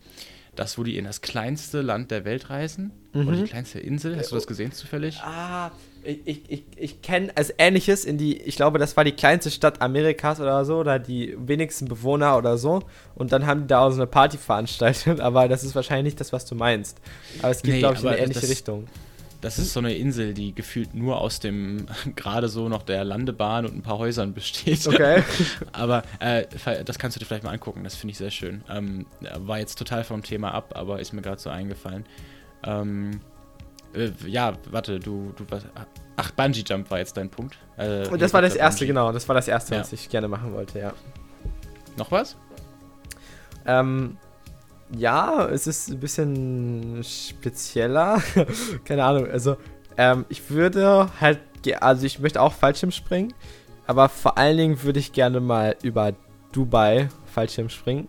das, 0.60 0.78
wo 0.78 0.84
die 0.84 0.98
in 0.98 1.06
das 1.06 1.22
kleinste 1.22 1.82
Land 1.82 2.12
der 2.12 2.26
Welt 2.26 2.50
reisen. 2.50 2.92
Oder 3.14 3.24
Mhm. 3.24 3.36
die 3.38 3.44
kleinste 3.50 3.80
Insel. 3.80 4.18
Hast 4.18 4.32
du 4.32 4.36
das 4.36 4.46
gesehen 4.46 4.72
zufällig? 4.72 5.20
Ah, 5.24 5.72
ich, 6.04 6.20
ich, 6.26 6.42
ich, 6.52 6.64
ich 6.78 7.02
kenne 7.02 7.32
als 7.36 7.54
ähnliches 7.58 8.06
in 8.06 8.18
die, 8.18 8.38
ich 8.42 8.56
glaube, 8.56 8.78
das 8.80 8.96
war 8.96 9.04
die 9.04 9.12
kleinste 9.14 9.50
Stadt 9.52 9.82
Amerikas 9.82 10.40
oder 10.40 10.64
so, 10.64 10.78
oder 10.78 11.00
die 11.00 11.36
wenigsten 11.40 11.86
Bewohner 11.88 12.38
oder 12.38 12.58
so. 12.58 12.84
Und 13.16 13.32
dann 13.32 13.46
haben 13.48 13.62
die 13.62 13.68
da 13.68 13.80
auch 13.82 13.90
so 13.92 13.98
eine 13.98 14.08
Party 14.08 14.38
veranstaltet, 14.38 15.20
aber 15.22 15.48
das 15.48 15.64
ist 15.64 15.74
wahrscheinlich 15.76 16.06
nicht 16.14 16.20
das, 16.20 16.32
was 16.34 16.46
du 16.46 16.56
meinst. 16.56 17.00
Aber 17.42 17.50
es 17.52 17.62
geht, 17.64 17.74
Nee, 17.74 17.80
glaube 17.80 17.96
ich, 17.96 18.02
in 18.04 18.08
eine 18.10 18.18
ähnliche 18.20 18.42
das- 18.42 18.50
Richtung. 18.50 18.86
Das 19.42 19.58
ist 19.58 19.72
so 19.72 19.80
eine 19.80 19.96
Insel, 19.96 20.34
die 20.34 20.54
gefühlt 20.54 20.94
nur 20.94 21.22
aus 21.22 21.40
dem, 21.40 21.86
gerade 22.16 22.50
so 22.50 22.68
noch 22.68 22.84
der 22.84 23.04
Landebahn 23.06 23.66
und 23.66 23.76
ein 23.76 23.82
paar 23.82 23.98
Häusern 23.98 24.34
besteht. 24.34 24.86
Okay. 24.88 25.24
aber 25.72 26.04
äh, 26.20 26.46
das 26.84 27.00
kannst 27.00 27.16
du 27.16 27.20
dir 27.20 27.26
vielleicht 27.26 27.44
mal 27.46 27.52
angucken, 27.52 27.84
das 27.84 27.96
finde 27.96 28.12
ich 28.12 28.18
sehr 28.18 28.32
schön. 28.32 28.64
Ähm, 28.70 29.06
war 29.38 29.60
jetzt 29.60 29.78
total 29.78 30.04
vom 30.04 30.24
Thema 30.24 30.54
ab, 30.54 30.74
aber 30.76 31.00
ist 31.00 31.14
mir 31.14 31.22
gerade 31.22 31.40
so 31.42 31.50
eingefallen. 31.50 32.06
Ähm, 32.64 33.22
äh, 33.94 34.12
ja, 34.28 34.54
warte, 34.70 35.00
du, 35.00 35.34
du 35.38 35.46
was. 35.50 35.64
Ach, 36.18 36.32
Bungee 36.32 36.64
Jump 36.68 36.92
war 36.92 37.00
jetzt 37.00 37.16
dein 37.16 37.30
Punkt. 37.30 37.58
Äh, 37.78 38.08
Und 38.10 38.22
das 38.22 38.34
war 38.34 38.42
das 38.42 38.56
erste, 38.56 38.86
genau. 38.86 39.14
Das 39.14 39.28
war 39.30 39.36
das 39.36 39.48
erste, 39.48 39.76
Ja. 39.76 39.82
was 39.82 39.94
ich 39.94 40.10
gerne 40.10 40.28
machen 40.28 40.52
wollte, 40.52 40.80
ja. 40.80 40.94
Noch 41.98 42.12
was? 42.12 42.36
Ähm, 43.66 44.18
ja, 44.96 45.48
es 45.48 45.68
ist 45.68 45.90
ein 45.90 46.00
bisschen 46.00 47.04
spezieller. 47.04 48.22
Keine 48.86 49.04
Ahnung. 49.04 49.28
Also, 49.30 49.58
ähm, 49.98 50.26
ich 50.30 50.50
würde 50.50 51.10
halt, 51.20 51.40
also 51.80 52.06
ich 52.06 52.20
möchte 52.20 52.42
auch 52.42 52.54
Fallschirm 52.54 52.92
springen, 52.92 53.34
aber 53.86 54.10
vor 54.10 54.38
allen 54.38 54.58
Dingen 54.58 54.84
würde 54.84 55.00
ich 55.00 55.14
gerne 55.14 55.40
mal 55.40 55.76
über 55.84 56.14
Dubai 56.52 57.10
Fallschirm 57.26 57.70
springen. 57.70 58.08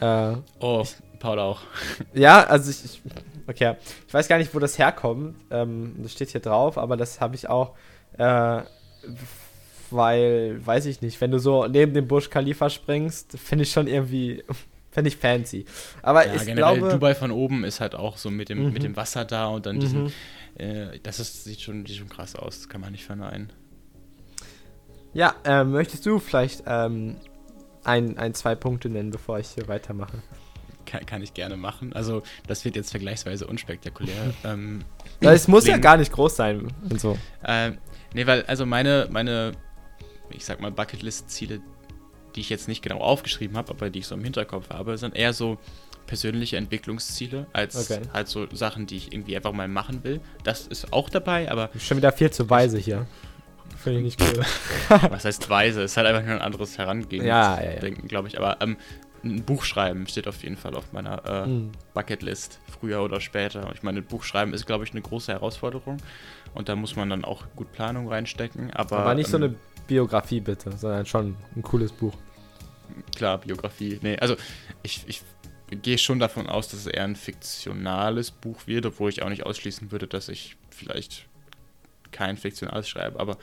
Äh, 0.00 0.34
oh, 0.60 0.84
Paul 1.18 1.38
auch. 1.38 1.60
Ja, 2.14 2.44
also 2.44 2.70
ich, 2.70 2.84
ich, 2.84 3.02
okay, 3.46 3.76
ich 4.08 4.14
weiß 4.14 4.26
gar 4.28 4.38
nicht, 4.38 4.54
wo 4.54 4.58
das 4.58 4.78
herkommt. 4.78 5.36
Ähm, 5.50 5.94
das 5.98 6.12
steht 6.12 6.30
hier 6.30 6.40
drauf, 6.40 6.78
aber 6.78 6.96
das 6.96 7.20
habe 7.20 7.36
ich 7.36 7.48
auch, 7.48 7.74
äh, 8.18 8.62
weil, 9.90 10.64
weiß 10.64 10.86
ich 10.86 11.02
nicht, 11.02 11.20
wenn 11.20 11.30
du 11.30 11.38
so 11.38 11.66
neben 11.66 11.94
dem 11.94 12.08
Burj 12.08 12.28
Khalifa 12.30 12.70
springst, 12.70 13.38
finde 13.38 13.64
ich 13.64 13.72
schon 13.72 13.86
irgendwie 13.86 14.42
Fände 14.90 15.08
ich 15.08 15.16
fancy. 15.16 15.64
Aber 16.02 16.26
ja, 16.26 16.34
ich 16.34 16.52
glaube. 16.54 16.88
Dubai 16.88 17.14
von 17.14 17.30
oben 17.30 17.64
ist 17.64 17.80
halt 17.80 17.94
auch 17.94 18.16
so 18.16 18.30
mit 18.30 18.48
dem, 18.48 18.66
mhm. 18.66 18.72
mit 18.72 18.82
dem 18.82 18.96
Wasser 18.96 19.24
da 19.24 19.46
und 19.46 19.66
dann 19.66 19.76
mhm. 19.76 19.80
diesen. 19.80 20.12
Äh, 20.56 20.98
das 21.02 21.20
ist, 21.20 21.44
sieht, 21.44 21.60
schon, 21.60 21.86
sieht 21.86 21.96
schon 21.96 22.08
krass 22.08 22.34
aus, 22.34 22.58
das 22.58 22.68
kann 22.68 22.80
man 22.80 22.92
nicht 22.92 23.04
verneinen. 23.04 23.52
Ja, 25.12 25.34
äh, 25.44 25.64
möchtest 25.64 26.06
du 26.06 26.18
vielleicht 26.18 26.64
ähm, 26.66 27.16
ein, 27.84 28.18
ein, 28.18 28.34
zwei 28.34 28.54
Punkte 28.54 28.88
nennen, 28.88 29.10
bevor 29.10 29.38
ich 29.38 29.48
hier 29.48 29.68
weitermache? 29.68 30.22
Kann, 30.86 31.06
kann 31.06 31.22
ich 31.22 31.34
gerne 31.34 31.56
machen. 31.56 31.92
Also, 31.92 32.22
das 32.46 32.64
wird 32.64 32.76
jetzt 32.76 32.90
vergleichsweise 32.90 33.46
unspektakulär. 33.46 34.34
ähm, 34.44 34.84
es 35.20 35.48
muss 35.48 35.66
ja 35.66 35.78
gar 35.78 35.96
nicht 35.96 36.12
groß 36.12 36.36
sein 36.36 36.68
und 36.88 37.00
so. 37.00 37.16
Äh, 37.44 37.72
nee, 38.14 38.26
weil, 38.26 38.42
also 38.44 38.66
meine, 38.66 39.08
meine, 39.10 39.52
ich 40.30 40.44
sag 40.44 40.60
mal, 40.60 40.70
Bucketlist-Ziele, 40.70 41.60
die 42.36 42.40
ich 42.40 42.50
jetzt 42.50 42.68
nicht 42.68 42.82
genau 42.82 42.98
aufgeschrieben 42.98 43.56
habe, 43.56 43.70
aber 43.70 43.90
die 43.90 44.00
ich 44.00 44.06
so 44.06 44.14
im 44.14 44.24
Hinterkopf 44.24 44.70
habe, 44.70 44.96
sind 44.98 45.16
eher 45.16 45.32
so 45.32 45.58
persönliche 46.06 46.56
Entwicklungsziele 46.56 47.46
als 47.52 47.90
okay. 47.90 48.02
halt 48.12 48.28
so 48.28 48.46
Sachen, 48.52 48.86
die 48.86 48.96
ich 48.96 49.12
irgendwie 49.12 49.36
einfach 49.36 49.52
mal 49.52 49.68
machen 49.68 50.02
will. 50.02 50.20
Das 50.42 50.66
ist 50.66 50.92
auch 50.92 51.08
dabei, 51.08 51.50
aber. 51.50 51.70
Schon 51.78 51.98
wieder 51.98 52.12
viel 52.12 52.30
zu 52.30 52.50
weise 52.50 52.78
hier. 52.78 53.06
Finde 53.76 54.00
ich 54.00 54.18
nicht 54.18 54.20
cool. 54.20 54.44
Was 55.10 55.24
heißt 55.24 55.48
weise? 55.48 55.82
Es 55.82 55.92
ist 55.92 55.96
halt 55.96 56.08
einfach 56.08 56.24
nur 56.24 56.34
ein 56.34 56.42
anderes 56.42 56.76
Herangehen. 56.76 57.24
Ja, 57.24 57.62
ja, 57.62 57.82
ja. 57.82 57.90
Glaube 58.08 58.28
ich. 58.28 58.38
Aber 58.38 58.56
ähm, 58.60 58.76
ein 59.22 59.42
Buch 59.42 59.64
schreiben 59.64 60.06
steht 60.06 60.26
auf 60.26 60.42
jeden 60.42 60.56
Fall 60.56 60.74
auf 60.74 60.92
meiner 60.92 61.24
äh, 61.24 61.46
mhm. 61.46 61.72
Bucketlist, 61.94 62.58
früher 62.78 63.02
oder 63.02 63.20
später. 63.20 63.70
Ich 63.74 63.82
meine, 63.82 64.00
ein 64.00 64.04
Buch 64.04 64.24
schreiben 64.24 64.52
ist, 64.52 64.66
glaube 64.66 64.84
ich, 64.84 64.90
eine 64.92 65.02
große 65.02 65.32
Herausforderung. 65.32 65.98
Und 66.54 66.68
da 66.68 66.76
muss 66.76 66.96
man 66.96 67.08
dann 67.10 67.24
auch 67.24 67.44
gut 67.54 67.72
Planung 67.72 68.08
reinstecken. 68.08 68.70
Aber, 68.72 68.98
aber 68.98 69.14
nicht 69.14 69.26
ähm, 69.26 69.30
so 69.30 69.36
eine 69.36 69.54
Biografie 69.90 70.38
bitte, 70.38 70.70
sondern 70.76 71.04
schon 71.04 71.36
ein 71.56 71.62
cooles 71.62 71.90
Buch. 71.90 72.14
Klar, 73.16 73.38
Biografie. 73.38 73.98
Nee, 74.00 74.16
also 74.20 74.36
ich, 74.84 75.02
ich 75.08 75.22
gehe 75.82 75.98
schon 75.98 76.20
davon 76.20 76.46
aus, 76.48 76.68
dass 76.68 76.80
es 76.80 76.86
eher 76.86 77.02
ein 77.02 77.16
fiktionales 77.16 78.30
Buch 78.30 78.68
wird, 78.68 78.86
obwohl 78.86 79.10
ich 79.10 79.22
auch 79.22 79.28
nicht 79.28 79.44
ausschließen 79.44 79.90
würde, 79.90 80.06
dass 80.06 80.28
ich 80.28 80.56
vielleicht 80.70 81.26
kein 82.12 82.36
fiktionales 82.36 82.88
schreibe, 82.88 83.18
aber 83.18 83.36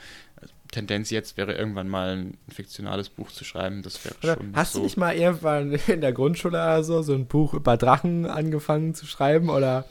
Tendenz 0.72 1.10
jetzt 1.10 1.36
wäre 1.36 1.52
irgendwann 1.52 1.88
mal 1.88 2.16
ein 2.16 2.38
fiktionales 2.48 3.10
Buch 3.10 3.30
zu 3.30 3.44
schreiben, 3.44 3.82
das 3.82 4.02
wäre 4.04 4.14
schon 4.22 4.56
Hast 4.56 4.72
so 4.72 4.78
du 4.78 4.84
nicht 4.84 4.96
mal 4.96 5.14
irgendwann 5.14 5.72
in 5.86 6.00
der 6.00 6.12
Grundschule 6.14 6.56
oder 6.56 6.82
so 6.82 7.02
so 7.02 7.12
ein 7.12 7.26
Buch 7.26 7.52
über 7.52 7.76
Drachen 7.76 8.24
angefangen 8.24 8.94
zu 8.94 9.04
schreiben 9.04 9.50
oder 9.50 9.84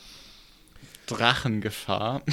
Drachengefahr? 1.06 2.24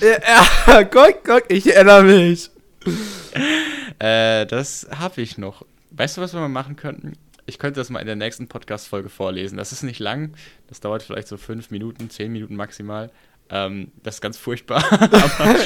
ja, 0.00 0.82
guck, 0.84 1.24
guck, 1.24 1.44
ich 1.48 1.74
erinnere 1.74 2.04
mich. 2.04 2.50
äh, 3.98 4.46
das 4.46 4.86
habe 4.96 5.20
ich 5.22 5.38
noch. 5.38 5.64
Weißt 5.90 6.16
du, 6.16 6.20
was 6.20 6.34
wir 6.34 6.40
mal 6.40 6.48
machen 6.48 6.76
könnten? 6.76 7.12
Ich 7.46 7.58
könnte 7.58 7.80
das 7.80 7.90
mal 7.90 8.00
in 8.00 8.06
der 8.06 8.16
nächsten 8.16 8.48
Podcast-Folge 8.48 9.08
vorlesen. 9.08 9.56
Das 9.56 9.72
ist 9.72 9.82
nicht 9.82 10.00
lang. 10.00 10.34
Das 10.68 10.80
dauert 10.80 11.02
vielleicht 11.02 11.28
so 11.28 11.36
fünf 11.36 11.70
Minuten, 11.70 12.10
zehn 12.10 12.32
Minuten 12.32 12.56
maximal. 12.56 13.10
Ähm, 13.48 13.92
das 14.02 14.16
ist 14.16 14.20
ganz 14.20 14.38
furchtbar. 14.38 14.82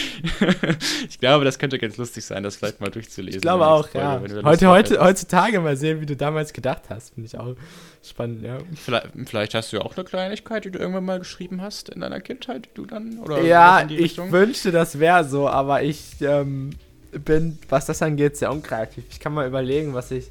Ich 1.09 1.18
glaube, 1.18 1.45
das 1.45 1.59
könnte 1.59 1.79
ganz 1.79 1.97
lustig 1.97 2.25
sein, 2.25 2.43
das 2.43 2.57
vielleicht 2.57 2.81
mal 2.81 2.91
durchzulesen. 2.91 3.39
Ich 3.39 3.43
glaube 3.43 3.66
auch, 3.66 3.89
Folge, 3.89 4.37
ja. 4.37 4.43
Heute, 4.45 4.68
heute, 4.68 5.01
heutzutage 5.01 5.61
mal 5.61 5.77
sehen, 5.77 6.01
wie 6.01 6.07
du 6.07 6.16
damals 6.16 6.53
gedacht 6.53 6.85
hast. 6.89 7.14
Finde 7.14 7.27
ich 7.27 7.39
auch 7.39 7.55
spannend, 8.03 8.43
ja. 8.43 8.59
Vielleicht, 8.75 9.09
vielleicht, 9.27 9.55
hast 9.55 9.73
du 9.73 9.79
ja 9.79 9.83
auch 9.83 9.97
eine 9.97 10.05
Kleinigkeit, 10.05 10.64
die 10.64 10.71
du 10.71 10.79
irgendwann 10.79 11.05
mal 11.05 11.18
geschrieben 11.18 11.61
hast 11.62 11.89
in 11.89 12.01
deiner 12.01 12.21
Kindheit, 12.21 12.66
die 12.66 12.75
du 12.75 12.87
dann, 12.87 13.18
oder 13.18 13.43
Ja, 13.43 13.87
ich 13.89 14.18
wünschte, 14.18 14.73
das 14.73 14.99
wäre 14.99 15.25
so, 15.25 15.49
aber 15.49 15.83
ich 15.83 16.21
ähm, 16.21 16.71
bin, 17.13 17.59
was 17.69 17.87
das 17.87 18.03
angeht, 18.03 18.37
sehr 18.37 18.53
unkreativ. 18.53 19.05
Ich 19.11 19.21
kann 19.21 19.33
mal 19.35 19.47
überlegen, 19.47 19.95
was 19.95 20.11
ich. 20.11 20.29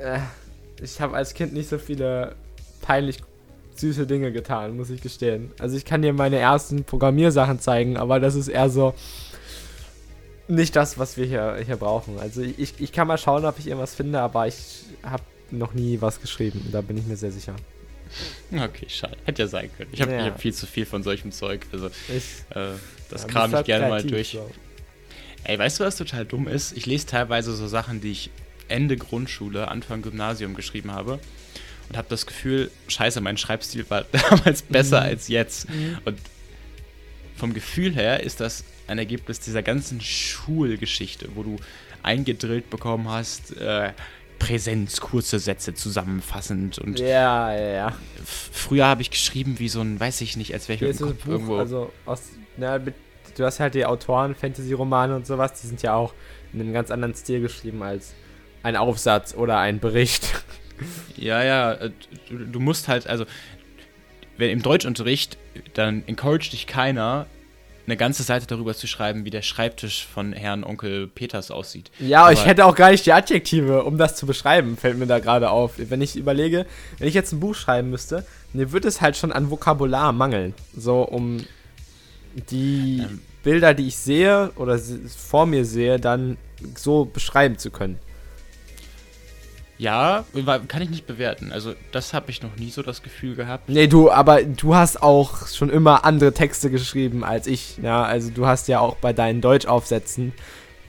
Äh, 0.00 0.18
ich 0.82 1.00
habe 1.00 1.16
als 1.16 1.34
Kind 1.34 1.54
nicht 1.54 1.68
so 1.68 1.78
viele 1.78 2.36
peinlich 2.82 3.22
süße 3.76 4.06
Dinge 4.06 4.32
getan, 4.32 4.76
muss 4.76 4.90
ich 4.90 5.02
gestehen. 5.02 5.52
Also 5.58 5.76
ich 5.76 5.84
kann 5.84 6.02
dir 6.02 6.12
meine 6.12 6.38
ersten 6.38 6.84
Programmiersachen 6.84 7.60
zeigen, 7.60 7.96
aber 7.96 8.20
das 8.20 8.34
ist 8.34 8.48
eher 8.48 8.70
so 8.70 8.94
nicht 10.48 10.76
das, 10.76 10.98
was 10.98 11.16
wir 11.16 11.26
hier, 11.26 11.56
hier 11.64 11.76
brauchen. 11.76 12.18
Also 12.18 12.42
ich, 12.42 12.74
ich 12.78 12.92
kann 12.92 13.08
mal 13.08 13.18
schauen, 13.18 13.44
ob 13.44 13.58
ich 13.58 13.66
irgendwas 13.66 13.94
finde, 13.94 14.20
aber 14.20 14.46
ich 14.46 14.84
habe 15.02 15.22
noch 15.50 15.74
nie 15.74 16.00
was 16.00 16.20
geschrieben. 16.20 16.68
Da 16.72 16.80
bin 16.80 16.96
ich 16.96 17.06
mir 17.06 17.16
sehr 17.16 17.32
sicher. 17.32 17.56
Okay, 18.52 18.86
schade. 18.88 19.16
Hätte 19.24 19.42
ja 19.42 19.48
sein 19.48 19.70
können. 19.76 19.90
Ich 19.92 20.00
habe 20.00 20.12
ja. 20.12 20.26
hab 20.26 20.40
viel 20.40 20.54
zu 20.54 20.66
viel 20.66 20.86
von 20.86 21.02
solchem 21.02 21.32
Zeug. 21.32 21.66
Also 21.72 21.88
ich, 22.08 22.44
äh, 22.50 22.70
das 23.10 23.22
ja, 23.22 23.28
kram 23.28 23.54
ich 23.54 23.64
gerne 23.64 23.88
mal 23.88 24.02
durch. 24.02 24.30
So. 24.30 24.48
Ey, 25.48 25.56
weißt 25.56 25.78
du, 25.78 25.84
was 25.84 25.96
total 25.96 26.24
dumm 26.24 26.48
ist? 26.48 26.76
Ich 26.76 26.86
lese 26.86 27.06
teilweise 27.06 27.54
so 27.54 27.68
Sachen, 27.68 28.00
die 28.00 28.10
ich 28.10 28.30
Ende 28.66 28.96
Grundschule, 28.96 29.68
Anfang 29.68 30.02
Gymnasium 30.02 30.54
geschrieben 30.54 30.90
habe 30.90 31.20
und 31.88 31.96
habe 31.96 32.08
das 32.10 32.26
Gefühl, 32.26 32.68
scheiße, 32.88 33.20
mein 33.20 33.36
Schreibstil 33.36 33.88
war 33.88 34.04
damals 34.30 34.62
besser 34.62 35.02
mhm. 35.02 35.06
als 35.06 35.28
jetzt. 35.28 35.70
Mhm. 35.70 35.98
Und 36.04 36.18
vom 37.36 37.54
Gefühl 37.54 37.94
her 37.94 38.24
ist 38.24 38.40
das 38.40 38.64
ein 38.88 38.98
Ergebnis 38.98 39.38
dieser 39.38 39.62
ganzen 39.62 40.00
Schulgeschichte, 40.00 41.28
wo 41.36 41.44
du 41.44 41.56
eingedrillt 42.02 42.68
bekommen 42.68 43.08
hast, 43.08 43.56
äh, 43.56 43.92
Präsenz, 44.40 45.00
kurze 45.00 45.38
Sätze 45.38 45.74
zusammenfassend 45.74 46.78
und 46.78 46.98
ja, 46.98 47.54
ja, 47.54 47.68
ja. 47.72 47.98
Früher 48.24 48.84
habe 48.84 49.00
ich 49.00 49.10
geschrieben 49.10 49.58
wie 49.58 49.68
so 49.68 49.80
ein, 49.80 49.98
weiß 49.98 50.20
ich 50.22 50.36
nicht, 50.36 50.52
als 50.52 50.68
wäre 50.68 50.76
ich 50.76 50.82
mit 50.82 51.00
dem 51.00 51.06
Kopf 51.08 51.24
Buch, 51.24 51.32
irgendwo. 51.32 51.56
Also 51.56 51.92
aus, 52.04 52.20
na, 52.56 52.78
mit, 52.78 52.94
du 53.34 53.44
hast 53.44 53.60
halt 53.60 53.74
die 53.74 53.86
Autoren, 53.86 54.34
Fantasy-Romane 54.34 55.14
und 55.14 55.26
sowas, 55.26 55.60
die 55.60 55.66
sind 55.66 55.82
ja 55.82 55.94
auch 55.94 56.14
in 56.52 56.60
einem 56.60 56.72
ganz 56.72 56.90
anderen 56.90 57.14
Stil 57.14 57.40
geschrieben 57.40 57.82
als 57.82 58.14
ein 58.62 58.76
Aufsatz 58.76 59.34
oder 59.34 59.58
ein 59.58 59.80
Bericht. 59.80 60.44
Ja, 61.16 61.42
ja, 61.42 61.72
äh, 61.72 61.90
du, 62.28 62.36
du 62.36 62.60
musst 62.60 62.86
halt, 62.86 63.06
also, 63.06 63.24
wenn 64.36 64.50
im 64.50 64.60
Deutschunterricht, 64.60 65.38
dann 65.72 66.02
encourage 66.06 66.50
dich 66.50 66.66
keiner, 66.66 67.24
eine 67.86 67.96
ganze 67.96 68.22
Seite 68.22 68.46
darüber 68.46 68.74
zu 68.74 68.86
schreiben, 68.86 69.24
wie 69.24 69.30
der 69.30 69.42
Schreibtisch 69.42 70.06
von 70.06 70.32
Herrn 70.32 70.64
Onkel 70.64 71.06
Peters 71.06 71.50
aussieht. 71.50 71.90
Ja, 71.98 72.22
aber 72.22 72.32
ich 72.32 72.44
hätte 72.44 72.66
auch 72.66 72.74
gar 72.74 72.90
nicht 72.90 73.06
die 73.06 73.12
Adjektive, 73.12 73.84
um 73.84 73.96
das 73.96 74.16
zu 74.16 74.26
beschreiben, 74.26 74.76
fällt 74.76 74.98
mir 74.98 75.06
da 75.06 75.18
gerade 75.18 75.50
auf. 75.50 75.74
Wenn 75.76 76.02
ich 76.02 76.16
überlege, 76.16 76.66
wenn 76.98 77.08
ich 77.08 77.14
jetzt 77.14 77.32
ein 77.32 77.40
Buch 77.40 77.54
schreiben 77.54 77.90
müsste, 77.90 78.26
mir 78.52 78.72
würde 78.72 78.88
es 78.88 79.00
halt 79.00 79.16
schon 79.16 79.32
an 79.32 79.50
Vokabular 79.50 80.12
mangeln. 80.12 80.54
So, 80.76 81.02
um 81.02 81.44
die 82.50 83.02
ähm. 83.02 83.20
Bilder, 83.42 83.74
die 83.74 83.88
ich 83.88 83.96
sehe 83.96 84.50
oder 84.56 84.78
vor 84.78 85.46
mir 85.46 85.64
sehe, 85.64 85.98
dann 85.98 86.36
so 86.76 87.04
beschreiben 87.04 87.58
zu 87.58 87.70
können. 87.70 87.98
Ja, 89.78 90.24
kann 90.68 90.80
ich 90.80 90.88
nicht 90.88 91.06
bewerten. 91.06 91.52
Also, 91.52 91.74
das 91.92 92.14
habe 92.14 92.30
ich 92.30 92.42
noch 92.42 92.56
nie 92.56 92.70
so 92.70 92.82
das 92.82 93.02
Gefühl 93.02 93.34
gehabt. 93.34 93.68
Nee, 93.68 93.86
du, 93.86 94.10
aber 94.10 94.42
du 94.42 94.74
hast 94.74 95.02
auch 95.02 95.48
schon 95.48 95.68
immer 95.68 96.06
andere 96.06 96.32
Texte 96.32 96.70
geschrieben 96.70 97.24
als 97.24 97.46
ich. 97.46 97.76
Ja, 97.82 98.02
also 98.02 98.30
du 98.30 98.46
hast 98.46 98.68
ja 98.68 98.80
auch 98.80 98.96
bei 98.96 99.12
deinen 99.12 99.42
Deutschaufsätzen, 99.42 100.32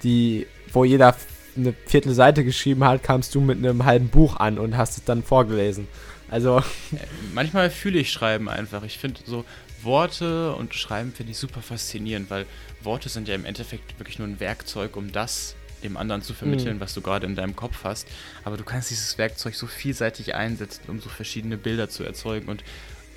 die, 0.03 0.47
wo 0.71 0.85
jeder 0.85 1.15
eine 1.57 1.73
Viertelseite 1.85 2.45
geschrieben 2.45 2.85
hat, 2.85 3.03
kamst 3.03 3.35
du 3.35 3.41
mit 3.41 3.57
einem 3.57 3.83
halben 3.83 4.07
Buch 4.07 4.37
an 4.37 4.57
und 4.57 4.77
hast 4.77 4.97
es 4.97 5.03
dann 5.03 5.21
vorgelesen. 5.21 5.87
Also. 6.29 6.59
Äh, 6.59 6.99
manchmal 7.33 7.69
fühle 7.69 7.99
ich 7.99 8.11
Schreiben 8.11 8.47
einfach. 8.47 8.83
Ich 8.83 8.97
finde 8.99 9.19
so 9.25 9.43
Worte 9.83 10.53
und 10.53 10.73
Schreiben 10.73 11.13
finde 11.13 11.31
ich 11.31 11.37
super 11.37 11.61
faszinierend, 11.61 12.29
weil 12.29 12.45
Worte 12.81 13.09
sind 13.09 13.27
ja 13.27 13.35
im 13.35 13.45
Endeffekt 13.45 13.99
wirklich 13.99 14.19
nur 14.19 14.27
ein 14.27 14.39
Werkzeug, 14.39 14.95
um 14.95 15.11
das 15.11 15.55
dem 15.83 15.97
anderen 15.97 16.21
zu 16.21 16.33
vermitteln, 16.33 16.77
mhm. 16.77 16.81
was 16.81 16.93
du 16.93 17.01
gerade 17.01 17.25
in 17.25 17.35
deinem 17.35 17.55
Kopf 17.55 17.83
hast. 17.83 18.07
Aber 18.43 18.57
du 18.57 18.63
kannst 18.63 18.89
dieses 18.89 19.17
Werkzeug 19.17 19.55
so 19.55 19.67
vielseitig 19.67 20.33
einsetzen, 20.35 20.81
um 20.87 20.99
so 20.99 21.09
verschiedene 21.09 21.57
Bilder 21.57 21.89
zu 21.89 22.03
erzeugen 22.03 22.47
und 22.47 22.63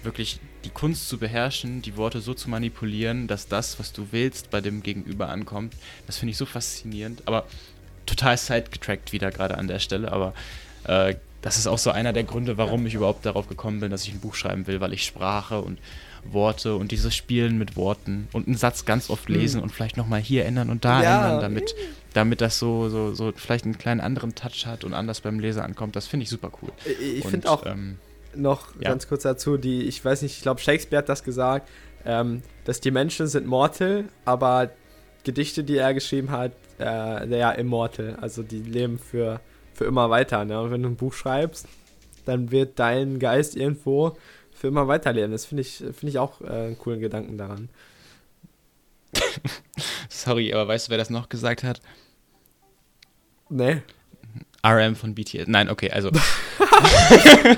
wirklich 0.03 0.41
die 0.65 0.71
Kunst 0.71 1.09
zu 1.09 1.19
beherrschen, 1.19 1.83
die 1.83 1.97
Worte 1.97 2.21
so 2.21 2.35
zu 2.35 2.49
manipulieren, 2.49 3.29
dass 3.29 3.49
das, 3.49 3.79
was 3.79 3.93
du 3.93 4.09
willst, 4.11 4.51
bei 4.51 4.61
dem 4.61 4.83
Gegenüber 4.83 5.29
ankommt. 5.29 5.75
Das 6.07 6.19
finde 6.19 6.31
ich 6.33 6.37
so 6.37 6.47
faszinierend. 6.47 7.23
Aber 7.27 7.47
total 8.07 8.37
sidegetrackt 8.37 9.13
wieder 9.13 9.31
gerade 9.31 9.59
an 9.59 9.69
der 9.69 9.79
Stelle. 9.79 10.13
Aber 10.13 10.35
äh, 10.85 11.17
das 11.43 11.57
ist 11.57 11.67
auch 11.67 11.79
so 11.79 11.91
einer 11.91 12.13
der 12.13 12.25
Gründe, 12.25 12.59
warum 12.59 12.87
ich 12.87 12.95
überhaupt 12.95 13.25
darauf 13.25 13.49
gekommen 13.49 13.81
bin, 13.81 13.91
dass 13.91 14.07
ich 14.07 14.13
ein 14.13 14.21
Buch 14.21 14.35
schreiben 14.35 14.67
will, 14.67 14.81
weil 14.81 14.93
ich 14.93 15.05
Sprache 15.05 15.61
und 15.61 15.79
Worte 16.25 16.75
und 16.77 16.91
dieses 16.93 17.15
Spielen 17.15 17.59
mit 17.59 17.77
Worten 17.77 18.29
und 18.33 18.47
einen 18.47 18.57
Satz 18.57 18.85
ganz 18.85 19.11
oft 19.11 19.29
Mhm. 19.29 19.35
lesen 19.37 19.63
und 19.63 19.71
vielleicht 19.71 19.97
nochmal 19.97 20.21
hier 20.21 20.45
ändern 20.45 20.71
und 20.71 20.85
da 20.85 21.03
Ja. 21.03 21.25
ändern, 21.27 21.41
damit, 21.41 21.75
damit 22.13 22.41
das 22.41 22.59
so, 22.59 22.89
so, 22.89 23.15
so 23.15 23.33
vielleicht 23.35 23.65
einen 23.65 23.79
kleinen 23.79 24.01
anderen 24.01 24.35
Touch 24.35 24.67
hat 24.67 24.85
und 24.85 24.95
anders 24.95 25.21
beim 25.21 25.39
Leser 25.41 25.65
ankommt. 25.65 25.97
Das 25.97 26.07
finde 26.07 26.25
ich 26.25 26.31
super 26.31 26.51
cool. 26.63 26.71
Ich 27.01 27.25
Und, 27.25 27.31
finde 27.31 27.51
auch 27.51 27.65
Ähm, 27.67 27.99
noch 28.35 28.75
ja. 28.81 28.91
ganz 28.91 29.09
kurz 29.09 29.23
dazu, 29.25 29.57
die, 29.57 29.83
ich 29.83 30.05
weiß 30.05 30.23
nicht, 30.23 30.37
ich 30.37 30.43
glaube 30.43 30.61
Shakespeare 30.61 30.99
hat 31.03 31.09
das 31.09 31.25
gesagt, 31.25 31.69
ähm, 32.05 32.43
dass 32.65 32.81
die 32.81 32.91
Menschen 32.91 33.27
sind 33.27 33.47
mortal, 33.47 34.05
aber 34.25 34.71
Gedichte, 35.25 35.65
die 35.65 35.77
er 35.77 35.93
geschrieben 35.93 36.31
hat, 36.31 36.53
äh, 36.79 37.39
ja, 37.39 37.51
immortal. 37.51 38.17
Also 38.21 38.43
die 38.43 38.61
leben 38.63 38.99
für, 38.99 39.41
für 39.75 39.85
immer 39.85 40.09
weiter. 40.09 40.45
Ne? 40.47 40.59
Und 40.63 40.71
wenn 40.71 40.83
du 40.83 40.89
ein 40.89 40.97
Buch 40.97 41.13
schreibst, 41.13 41.67
dann 42.25 42.51
wird 42.51 42.79
dein 42.79 43.19
Geist 43.19 43.55
irgendwo 43.57 44.17
für 44.61 44.67
immer 44.69 44.87
weiterleben. 44.89 45.33
Das 45.33 45.47
finde 45.47 45.63
ich, 45.63 45.79
finde 45.79 46.09
ich 46.09 46.19
auch 46.19 46.43
äh, 46.43 46.49
einen 46.49 46.79
coolen 46.79 47.01
Gedanken 47.01 47.39
daran. 47.39 47.71
sorry, 50.11 50.53
aber 50.53 50.69
weißt 50.69 50.87
du, 50.87 50.91
wer 50.91 50.99
das 50.99 51.09
noch 51.09 51.31
gesagt 51.31 51.65
hat? 51.65 51.81
Ne? 53.49 53.83
RM 54.63 54.97
von 54.97 55.15
BTS. 55.15 55.47
Nein, 55.47 55.71
okay, 55.71 55.91
also. 55.91 56.11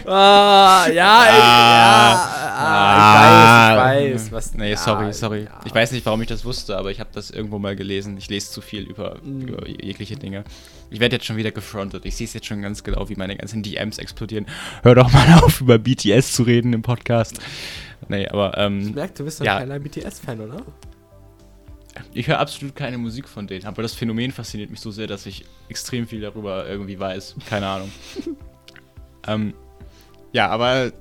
Ah, 0.06 0.88
ja, 0.88 1.24
ich, 1.24 1.38
ja, 1.38 2.31
ah, 2.52 3.72
ich 3.72 3.78
weiß, 3.78 4.06
ich 4.08 4.14
weiß, 4.14 4.32
was. 4.32 4.54
Nee, 4.54 4.74
sorry, 4.76 5.12
sorry. 5.12 5.44
ja. 5.44 5.60
Ich 5.64 5.74
weiß 5.74 5.92
nicht, 5.92 6.04
warum 6.06 6.20
ich 6.22 6.28
das 6.28 6.44
wusste, 6.44 6.76
aber 6.76 6.90
ich 6.90 7.00
habe 7.00 7.10
das 7.12 7.30
irgendwo 7.30 7.58
mal 7.58 7.76
gelesen. 7.76 8.16
Ich 8.18 8.28
lese 8.28 8.50
zu 8.50 8.60
viel 8.60 8.82
über, 8.84 9.18
Mm. 9.22 9.40
über 9.42 9.66
jegliche 9.68 10.16
Dinge. 10.16 10.44
Ich 10.90 11.00
werde 11.00 11.16
jetzt 11.16 11.26
schon 11.26 11.36
wieder 11.36 11.50
gefrontet. 11.52 12.04
Ich 12.04 12.16
sehe 12.16 12.26
es 12.26 12.34
jetzt 12.34 12.46
schon 12.46 12.62
ganz 12.62 12.84
genau, 12.84 13.08
wie 13.08 13.16
meine 13.16 13.36
ganzen 13.36 13.62
DMs 13.62 13.98
explodieren. 13.98 14.46
Hör 14.82 14.94
doch 14.94 15.12
mal 15.12 15.38
auf, 15.42 15.60
über 15.60 15.78
BTS 15.78 16.32
zu 16.32 16.42
reden 16.42 16.72
im 16.72 16.82
Podcast. 16.82 17.38
Nee, 18.08 18.26
aber 18.28 18.52
Ich 18.56 18.64
ähm, 18.64 18.92
merke, 18.94 19.14
du 19.18 19.24
bist 19.24 19.40
doch 19.40 19.46
Ja. 19.46 19.56
ein 19.58 19.66
kleiner 19.66 19.80
BTS-Fan, 19.80 20.40
oder? 20.40 20.56
ich 22.14 22.26
höre 22.26 22.38
absolut 22.38 22.74
keine 22.74 22.96
Musik 22.98 23.28
von 23.28 23.46
denen. 23.46 23.66
Aber 23.66 23.82
das 23.82 23.92
Phänomen 23.94 24.32
fasziniert 24.32 24.70
mich 24.70 24.80
so 24.80 24.90
sehr, 24.90 25.06
dass 25.06 25.26
ich 25.26 25.44
extrem 25.68 26.06
viel 26.06 26.20
darüber 26.22 26.66
irgendwie 26.66 26.98
weiß. 26.98 27.36
Keine 27.48 27.66
Ahnung. 27.66 27.92
ähm, 29.28 29.54
ja, 30.32 30.48
aber 30.48 30.92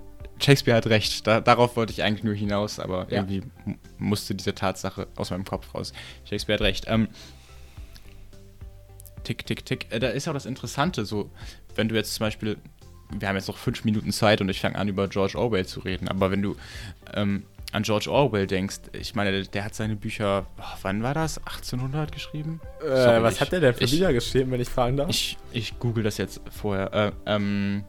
Shakespeare 0.41 0.75
hat 0.77 0.87
recht. 0.87 1.25
Da, 1.27 1.39
darauf 1.41 1.75
wollte 1.75 1.93
ich 1.93 2.03
eigentlich 2.03 2.23
nur 2.23 2.33
hinaus, 2.35 2.79
aber 2.79 3.07
Ja. 3.09 3.17
irgendwie 3.17 3.43
musste 3.97 4.35
diese 4.35 4.55
Tatsache 4.55 5.07
aus 5.15 5.29
meinem 5.31 5.45
Kopf 5.45 5.73
raus. 5.75 5.93
Shakespeare 6.25 6.57
hat 6.59 6.65
recht. 6.65 6.85
Ähm, 6.87 7.07
tick, 9.23 9.45
tick, 9.45 9.65
tick. 9.65 9.87
Äh, 9.91 9.99
da 9.99 10.09
ist 10.09 10.27
auch 10.27 10.33
das 10.33 10.45
Interessante, 10.45 11.05
so, 11.05 11.29
wenn 11.75 11.87
du 11.89 11.95
jetzt 11.95 12.13
zum 12.15 12.25
Beispiel, 12.25 12.57
wir 13.11 13.27
haben 13.27 13.35
jetzt 13.35 13.47
noch 13.47 13.57
fünf 13.57 13.83
Minuten 13.83 14.11
Zeit 14.11 14.41
und 14.41 14.49
ich 14.49 14.59
fange 14.61 14.75
an, 14.77 14.87
über 14.87 15.07
George 15.07 15.37
Orwell 15.37 15.65
zu 15.65 15.81
reden, 15.81 16.07
aber 16.07 16.31
wenn 16.31 16.41
du 16.41 16.55
ähm, 17.13 17.43
an 17.73 17.83
George 17.83 18.09
Orwell 18.11 18.47
denkst, 18.47 18.77
ich 18.93 19.15
meine, 19.15 19.31
der, 19.31 19.43
der 19.43 19.63
hat 19.65 19.75
seine 19.75 19.95
Bücher, 19.95 20.45
oh, 20.59 20.63
wann 20.81 21.03
war 21.03 21.13
das? 21.13 21.37
1800 21.39 22.11
geschrieben? 22.11 22.59
Äh, 22.81 23.03
Sorry, 23.03 23.23
was 23.23 23.35
ich- 23.35 23.41
hat 23.41 23.51
der 23.51 23.59
denn 23.61 23.73
für 23.73 23.83
ich- 23.85 23.91
Bücher 23.91 24.11
geschrieben, 24.13 24.51
wenn 24.51 24.59
ich 24.61 24.69
fragen 24.69 24.97
darf? 24.97 25.09
Ich, 25.09 25.37
ich 25.53 25.79
google 25.79 26.03
das 26.03 26.17
jetzt 26.17 26.41
vorher. 26.49 26.93
Äh, 26.93 27.11
ähm, 27.27 27.83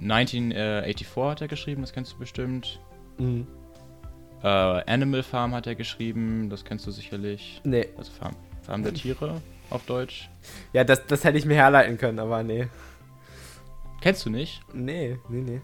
1984 0.00 1.30
hat 1.30 1.40
er 1.40 1.48
geschrieben, 1.48 1.82
das 1.82 1.92
kennst 1.92 2.12
du 2.12 2.18
bestimmt. 2.18 2.80
Mhm. 3.18 3.46
Äh, 4.42 4.48
Animal 4.48 5.22
Farm 5.22 5.54
hat 5.54 5.66
er 5.66 5.74
geschrieben, 5.74 6.50
das 6.50 6.64
kennst 6.64 6.86
du 6.86 6.90
sicherlich. 6.90 7.60
Nee. 7.64 7.88
Also 7.96 8.12
Farm, 8.12 8.36
Farm 8.62 8.82
der 8.82 8.94
Tiere 8.94 9.40
auf 9.70 9.84
Deutsch. 9.86 10.28
Ja, 10.72 10.84
das, 10.84 11.06
das 11.06 11.24
hätte 11.24 11.38
ich 11.38 11.46
mir 11.46 11.54
herleiten 11.54 11.98
können, 11.98 12.18
aber 12.18 12.42
nee. 12.42 12.68
Kennst 14.00 14.24
du 14.26 14.30
nicht? 14.30 14.60
Nee, 14.72 15.18
nee, 15.28 15.40
nee. 15.40 15.60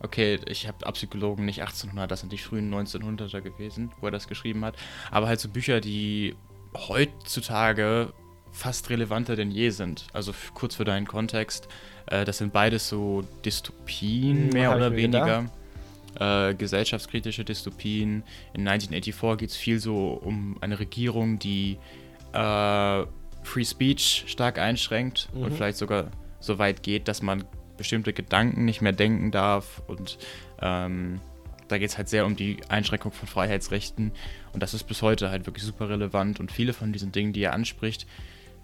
Okay, 0.00 0.40
ich 0.46 0.66
habe 0.66 0.84
Abpsychologen 0.84 1.44
nicht 1.44 1.60
1800, 1.60 2.10
das 2.10 2.20
sind 2.20 2.32
die 2.32 2.38
frühen 2.38 2.72
1900er 2.74 3.40
gewesen, 3.40 3.92
wo 4.00 4.06
er 4.06 4.12
das 4.12 4.26
geschrieben 4.26 4.64
hat. 4.64 4.76
Aber 5.10 5.28
halt 5.28 5.38
so 5.38 5.48
Bücher, 5.48 5.80
die 5.80 6.34
heutzutage 6.74 8.12
fast 8.52 8.90
relevanter 8.90 9.34
denn 9.34 9.50
je 9.50 9.70
sind. 9.70 10.06
Also 10.12 10.32
kurz 10.54 10.74
für 10.76 10.84
deinen 10.84 11.06
Kontext, 11.06 11.68
äh, 12.06 12.24
das 12.24 12.38
sind 12.38 12.52
beides 12.52 12.88
so 12.88 13.24
Dystopien, 13.44 14.44
Hm, 14.44 14.48
mehr 14.50 14.68
hab 14.70 14.76
oder 14.76 14.92
weniger. 14.94 15.46
Äh, 16.20 16.54
gesellschaftskritische 16.54 17.42
Dystopien. 17.44 18.22
In 18.52 18.64
1984 18.68 19.38
geht 19.38 19.50
es 19.50 19.56
viel 19.56 19.78
so 19.80 20.08
um 20.08 20.58
eine 20.60 20.78
Regierung, 20.78 21.38
die 21.38 21.78
äh, 22.34 23.04
Free 23.42 23.64
Speech 23.64 24.24
stark 24.28 24.58
einschränkt 24.58 25.28
und 25.32 25.50
Mhm. 25.50 25.56
vielleicht 25.56 25.78
sogar 25.78 26.10
so 26.38 26.58
weit 26.58 26.82
geht, 26.82 27.08
dass 27.08 27.22
man 27.22 27.44
bestimmte 27.78 28.12
Gedanken 28.12 28.64
nicht 28.66 28.82
mehr 28.82 28.92
denken 28.92 29.30
darf. 29.30 29.82
Und 29.86 30.18
ähm, 30.60 31.20
da 31.68 31.78
geht 31.78 31.88
es 31.88 31.96
halt 31.96 32.08
sehr 32.10 32.26
um 32.26 32.36
die 32.36 32.58
Einschränkung 32.68 33.12
von 33.12 33.26
Freiheitsrechten. 33.26 34.12
Und 34.52 34.62
das 34.62 34.74
ist 34.74 34.84
bis 34.84 35.00
heute 35.02 35.30
halt 35.30 35.46
wirklich 35.46 35.64
super 35.64 35.88
relevant. 35.88 36.38
Und 36.40 36.52
viele 36.52 36.74
von 36.74 36.92
diesen 36.92 37.10
Dingen, 37.12 37.32
die 37.32 37.42
er 37.42 37.54
anspricht, 37.54 38.06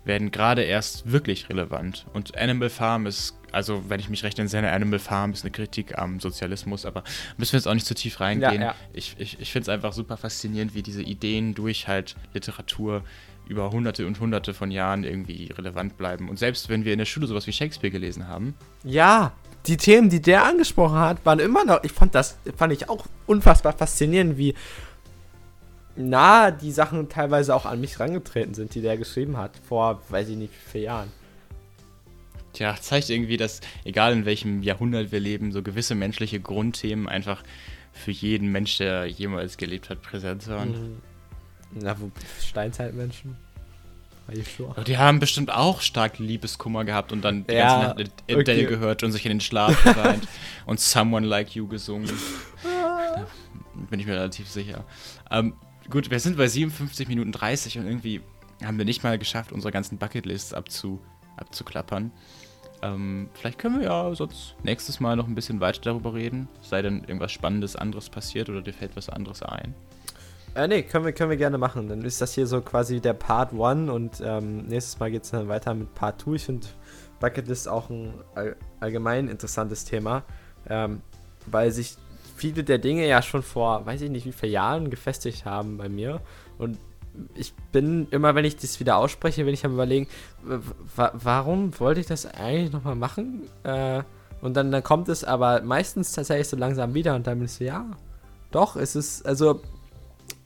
werden 0.08 0.32
gerade 0.32 0.62
erst 0.62 1.12
wirklich 1.12 1.48
relevant. 1.48 2.06
Und 2.12 2.36
Animal 2.36 2.70
Farm 2.70 3.06
ist, 3.06 3.38
also 3.52 3.84
wenn 3.88 4.00
ich 4.00 4.08
mich 4.08 4.24
recht 4.24 4.38
entsinne, 4.38 4.72
Animal 4.72 4.98
Farm 4.98 5.32
ist 5.32 5.44
eine 5.44 5.52
Kritik 5.52 5.96
am 5.96 6.18
Sozialismus, 6.18 6.84
aber 6.84 7.04
müssen 7.36 7.52
wir 7.52 7.58
jetzt 7.58 7.68
auch 7.68 7.74
nicht 7.74 7.86
zu 7.86 7.94
tief 7.94 8.18
reingehen. 8.18 8.60
Ja, 8.60 8.68
ja. 8.68 8.74
Ich, 8.92 9.14
ich, 9.18 9.38
ich 9.38 9.52
finde 9.52 9.62
es 9.62 9.68
einfach 9.68 9.92
super 9.92 10.16
faszinierend, 10.16 10.74
wie 10.74 10.82
diese 10.82 11.02
Ideen 11.02 11.54
durch 11.54 11.86
halt 11.86 12.16
Literatur 12.34 13.04
über 13.46 13.70
hunderte 13.70 14.06
und 14.06 14.18
hunderte 14.20 14.52
von 14.52 14.70
Jahren 14.70 15.04
irgendwie 15.04 15.50
relevant 15.56 15.96
bleiben. 15.96 16.28
Und 16.28 16.38
selbst 16.38 16.68
wenn 16.68 16.84
wir 16.84 16.92
in 16.92 16.98
der 16.98 17.06
Schule 17.06 17.26
sowas 17.26 17.46
wie 17.46 17.52
Shakespeare 17.52 17.90
gelesen 17.90 18.26
haben, 18.26 18.54
Ja, 18.84 19.32
die 19.66 19.76
Themen, 19.76 20.08
die 20.08 20.20
der 20.20 20.44
angesprochen 20.44 20.98
hat, 20.98 21.24
waren 21.26 21.38
immer 21.38 21.64
noch. 21.64 21.82
Ich 21.84 21.92
fand 21.92 22.14
das, 22.14 22.38
fand 22.56 22.72
ich 22.72 22.88
auch 22.88 23.06
unfassbar 23.26 23.72
faszinierend, 23.72 24.38
wie 24.38 24.54
nah 25.98 26.50
die 26.50 26.72
Sachen 26.72 27.08
teilweise 27.08 27.54
auch 27.54 27.66
an 27.66 27.80
mich 27.80 28.00
rangetreten 28.00 28.54
sind, 28.54 28.74
die 28.74 28.80
der 28.80 28.96
geschrieben 28.96 29.36
hat, 29.36 29.52
vor, 29.68 30.00
weiß 30.08 30.28
ich 30.30 30.36
nicht, 30.36 30.52
wie 30.52 30.70
vielen 30.70 30.84
Jahren. 30.84 31.12
Tja, 32.52 32.76
zeigt 32.80 33.10
irgendwie, 33.10 33.36
dass 33.36 33.60
egal 33.84 34.12
in 34.12 34.24
welchem 34.24 34.62
Jahrhundert 34.62 35.12
wir 35.12 35.20
leben, 35.20 35.52
so 35.52 35.62
gewisse 35.62 35.94
menschliche 35.94 36.40
Grundthemen 36.40 37.08
einfach 37.08 37.42
für 37.92 38.10
jeden 38.10 38.50
Mensch, 38.50 38.78
der 38.78 39.06
jemals 39.06 39.56
gelebt 39.56 39.90
hat, 39.90 40.02
präsent 40.02 40.48
waren. 40.48 40.70
Mhm. 40.70 40.96
Na, 41.72 42.00
wo 42.00 42.10
Steinzeitmenschen? 42.40 43.36
Die 44.86 44.98
haben 44.98 45.20
bestimmt 45.20 45.50
auch 45.50 45.80
stark 45.80 46.18
Liebeskummer 46.18 46.84
gehabt 46.84 47.12
und 47.12 47.22
dann 47.22 47.46
die 47.46 47.54
Ja, 47.54 47.82
ganze 47.82 48.02
Nacht 48.02 48.12
Adele 48.28 48.40
okay. 48.40 48.66
gehört 48.66 49.02
und 49.02 49.12
sich 49.12 49.24
in 49.24 49.30
den 49.30 49.40
Schlaf 49.40 49.82
geweint 49.82 50.28
und 50.66 50.80
Someone 50.80 51.26
Like 51.26 51.54
You 51.54 51.66
gesungen. 51.66 52.10
Da 52.62 53.26
bin 53.88 54.00
ich 54.00 54.06
mir 54.06 54.16
relativ 54.16 54.48
sicher. 54.48 54.84
Ähm, 55.30 55.54
gut, 55.90 56.10
wir 56.10 56.20
sind 56.20 56.36
bei 56.36 56.46
57 56.46 57.08
Minuten 57.08 57.32
30 57.32 57.78
und 57.78 57.86
irgendwie 57.86 58.20
haben 58.64 58.78
wir 58.78 58.84
nicht 58.84 59.02
mal 59.02 59.18
geschafft, 59.18 59.52
unsere 59.52 59.72
ganzen 59.72 59.98
Bucketlists 59.98 60.52
abzu, 60.52 61.00
abzuklappern. 61.36 62.10
Ähm, 62.82 63.28
vielleicht 63.34 63.58
können 63.58 63.80
wir 63.80 63.86
ja 63.86 64.14
sonst 64.14 64.54
nächstes 64.62 65.00
Mal 65.00 65.16
noch 65.16 65.26
ein 65.26 65.34
bisschen 65.34 65.60
weiter 65.60 65.80
darüber 65.82 66.14
reden. 66.14 66.48
Sei 66.60 66.82
denn 66.82 67.04
irgendwas 67.04 67.32
Spannendes 67.32 67.76
anderes 67.76 68.08
passiert 68.08 68.48
oder 68.48 68.62
dir 68.62 68.72
fällt 68.72 68.96
was 68.96 69.08
anderes 69.08 69.42
ein. 69.42 69.74
Äh, 70.54 70.68
nee, 70.68 70.82
können 70.82 71.04
wir, 71.04 71.12
können 71.12 71.30
wir 71.30 71.36
gerne 71.36 71.58
machen. 71.58 71.88
Dann 71.88 72.02
ist 72.02 72.20
das 72.20 72.34
hier 72.34 72.46
so 72.46 72.60
quasi 72.60 73.00
der 73.00 73.14
Part 73.14 73.52
1 73.52 73.90
und 73.90 74.22
ähm, 74.24 74.66
nächstes 74.66 74.98
Mal 74.98 75.10
geht 75.10 75.24
es 75.24 75.30
dann 75.30 75.48
weiter 75.48 75.74
mit 75.74 75.94
Part 75.94 76.22
2. 76.22 76.32
Ich 76.32 76.44
finde 76.44 76.66
Bucketlist 77.20 77.68
auch 77.68 77.90
ein 77.90 78.14
all, 78.34 78.56
allgemein 78.80 79.28
interessantes 79.28 79.84
Thema, 79.84 80.24
ähm, 80.68 81.02
weil 81.46 81.72
sich 81.72 81.96
viele 82.38 82.64
der 82.64 82.78
Dinge 82.78 83.06
ja 83.06 83.20
schon 83.22 83.42
vor, 83.42 83.84
weiß 83.84 84.00
ich 84.02 84.10
nicht, 84.10 84.26
wie 84.26 84.32
viele 84.32 84.52
Jahren 84.52 84.90
gefestigt 84.90 85.44
haben 85.44 85.76
bei 85.76 85.88
mir. 85.88 86.20
Und 86.56 86.78
ich 87.34 87.52
bin 87.72 88.06
immer, 88.10 88.34
wenn 88.34 88.44
ich 88.44 88.56
das 88.56 88.80
wieder 88.80 88.96
ausspreche, 88.96 89.44
bin 89.44 89.54
ich 89.54 89.64
am 89.64 89.72
überlegen, 89.72 90.06
warum 90.94 91.78
wollte 91.80 92.00
ich 92.00 92.06
das 92.06 92.26
eigentlich 92.26 92.72
nochmal 92.72 92.94
machen? 92.94 93.42
Äh, 93.64 94.02
und 94.40 94.56
dann, 94.56 94.70
dann 94.70 94.82
kommt 94.82 95.08
es 95.08 95.24
aber 95.24 95.62
meistens 95.62 96.12
tatsächlich 96.12 96.48
so 96.48 96.56
langsam 96.56 96.94
wieder 96.94 97.16
und 97.16 97.26
dann 97.26 97.38
bin 97.38 97.46
ich 97.46 97.52
so, 97.52 97.64
ja, 97.64 97.90
doch, 98.50 98.76
es 98.76 98.94
ist, 98.94 99.26
also 99.26 99.60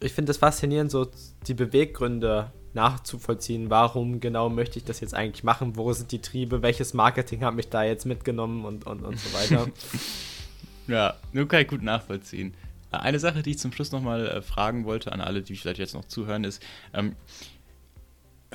ich 0.00 0.12
finde 0.12 0.32
es 0.32 0.38
faszinierend, 0.38 0.90
so 0.90 1.06
die 1.46 1.54
Beweggründe 1.54 2.50
nachzuvollziehen. 2.74 3.70
Warum 3.70 4.20
genau 4.20 4.48
möchte 4.48 4.78
ich 4.78 4.84
das 4.84 5.00
jetzt 5.00 5.14
eigentlich 5.14 5.44
machen? 5.44 5.76
Wo 5.76 5.92
sind 5.92 6.10
die 6.10 6.20
Triebe? 6.20 6.62
Welches 6.62 6.94
Marketing 6.94 7.44
hat 7.44 7.54
mich 7.54 7.68
da 7.68 7.82
jetzt 7.82 8.06
mitgenommen 8.06 8.64
und, 8.64 8.86
und, 8.86 9.02
und 9.02 9.18
so 9.18 9.38
weiter? 9.38 9.66
Ja, 10.88 11.14
nur 11.32 11.48
kann 11.48 11.62
ich 11.62 11.68
gut 11.68 11.82
nachvollziehen. 11.82 12.54
Eine 12.90 13.18
Sache, 13.18 13.42
die 13.42 13.52
ich 13.52 13.58
zum 13.58 13.72
Schluss 13.72 13.92
nochmal 13.92 14.26
äh, 14.28 14.42
fragen 14.42 14.84
wollte 14.84 15.12
an 15.12 15.20
alle, 15.20 15.42
die 15.42 15.56
vielleicht 15.56 15.78
jetzt 15.78 15.94
noch 15.94 16.04
zuhören, 16.04 16.44
ist, 16.44 16.62
ähm, 16.92 17.16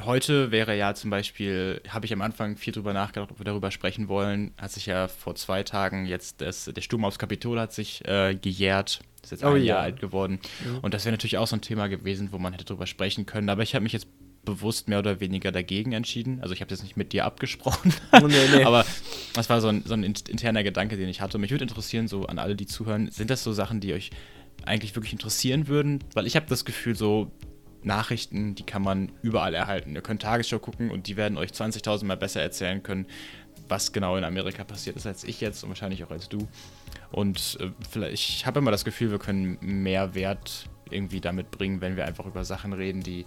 heute 0.04 0.52
wäre 0.52 0.78
ja 0.78 0.94
zum 0.94 1.10
Beispiel, 1.10 1.82
habe 1.90 2.06
ich 2.06 2.14
am 2.14 2.22
Anfang 2.22 2.56
viel 2.56 2.74
drüber 2.74 2.94
nachgedacht, 2.94 3.32
ob 3.32 3.40
wir 3.40 3.46
darüber 3.46 3.72
sprechen 3.72 4.08
wollen, 4.08 4.54
hat 4.58 4.72
sich 4.72 4.86
ja 4.86 5.08
vor 5.08 5.36
zwei 5.36 5.64
Tagen 5.64 6.06
jetzt, 6.06 6.42
das, 6.42 6.66
der 6.66 6.82
Sturm 6.82 7.04
aufs 7.06 7.18
Kapitol 7.20 7.60
hat 7.60 7.74
sich 7.74 8.06
äh, 8.08 8.36
gejährt, 8.36 9.02
ist 9.24 9.32
jetzt 9.32 9.44
Oh 9.44 9.50
ein 9.50 9.58
ja. 9.58 9.76
Jahr 9.76 9.80
alt 9.82 10.00
geworden. 10.00 10.40
Mhm. 10.64 10.80
Und 10.80 10.94
das 10.94 11.06
wäre 11.06 11.14
natürlich 11.14 11.38
auch 11.38 11.48
so 11.48 11.56
ein 11.56 11.62
Thema 11.62 11.88
gewesen, 11.88 12.30
wo 12.32 12.38
man 12.38 12.54
hätte 12.54 12.66
drüber 12.66 12.86
sprechen 12.86 13.26
können, 13.26 13.50
aber 13.50 13.64
ich 13.64 13.74
habe 13.74 13.84
mich 13.84 13.94
jetzt 13.94 14.08
bewusst 14.44 14.88
mehr 14.88 15.00
oder 15.00 15.20
weniger 15.20 15.52
dagegen 15.52 15.92
entschieden. 15.92 16.40
Also 16.42 16.54
ich 16.54 16.62
habe 16.62 16.70
das 16.70 16.82
nicht 16.82 16.96
mit 16.96 17.12
dir 17.12 17.26
abgesprochen, 17.26 17.94
Oh, 18.14 18.28
nee, 18.28 18.36
nee. 18.56 18.64
aber 18.66 18.86
das 19.38 19.50
war 19.50 19.62
so 19.62 19.68
ein, 19.70 19.84
so 19.86 19.94
ein 19.94 20.04
in- 20.04 20.14
interner 20.28 20.64
Gedanke, 20.64 20.98
den 20.98 21.10
ich 21.10 21.22
hatte. 21.22 21.38
Mich 21.38 21.52
würde 21.52 21.64
interessieren, 21.64 22.08
so 22.08 22.26
an 22.26 22.40
alle, 22.40 22.56
die 22.56 22.66
zuhören, 22.66 23.10
sind 23.12 23.30
das 23.30 23.44
so 23.44 23.54
Sachen, 23.54 23.80
die 23.80 23.94
euch 23.94 24.10
eigentlich 24.66 24.96
wirklich 24.96 25.14
interessieren 25.14 25.68
würden? 25.68 26.00
Weil 26.14 26.28
ich 26.28 26.36
habe 26.36 26.46
das 26.48 26.66
Gefühl, 26.66 26.96
so 26.96 27.32
Nachrichten, 27.84 28.56
die 28.56 28.64
kann 28.64 28.82
man 28.82 29.12
überall 29.22 29.54
erhalten. 29.54 29.96
Ihr 29.96 30.02
könnt 30.02 30.22
Tagesschau 30.22 30.60
gucken 30.60 30.92
und 30.92 31.08
die 31.08 31.16
werden 31.16 31.38
euch 31.38 31.52
20.000 31.52 32.06
Mal 32.06 32.18
besser 32.18 32.42
erzählen 32.42 32.84
können, 32.84 33.06
was 33.68 33.92
genau 33.92 34.18
in 34.18 34.24
Amerika 34.24 34.64
passiert 34.64 34.96
ist, 34.96 35.06
als 35.06 35.24
ich 35.24 35.42
jetzt 35.42 35.64
und 35.64 35.70
wahrscheinlich 35.70 36.04
auch 36.04 36.12
als 36.12 36.30
du. 36.30 36.48
Und 37.12 37.58
äh, 37.62 37.70
vielleicht, 37.90 38.14
ich 38.14 38.46
habe 38.46 38.60
immer 38.60 38.72
das 38.72 38.84
Gefühl, 38.86 39.12
wir 39.12 39.20
können 39.20 39.58
mehr 39.62 40.16
Wert 40.16 40.70
irgendwie 40.90 41.22
damit 41.22 41.52
bringen, 41.52 41.82
wenn 41.82 41.96
wir 41.96 42.06
einfach 42.06 42.26
über 42.26 42.44
Sachen 42.46 42.74
reden, 42.74 43.02
die 43.02 43.26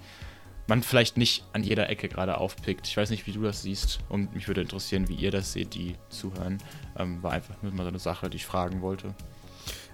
man 0.70 0.82
vielleicht 0.82 1.18
nicht 1.18 1.44
an 1.52 1.62
jeder 1.62 1.90
Ecke 1.90 2.08
gerade 2.08 2.38
aufpickt. 2.38 2.86
Ich 2.86 2.96
weiß 2.96 3.10
nicht, 3.10 3.26
wie 3.26 3.32
du 3.32 3.42
das 3.42 3.60
siehst 3.60 3.98
und 4.08 4.34
mich 4.34 4.48
würde 4.48 4.62
interessieren, 4.62 5.08
wie 5.08 5.16
ihr 5.16 5.32
das 5.32 5.52
seht, 5.52 5.74
die 5.74 5.96
zuhören. 6.08 6.58
Ähm, 6.96 7.22
war 7.22 7.32
einfach 7.32 7.60
nur 7.60 7.72
mal 7.72 7.82
so 7.82 7.88
eine 7.88 7.98
Sache, 7.98 8.30
die 8.30 8.36
ich 8.36 8.46
fragen 8.46 8.80
wollte. 8.80 9.14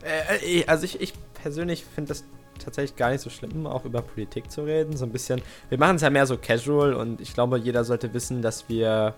Äh, 0.04 0.60
äh, 0.60 0.66
also 0.66 0.84
ich, 0.84 1.00
ich 1.00 1.14
persönlich 1.34 1.84
finde 1.84 2.08
das 2.08 2.24
tatsächlich 2.62 2.94
gar 2.94 3.10
nicht 3.10 3.22
so 3.22 3.30
schlimm, 3.30 3.66
auch 3.66 3.86
über 3.86 4.02
Politik 4.02 4.50
zu 4.50 4.64
reden. 4.64 4.96
So 4.96 5.06
ein 5.06 5.12
bisschen. 5.12 5.40
Wir 5.70 5.78
machen 5.78 5.96
es 5.96 6.02
ja 6.02 6.10
mehr 6.10 6.26
so 6.26 6.36
casual 6.36 6.92
und 6.92 7.20
ich 7.20 7.32
glaube, 7.32 7.58
jeder 7.58 7.82
sollte 7.82 8.12
wissen, 8.12 8.42
dass 8.42 8.68
wir 8.68 9.14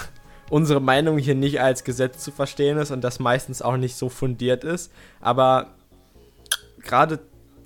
unsere 0.50 0.80
Meinung 0.80 1.18
hier 1.18 1.34
nicht 1.34 1.60
als 1.60 1.84
Gesetz 1.84 2.24
zu 2.24 2.32
verstehen 2.32 2.78
ist 2.78 2.90
und 2.90 3.02
das 3.02 3.20
meistens 3.20 3.60
auch 3.60 3.76
nicht 3.76 3.96
so 3.96 4.08
fundiert 4.08 4.64
ist. 4.64 4.90
Aber 5.20 5.74
gerade 6.80 7.20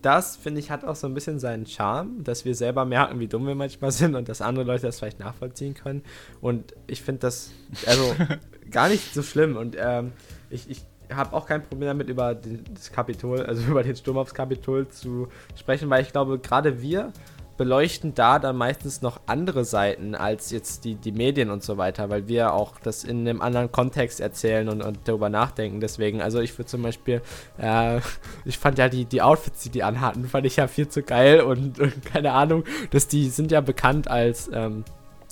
das, 0.06 0.36
finde 0.36 0.60
ich, 0.60 0.70
hat 0.70 0.84
auch 0.84 0.94
so 0.94 1.08
ein 1.08 1.14
bisschen 1.14 1.40
seinen 1.40 1.66
Charme, 1.66 2.22
dass 2.22 2.44
wir 2.44 2.54
selber 2.54 2.84
merken, 2.84 3.18
wie 3.18 3.26
dumm 3.26 3.44
wir 3.44 3.56
manchmal 3.56 3.90
sind 3.90 4.14
und 4.14 4.28
dass 4.28 4.40
andere 4.40 4.64
Leute 4.64 4.86
das 4.86 5.00
vielleicht 5.00 5.18
nachvollziehen 5.18 5.74
können. 5.74 6.02
Und 6.40 6.74
ich 6.86 7.02
finde 7.02 7.22
das, 7.22 7.50
also 7.86 8.14
gar 8.70 8.88
nicht 8.88 9.12
so 9.12 9.22
schlimm. 9.22 9.56
Und 9.56 9.76
ähm, 9.76 10.12
ich, 10.48 10.70
ich 10.70 10.84
habe 11.12 11.34
auch 11.34 11.46
kein 11.46 11.64
Problem 11.64 11.88
damit, 11.88 12.08
über 12.08 12.36
das 12.36 12.92
Kapitol, 12.92 13.42
also 13.42 13.62
über 13.68 13.82
den 13.82 13.96
Sturm 13.96 14.18
aufs 14.18 14.32
Kapitol 14.32 14.86
zu 14.88 15.26
sprechen, 15.56 15.90
weil 15.90 16.02
ich 16.02 16.12
glaube, 16.12 16.38
gerade 16.38 16.80
wir 16.80 17.12
beleuchten 17.56 18.14
da 18.14 18.38
dann 18.38 18.56
meistens 18.56 19.02
noch 19.02 19.20
andere 19.26 19.64
Seiten 19.64 20.14
als 20.14 20.50
jetzt 20.50 20.84
die, 20.84 20.94
die 20.94 21.12
Medien 21.12 21.50
und 21.50 21.62
so 21.62 21.76
weiter, 21.76 22.10
weil 22.10 22.28
wir 22.28 22.52
auch 22.52 22.74
das 22.82 23.04
in 23.04 23.20
einem 23.20 23.40
anderen 23.40 23.72
Kontext 23.72 24.20
erzählen 24.20 24.68
und, 24.68 24.82
und 24.82 24.98
darüber 25.04 25.28
nachdenken. 25.28 25.80
Deswegen, 25.80 26.20
also 26.20 26.40
ich 26.40 26.56
würde 26.58 26.66
zum 26.66 26.82
Beispiel, 26.82 27.22
äh, 27.58 28.00
ich 28.44 28.58
fand 28.58 28.78
ja 28.78 28.88
die, 28.88 29.04
die 29.04 29.22
Outfits, 29.22 29.62
die 29.62 29.70
die 29.70 29.82
anhatten, 29.82 30.26
fand 30.26 30.46
ich 30.46 30.56
ja 30.56 30.68
viel 30.68 30.88
zu 30.88 31.02
geil 31.02 31.40
und, 31.40 31.78
und 31.80 32.04
keine 32.04 32.32
Ahnung, 32.32 32.64
dass 32.90 33.08
die 33.08 33.28
sind 33.28 33.50
ja 33.50 33.60
bekannt 33.60 34.08
als 34.08 34.50
ähm, 34.52 34.84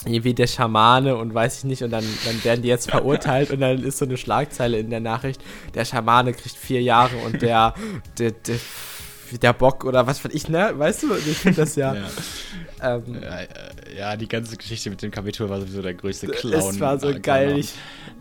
irgendwie 0.07 0.35
der 0.35 0.47
Schamane 0.47 1.17
und 1.17 1.35
weiß 1.35 1.59
ich 1.59 1.65
nicht 1.65 1.83
und 1.83 1.91
dann, 1.91 2.05
dann 2.25 2.45
werden 2.45 2.63
die 2.63 2.69
jetzt 2.69 2.91
verurteilt 2.91 3.51
und 3.51 3.61
dann 3.61 3.83
ist 3.83 3.99
so 3.99 4.05
eine 4.05 4.17
Schlagzeile 4.17 4.79
in 4.79 4.91
der 4.91 5.01
Nachricht, 5.01 5.43
der 5.75 5.85
Schamane 5.85 6.33
kriegt 6.33 6.57
vier 6.57 6.83
Jahre 6.83 7.17
und 7.19 7.43
der, 7.43 7.75
der, 8.19 8.33
der, 8.33 8.57
der 9.43 9.53
Bock 9.53 9.85
oder 9.85 10.07
was 10.07 10.25
weiß 10.25 10.33
ich, 10.35 10.49
ne? 10.49 10.73
Weißt 10.77 11.03
du, 11.05 11.15
ich 11.15 11.39
finde 11.39 11.63
das 11.63 11.77
ja, 11.77 11.95
ähm, 12.83 13.03
Ja, 13.23 13.41
äh, 13.41 13.47
ja, 13.99 14.17
die 14.17 14.29
ganze 14.29 14.57
Geschichte 14.57 14.91
mit 14.91 15.03
dem 15.03 15.11
Kapitol 15.11 15.49
war 15.49 15.61
sowieso 15.61 15.83
der 15.83 15.95
größte 15.95 16.27
Clown. 16.29 16.71
es 16.71 16.81
war 16.81 16.99
so 16.99 17.11
äh, 17.11 17.21
geil. 17.21 17.59
Ich, 17.59 17.73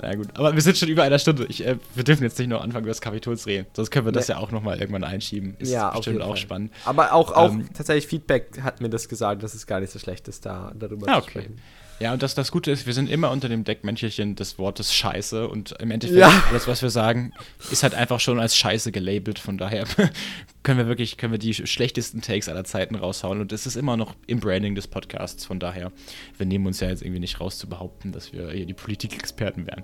Na 0.01 0.13
gut, 0.15 0.27
aber 0.35 0.53
wir 0.53 0.61
sind 0.61 0.77
schon 0.77 0.89
über 0.89 1.03
einer 1.03 1.19
Stunde. 1.19 1.45
Ich, 1.49 1.65
äh, 1.65 1.77
wir 1.95 2.03
dürfen 2.03 2.23
jetzt 2.23 2.37
nicht 2.39 2.47
noch 2.49 2.61
anfangen, 2.61 2.85
über 2.85 2.91
das 2.91 3.01
Kapitol 3.01 3.37
zu 3.37 3.47
reden. 3.49 3.67
Sonst 3.73 3.91
können 3.91 4.05
wir 4.05 4.11
das 4.11 4.27
Nee. 4.27 4.35
ja 4.35 4.39
auch 4.39 4.51
nochmal 4.51 4.79
irgendwann 4.79 5.03
einschieben. 5.03 5.55
Ist 5.59 5.71
Ja, 5.71 5.91
bestimmt 5.91 6.21
auch 6.21 6.27
Fall. 6.29 6.37
spannend. 6.37 6.71
aber 6.85 7.13
auch, 7.13 7.31
auch 7.31 7.51
Ähm, 7.51 7.67
tatsächlich 7.73 8.07
Feedback 8.07 8.61
hat 8.61 8.81
mir 8.81 8.89
das 8.89 9.09
gesagt, 9.09 9.43
dass 9.43 9.53
es 9.53 9.65
gar 9.67 9.79
nicht 9.79 9.91
so 9.91 9.99
schlecht 9.99 10.27
ist, 10.27 10.45
da 10.45 10.71
darüber 10.75 11.07
Ah, 11.09 11.13
zu 11.15 11.23
okay. 11.23 11.29
sprechen. 11.31 11.59
Ja, 11.99 12.11
und 12.11 12.21
das, 12.21 12.35
das 12.35 12.51
Gute 12.51 12.71
ist, 12.71 12.85
wir 12.85 12.93
sind 12.93 13.09
immer 13.09 13.31
unter 13.31 13.47
dem 13.47 13.63
Deckmäntelchen 13.63 14.35
des 14.35 14.57
Wortes 14.59 14.93
Scheiße 14.93 15.47
und 15.47 15.71
im 15.79 15.89
Endeffekt, 15.91 16.19
Ja. 16.19 16.31
alles, 16.49 16.67
was 16.67 16.81
wir 16.81 16.89
sagen, 16.89 17.31
ist 17.71 17.83
halt 17.83 17.93
einfach 17.95 18.19
schon 18.19 18.39
als 18.39 18.57
Scheiße 18.57 18.91
gelabelt. 18.91 19.39
Von 19.39 19.57
daher 19.57 19.85
können 20.63 20.79
wir 20.79 20.87
wirklich, 20.87 21.15
können 21.17 21.31
wir 21.31 21.39
die 21.39 21.53
schlechtesten 21.53 22.21
Takes 22.21 22.49
aller 22.49 22.65
Zeiten 22.65 22.95
raushauen 22.95 23.39
und 23.39 23.53
es 23.53 23.65
ist 23.65 23.77
immer 23.77 23.95
noch 23.95 24.15
im 24.27 24.39
Branding 24.41 24.75
des 24.75 24.87
Podcasts. 24.87 25.45
Von 25.45 25.59
daher, 25.59 25.91
wir 26.37 26.45
nehmen 26.45 26.65
uns 26.67 26.79
ja 26.81 26.89
jetzt 26.89 27.03
irgendwie 27.03 27.21
nicht 27.21 27.39
raus 27.39 27.57
zu 27.57 27.67
behaupten, 27.69 28.11
dass 28.11 28.33
wir 28.33 28.51
hier 28.51 28.65
die 28.65 28.73
Politikexperten 28.73 29.65
wären. 29.67 29.83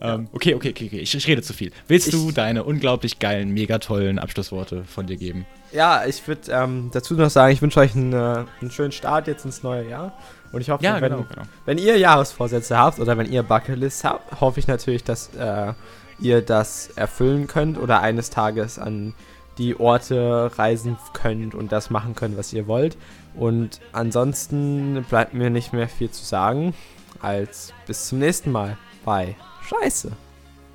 Ähm, 0.00 0.28
okay, 0.32 0.54
okay, 0.54 0.70
okay, 0.70 0.86
okay, 0.86 1.00
ich, 1.00 1.12
ich 1.14 1.26
rede 1.26 1.42
zu 1.42 1.52
viel. 1.52 1.72
Willst 1.88 2.12
du 2.12 2.28
Ich- 2.28 2.34
deine 2.34 2.62
unglaublich 2.64 3.18
geilen, 3.18 3.50
mega 3.50 3.78
tollen 3.78 4.18
Abschlussworte 4.20 4.84
von 4.84 5.06
dir 5.08 5.16
geben? 5.16 5.44
Ja, 5.72 6.06
ich 6.06 6.26
würde 6.28 6.50
ähm, 6.52 6.90
dazu 6.94 7.14
noch 7.14 7.28
sagen, 7.30 7.52
ich 7.52 7.60
wünsche 7.60 7.80
euch 7.80 7.94
einen, 7.96 8.12
äh, 8.12 8.44
einen 8.60 8.70
schönen 8.70 8.92
Start 8.92 9.26
jetzt 9.26 9.44
ins 9.44 9.62
neue 9.64 9.86
Jahr. 9.90 10.16
Und 10.52 10.60
ich 10.60 10.70
hoffe, 10.70 10.84
Ja, 10.84 11.00
wenn, 11.00 11.12
genau, 11.12 11.26
genau. 11.28 11.42
wenn 11.66 11.78
ihr 11.78 11.98
Jahresvorsätze 11.98 12.78
habt 12.78 12.98
oder 13.00 13.18
wenn 13.18 13.30
ihr 13.30 13.42
Bucketlists 13.42 14.04
habt, 14.04 14.40
hoffe 14.40 14.60
ich 14.60 14.66
natürlich, 14.66 15.04
dass 15.04 15.34
äh, 15.34 15.72
ihr 16.20 16.42
das 16.42 16.88
erfüllen 16.96 17.46
könnt 17.46 17.78
oder 17.78 18.00
eines 18.00 18.30
Tages 18.30 18.78
an 18.78 19.14
die 19.58 19.78
Orte 19.78 20.50
reisen 20.56 20.96
könnt 21.12 21.54
und 21.54 21.72
das 21.72 21.90
machen 21.90 22.14
könnt, 22.14 22.38
was 22.38 22.52
ihr 22.52 22.66
wollt. 22.66 22.96
Und 23.34 23.80
ansonsten 23.92 25.04
bleibt 25.08 25.34
mir 25.34 25.50
nicht 25.50 25.72
mehr 25.72 25.88
viel 25.88 26.10
zu 26.10 26.24
sagen, 26.24 26.74
als 27.20 27.72
bis 27.86 28.08
zum 28.08 28.20
nächsten 28.20 28.52
Mal 28.52 28.76
bei 29.04 29.36
Scheiße. 29.68 30.12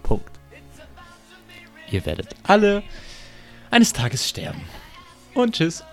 Punkt. 0.03 0.30
Ihr 1.89 2.05
werdet 2.05 2.36
alle 2.43 2.84
eines 3.71 3.93
Tages 3.93 4.28
sterben. 4.28 4.61
Und 5.34 5.55
tschüss. 5.55 5.84